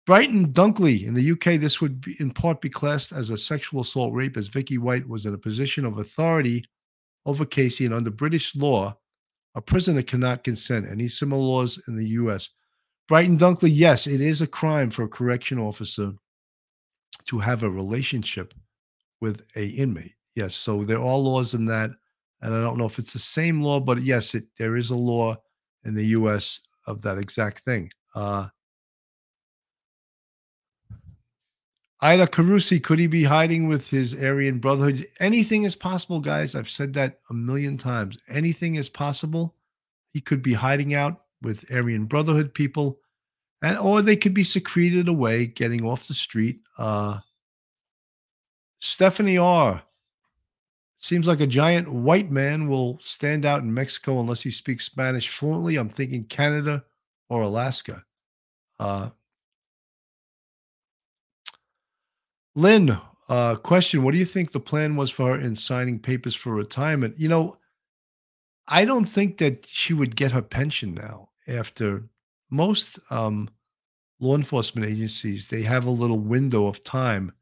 Brighton 0.05 0.53
Dunkley 0.53 1.05
in 1.05 1.15
the 1.15 1.31
UK, 1.31 1.59
this 1.59 1.81
would 1.81 2.01
be, 2.01 2.15
in 2.19 2.31
part 2.31 2.61
be 2.61 2.69
classed 2.69 3.11
as 3.11 3.31
a 3.31 3.37
sexual 3.37 3.81
assault 3.81 4.13
rape, 4.13 4.37
as 4.37 4.47
Vicky 4.47 4.77
White 4.77 5.07
was 5.07 5.25
in 5.25 5.33
a 5.33 5.37
position 5.37 5.85
of 5.85 5.97
authority 5.97 6.65
over 7.25 7.43
Casey, 7.43 7.85
and 7.85 7.93
under 7.93 8.11
British 8.11 8.55
law, 8.55 8.95
a 9.55 9.61
prisoner 9.61 10.03
cannot 10.03 10.43
consent. 10.43 10.87
Any 10.87 11.07
similar 11.07 11.41
laws 11.41 11.81
in 11.87 11.95
the 11.95 12.07
US 12.09 12.51
Brighton 13.07 13.37
Dunkley, 13.37 13.69
yes, 13.71 14.07
it 14.07 14.19
is 14.19 14.41
a 14.41 14.47
crime 14.47 14.89
for 14.89 15.03
a 15.03 15.09
correction 15.09 15.59
officer 15.59 16.13
to 17.25 17.39
have 17.39 17.61
a 17.61 17.69
relationship 17.69 18.53
with 19.21 19.45
a 19.55 19.67
inmate. 19.67 20.15
Yes, 20.35 20.55
so 20.55 20.83
there 20.83 20.99
are 20.99 21.17
laws 21.17 21.53
in 21.53 21.65
that, 21.65 21.91
and 22.41 22.53
I 22.53 22.59
don't 22.59 22.77
know 22.77 22.85
if 22.85 22.99
it's 22.99 23.13
the 23.13 23.19
same 23.19 23.61
law, 23.61 23.79
but 23.79 24.01
yes, 24.01 24.35
it 24.35 24.45
there 24.57 24.75
is 24.75 24.89
a 24.89 24.95
law 24.95 25.37
in 25.85 25.93
the 25.93 26.07
U.S. 26.07 26.59
of 26.87 27.01
that 27.03 27.17
exact 27.17 27.59
thing. 27.59 27.89
Uh, 28.13 28.47
Ida 32.01 32.27
Carusi, 32.27 32.83
could 32.83 32.99
he 32.99 33.07
be 33.07 33.23
hiding 33.23 33.67
with 33.67 33.89
his 33.89 34.13
Aryan 34.13 34.59
Brotherhood? 34.59 35.05
Anything 35.19 35.63
is 35.63 35.75
possible, 35.75 36.19
guys. 36.19 36.53
I've 36.53 36.69
said 36.69 36.93
that 36.93 37.17
a 37.29 37.33
million 37.33 37.77
times. 37.77 38.17
Anything 38.27 38.75
is 38.75 38.89
possible. 38.89 39.55
He 40.11 40.19
could 40.19 40.41
be 40.41 40.53
hiding 40.53 40.93
out 40.93 41.21
with 41.41 41.65
Aryan 41.71 42.05
Brotherhood 42.05 42.53
people, 42.53 42.99
and 43.63 43.77
or 43.77 44.01
they 44.01 44.17
could 44.17 44.33
be 44.33 44.43
secreted 44.43 45.07
away, 45.07 45.47
getting 45.47 45.85
off 45.85 46.07
the 46.07 46.13
street. 46.13 46.59
Uh, 46.77 47.19
Stephanie 48.81 49.37
R. 49.37 49.81
Seems 51.05 51.27
like 51.27 51.39
a 51.39 51.45
giant 51.45 51.93
white 51.93 52.31
man 52.31 52.67
will 52.67 52.97
stand 52.99 53.45
out 53.45 53.61
in 53.61 53.71
Mexico 53.71 54.19
unless 54.19 54.41
he 54.41 54.49
speaks 54.49 54.85
Spanish 54.85 55.29
fluently. 55.29 55.75
I'm 55.75 55.87
thinking 55.87 56.23
Canada 56.23 56.83
or 57.29 57.43
Alaska. 57.43 58.05
Uh, 58.79 59.11
Lynn, 62.55 62.97
uh, 63.29 63.53
question 63.57 64.01
What 64.01 64.13
do 64.13 64.17
you 64.17 64.25
think 64.25 64.51
the 64.51 64.59
plan 64.59 64.95
was 64.95 65.11
for 65.11 65.37
her 65.37 65.39
in 65.39 65.55
signing 65.55 65.99
papers 65.99 66.33
for 66.33 66.55
retirement? 66.55 67.19
You 67.19 67.27
know, 67.27 67.59
I 68.67 68.83
don't 68.83 69.05
think 69.05 69.37
that 69.37 69.67
she 69.67 69.93
would 69.93 70.15
get 70.15 70.31
her 70.31 70.41
pension 70.41 70.95
now 70.95 71.29
after 71.47 72.09
most 72.49 72.97
um, 73.11 73.51
law 74.19 74.33
enforcement 74.33 74.89
agencies. 74.89 75.49
They 75.49 75.61
have 75.61 75.85
a 75.85 75.91
little 75.91 76.17
window 76.17 76.65
of 76.65 76.83
time 76.83 77.33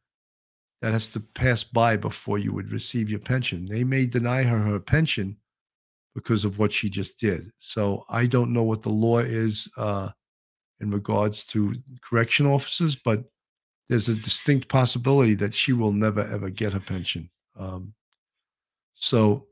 that 0.84 0.92
has 0.92 1.08
to 1.08 1.22
pass 1.22 1.64
by 1.64 1.96
before 1.96 2.38
you 2.38 2.52
would 2.52 2.74
receive 2.74 3.10
your 3.10 3.18
pension. 3.18 3.66
They 3.66 3.86
may 3.86 4.06
deny 4.06 4.44
her 4.44 4.60
her 4.60 4.82
pension 4.82 5.38
because 6.14 6.44
of 6.44 6.60
what 6.60 6.74
she 6.74 6.90
just 6.90 7.18
did. 7.18 7.52
So 7.58 8.04
I 8.10 8.26
don't 8.26 8.52
know 8.52 8.64
what 8.64 8.82
the 8.82 8.90
law 8.90 9.20
is 9.20 9.72
uh, 9.78 10.10
in 10.82 10.92
regards 10.92 11.46
to 11.46 11.74
correction 12.02 12.46
officers, 12.46 12.98
but 12.98 13.24
there's 13.88 14.10
a 14.10 14.16
distinct 14.16 14.68
possibility 14.68 15.36
that 15.36 15.56
she 15.56 15.72
will 15.72 15.94
never 15.94 16.20
ever 16.20 16.50
get 16.50 16.74
her 16.74 16.82
pension. 16.82 17.30
Um, 17.58 17.94
so 18.94 19.46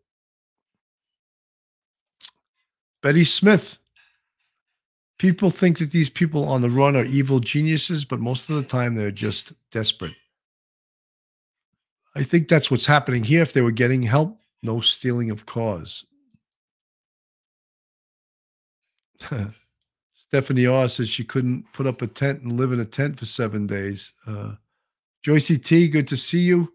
Betty 3.02 3.24
Smith, 3.24 3.80
people 5.18 5.50
think 5.50 5.78
that 5.78 5.92
these 5.92 6.10
people 6.10 6.50
on 6.50 6.62
the 6.62 6.70
run 6.70 6.98
are 6.98 7.06
evil 7.06 7.40
geniuses, 7.40 8.04
but 8.04 8.20
most 8.20 8.50
of 8.50 8.58
the 8.58 8.64
time 8.64 8.96
they're 8.96 9.12
just 9.12 9.54
desperate. 9.72 10.16
I 12.16 12.24
think 12.24 12.48
that's 12.48 12.70
what's 12.70 12.86
happening 12.86 13.24
here. 13.24 13.42
If 13.42 13.54
they 13.54 13.62
were 13.62 13.72
getting 13.72 14.04
help, 14.04 14.38
no 14.62 14.80
stealing 14.82 15.30
of 15.30 15.46
cars. 15.46 16.06
Stephanie 20.16 20.66
R 20.66 20.88
says 20.90 21.10
she 21.10 21.24
couldn't 21.24 21.66
put 21.74 21.88
up 21.88 22.02
a 22.02 22.08
tent 22.08 22.42
and 22.42 22.54
live 22.54 22.72
in 22.72 22.80
a 22.80 22.86
tent 22.86 23.20
for 23.20 23.26
seven 23.26 23.68
days. 23.68 24.14
Uh, 24.26 24.54
Joycey 25.26 25.64
T, 25.64 25.88
good 25.88 26.08
to 26.08 26.18
see 26.18 26.40
you. 26.40 26.74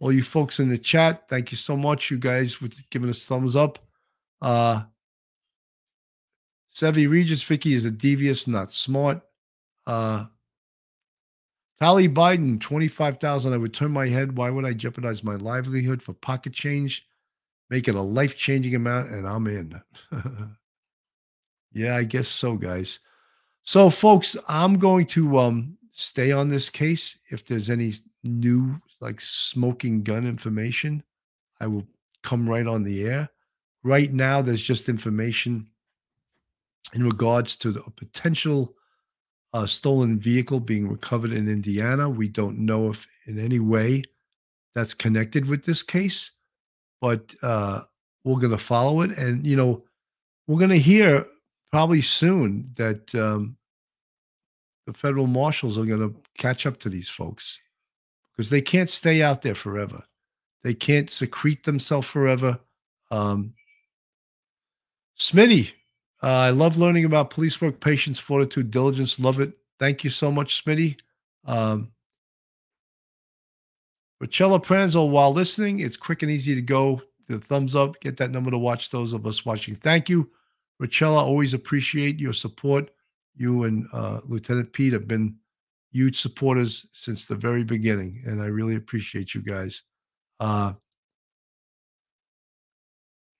All 0.00 0.12
you 0.12 0.22
folks 0.22 0.60
in 0.60 0.68
the 0.68 0.78
chat, 0.78 1.28
thank 1.28 1.50
you 1.50 1.56
so 1.56 1.76
much. 1.76 2.10
You 2.10 2.18
guys 2.18 2.60
with 2.60 2.88
giving 2.90 3.10
us 3.10 3.24
thumbs 3.24 3.56
up. 3.56 3.78
Uh, 4.40 4.82
Sevi 6.74 7.08
Regis 7.08 7.42
Vicky 7.42 7.74
is 7.74 7.84
a 7.84 7.90
devious, 7.90 8.46
not 8.46 8.72
smart. 8.72 9.22
Uh, 9.86 10.26
Tally 11.80 12.08
Biden, 12.08 12.60
25,000. 12.60 13.52
I 13.52 13.56
would 13.56 13.74
turn 13.74 13.90
my 13.90 14.06
head. 14.06 14.36
Why 14.36 14.50
would 14.50 14.64
I 14.64 14.72
jeopardize 14.72 15.24
my 15.24 15.34
livelihood 15.34 16.02
for 16.02 16.12
pocket 16.12 16.52
change? 16.52 17.06
Make 17.68 17.88
it 17.88 17.94
a 17.94 18.02
life 18.02 18.36
changing 18.36 18.74
amount, 18.74 19.10
and 19.10 19.26
I'm 19.26 19.46
in. 19.46 19.80
yeah, 21.72 21.96
I 21.96 22.04
guess 22.04 22.28
so, 22.28 22.56
guys. 22.56 23.00
So, 23.64 23.90
folks, 23.90 24.36
I'm 24.48 24.78
going 24.78 25.06
to 25.06 25.38
um, 25.38 25.78
stay 25.90 26.30
on 26.30 26.48
this 26.48 26.70
case. 26.70 27.18
If 27.30 27.46
there's 27.46 27.70
any 27.70 27.94
new, 28.22 28.80
like 29.00 29.20
smoking 29.20 30.02
gun 30.02 30.26
information, 30.26 31.02
I 31.60 31.66
will 31.66 31.86
come 32.22 32.48
right 32.48 32.66
on 32.66 32.84
the 32.84 33.04
air. 33.06 33.30
Right 33.82 34.12
now, 34.12 34.42
there's 34.42 34.62
just 34.62 34.88
information 34.88 35.68
in 36.92 37.04
regards 37.04 37.56
to 37.56 37.72
the 37.72 37.82
potential 37.96 38.74
uh, 39.54 39.66
stolen 39.66 40.18
vehicle 40.18 40.58
being 40.60 40.88
recovered 40.88 41.32
in 41.32 41.48
Indiana. 41.48 42.10
We 42.10 42.28
don't 42.28 42.58
know 42.58 42.90
if 42.90 43.06
in 43.26 43.38
any 43.38 43.60
way 43.60 44.02
that's 44.74 44.94
connected 44.94 45.46
with 45.46 45.64
this 45.64 45.82
case, 45.82 46.32
but 47.00 47.34
uh, 47.40 47.80
we're 48.24 48.40
going 48.40 48.50
to 48.50 48.58
follow 48.58 49.02
it. 49.02 49.16
And, 49.16 49.46
you 49.46 49.54
know, 49.54 49.84
we're 50.48 50.58
going 50.58 50.70
to 50.70 50.78
hear 50.78 51.24
probably 51.70 52.02
soon 52.02 52.70
that 52.76 53.14
um, 53.14 53.56
the 54.86 54.92
federal 54.92 55.28
marshals 55.28 55.78
are 55.78 55.86
going 55.86 56.00
to 56.00 56.14
catch 56.36 56.66
up 56.66 56.78
to 56.80 56.88
these 56.88 57.08
folks 57.08 57.60
because 58.32 58.50
they 58.50 58.60
can't 58.60 58.90
stay 58.90 59.22
out 59.22 59.42
there 59.42 59.54
forever. 59.54 60.02
They 60.64 60.74
can't 60.74 61.08
secrete 61.08 61.62
themselves 61.62 62.08
forever. 62.08 62.58
Um, 63.12 63.54
Smitty, 65.16 65.70
uh, 66.24 66.26
I 66.26 66.50
love 66.50 66.78
learning 66.78 67.04
about 67.04 67.28
police 67.28 67.60
work, 67.60 67.80
patience, 67.80 68.18
fortitude, 68.18 68.70
diligence. 68.70 69.20
Love 69.20 69.40
it. 69.40 69.52
Thank 69.78 70.04
you 70.04 70.08
so 70.08 70.32
much, 70.32 70.64
Smitty. 70.64 70.98
Um, 71.44 71.92
Rachella 74.22 74.64
Pranzo, 74.64 75.06
while 75.06 75.34
listening, 75.34 75.80
it's 75.80 75.98
quick 75.98 76.22
and 76.22 76.30
easy 76.30 76.54
to 76.54 76.62
go. 76.62 77.02
The 77.28 77.38
thumbs 77.38 77.76
up, 77.76 78.00
get 78.00 78.16
that 78.16 78.30
number 78.30 78.50
to 78.50 78.56
watch 78.56 78.88
those 78.88 79.12
of 79.12 79.26
us 79.26 79.44
watching. 79.44 79.74
Thank 79.74 80.08
you, 80.08 80.30
Rachella. 80.80 81.22
Always 81.22 81.52
appreciate 81.52 82.18
your 82.18 82.32
support. 82.32 82.90
You 83.36 83.64
and 83.64 83.86
uh, 83.92 84.20
Lieutenant 84.24 84.72
Pete 84.72 84.94
have 84.94 85.06
been 85.06 85.36
huge 85.92 86.18
supporters 86.18 86.86
since 86.94 87.26
the 87.26 87.34
very 87.34 87.64
beginning, 87.64 88.22
and 88.24 88.40
I 88.40 88.46
really 88.46 88.76
appreciate 88.76 89.34
you 89.34 89.42
guys. 89.42 89.82
Uh, 90.40 90.72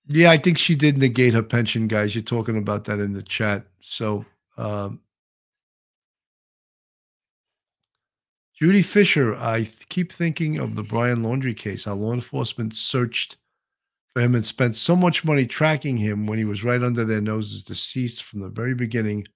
yeah, 0.07 0.31
I 0.31 0.37
think 0.37 0.57
she 0.57 0.75
did 0.75 0.97
negate 0.97 1.33
her 1.33 1.43
pension, 1.43 1.87
guys. 1.87 2.13
You're 2.13 2.23
talking 2.23 2.57
about 2.57 2.85
that 2.85 2.99
in 2.99 3.13
the 3.13 3.23
chat. 3.23 3.65
So, 3.81 4.25
um, 4.57 4.99
Judy 8.59 8.83
Fisher, 8.83 9.35
I 9.35 9.63
th- 9.63 9.89
keep 9.89 10.11
thinking 10.11 10.59
of 10.59 10.75
the 10.75 10.83
Brian 10.83 11.23
Laundrie 11.23 11.57
case, 11.57 11.85
how 11.85 11.95
law 11.95 12.13
enforcement 12.13 12.73
searched 12.73 13.37
for 14.13 14.21
him 14.21 14.35
and 14.35 14.45
spent 14.45 14.77
so 14.77 14.95
much 14.95 15.25
money 15.25 15.45
tracking 15.45 15.97
him 15.97 16.25
when 16.25 16.37
he 16.37 16.45
was 16.45 16.63
right 16.63 16.81
under 16.81 17.03
their 17.03 17.19
noses, 17.19 17.63
deceased 17.63 18.23
from 18.23 18.39
the 18.39 18.49
very 18.49 18.73
beginning, 18.73 19.27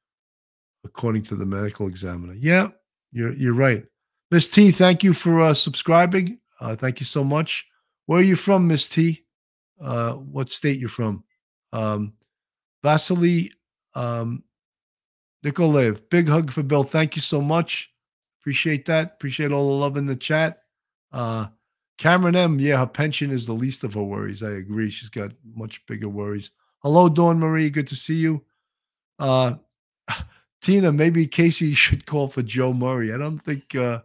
according 0.86 1.24
to 1.24 1.36
the 1.36 1.46
medical 1.46 1.88
examiner. 1.88 2.34
Yeah, 2.34 2.70
you're 3.12 3.34
you're 3.34 3.54
right. 3.54 3.86
Miss 4.32 4.48
T, 4.48 4.72
thank 4.72 5.04
you 5.04 5.14
for 5.14 5.42
uh, 5.42 5.54
subscribing. 5.54 6.40
Uh, 6.62 6.76
thank 6.76 7.00
you 7.00 7.06
so 7.06 7.24
much. 7.24 7.66
Where 8.06 8.20
are 8.20 8.24
you 8.24 8.36
from, 8.36 8.68
Miss 8.68 8.88
T? 8.88 9.26
Uh, 9.82 10.14
what 10.14 10.50
state 10.50 10.80
you're 10.80 10.90
from. 10.90 11.24
Um, 11.74 12.14
Vasily 12.84 13.52
um, 13.96 14.44
Nikolev, 15.46 16.10
big 16.10 16.28
hug 16.28 16.52
for 16.52 16.64
Bill. 16.64 16.84
Thank 16.84 17.16
you 17.16 17.22
so 17.22 17.42
much. 17.42 17.92
Appreciate 18.42 18.86
that. 18.86 19.14
Appreciate 19.16 19.52
all 19.52 19.70
the 19.70 19.76
love 19.76 19.98
in 19.98 20.06
the 20.06 20.16
chat. 20.16 20.64
Uh, 21.12 21.48
Cameron 21.98 22.36
M, 22.36 22.60
yeah, 22.60 22.78
her 22.78 22.88
pension 22.88 23.32
is 23.32 23.46
the 23.46 23.54
least 23.54 23.84
of 23.84 23.94
her 23.94 24.04
worries. 24.04 24.42
I 24.42 24.52
agree. 24.52 24.90
She's 24.90 25.10
got 25.10 25.32
much 25.54 25.86
bigger 25.86 26.08
worries. 26.08 26.52
Hello, 26.82 27.10
Dawn 27.10 27.40
Marie. 27.40 27.70
Good 27.70 27.88
to 27.88 27.96
see 27.96 28.16
you. 28.16 28.44
Uh, 29.18 29.56
Tina, 30.62 30.92
maybe 30.92 31.28
Casey 31.28 31.74
should 31.74 32.06
call 32.06 32.28
for 32.28 32.42
Joe 32.42 32.74
Murray. 32.74 33.14
I 33.14 33.18
don't 33.18 33.40
think 33.40 33.76
uh, 33.76 34.02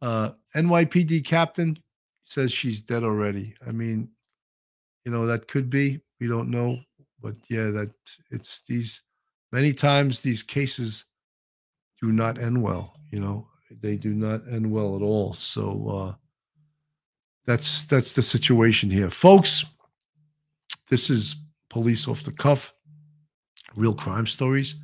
uh, 0.00 0.30
NYPD 0.56 1.24
captain 1.24 1.78
says 2.24 2.52
she's 2.52 2.80
dead 2.80 3.04
already. 3.04 3.54
I 3.66 3.72
mean, 3.72 4.08
you 5.04 5.12
know 5.12 5.26
that 5.26 5.48
could 5.48 5.68
be 5.68 6.00
we 6.20 6.28
don't 6.28 6.50
know 6.50 6.78
but 7.20 7.34
yeah 7.48 7.70
that 7.70 7.90
it's 8.30 8.60
these 8.68 9.02
many 9.52 9.72
times 9.72 10.20
these 10.20 10.42
cases 10.42 11.04
do 12.00 12.12
not 12.12 12.38
end 12.38 12.60
well 12.60 12.94
you 13.10 13.20
know 13.20 13.46
they 13.80 13.96
do 13.96 14.12
not 14.12 14.42
end 14.50 14.70
well 14.70 14.96
at 14.96 15.02
all 15.02 15.32
so 15.32 15.88
uh 15.88 16.14
that's 17.46 17.84
that's 17.84 18.12
the 18.12 18.22
situation 18.22 18.90
here. 18.90 19.10
Folks 19.10 19.64
this 20.88 21.08
is 21.10 21.36
police 21.70 22.06
off 22.06 22.22
the 22.22 22.32
cuff 22.32 22.74
real 23.74 23.94
crime 23.94 24.26
stories. 24.26 24.76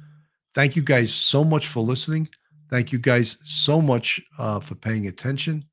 Thank 0.55 0.75
you 0.75 0.83
guys 0.83 1.13
so 1.13 1.45
much 1.45 1.69
for 1.69 1.81
listening. 1.81 2.29
Thank 2.71 2.93
you 2.93 2.99
guys 2.99 3.37
so 3.45 3.81
much 3.81 4.21
uh, 4.39 4.61
for 4.61 4.75
paying 4.75 5.07
attention. 5.07 5.65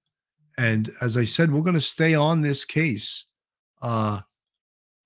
And 0.57 0.89
as 1.01 1.17
i 1.17 1.25
said 1.25 1.51
we're 1.51 1.61
going 1.61 1.73
to 1.75 1.81
stay 1.81 2.15
on 2.15 2.41
this 2.41 2.63
case 2.63 3.25
uh 3.81 4.21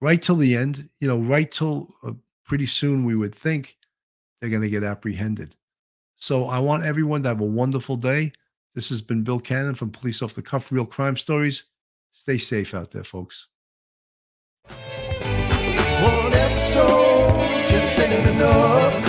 right 0.01 0.21
till 0.21 0.35
the 0.35 0.55
end, 0.55 0.89
you 0.99 1.07
know, 1.07 1.17
right 1.17 1.49
till 1.49 1.87
uh, 2.05 2.13
pretty 2.45 2.65
soon 2.65 3.05
we 3.05 3.15
would 3.15 3.35
think 3.35 3.77
they're 4.39 4.49
going 4.49 4.61
to 4.61 4.69
get 4.69 4.83
apprehended. 4.83 5.55
So 6.17 6.45
I 6.45 6.59
want 6.59 6.83
everyone 6.83 7.23
to 7.23 7.29
have 7.29 7.41
a 7.41 7.45
wonderful 7.45 7.95
day. 7.95 8.33
This 8.75 8.89
has 8.89 9.01
been 9.01 9.23
Bill 9.23 9.39
Cannon 9.39 9.75
from 9.75 9.89
Police 9.91 10.21
Off 10.21 10.35
the 10.35 10.41
Cuff 10.41 10.71
Real 10.71 10.85
Crime 10.85 11.17
Stories. 11.17 11.63
Stay 12.13 12.37
safe 12.37 12.73
out 12.73 12.91
there, 12.91 13.03
folks. 13.03 13.47
One 14.67 16.33
episode, 16.33 17.67
just. 17.67 19.08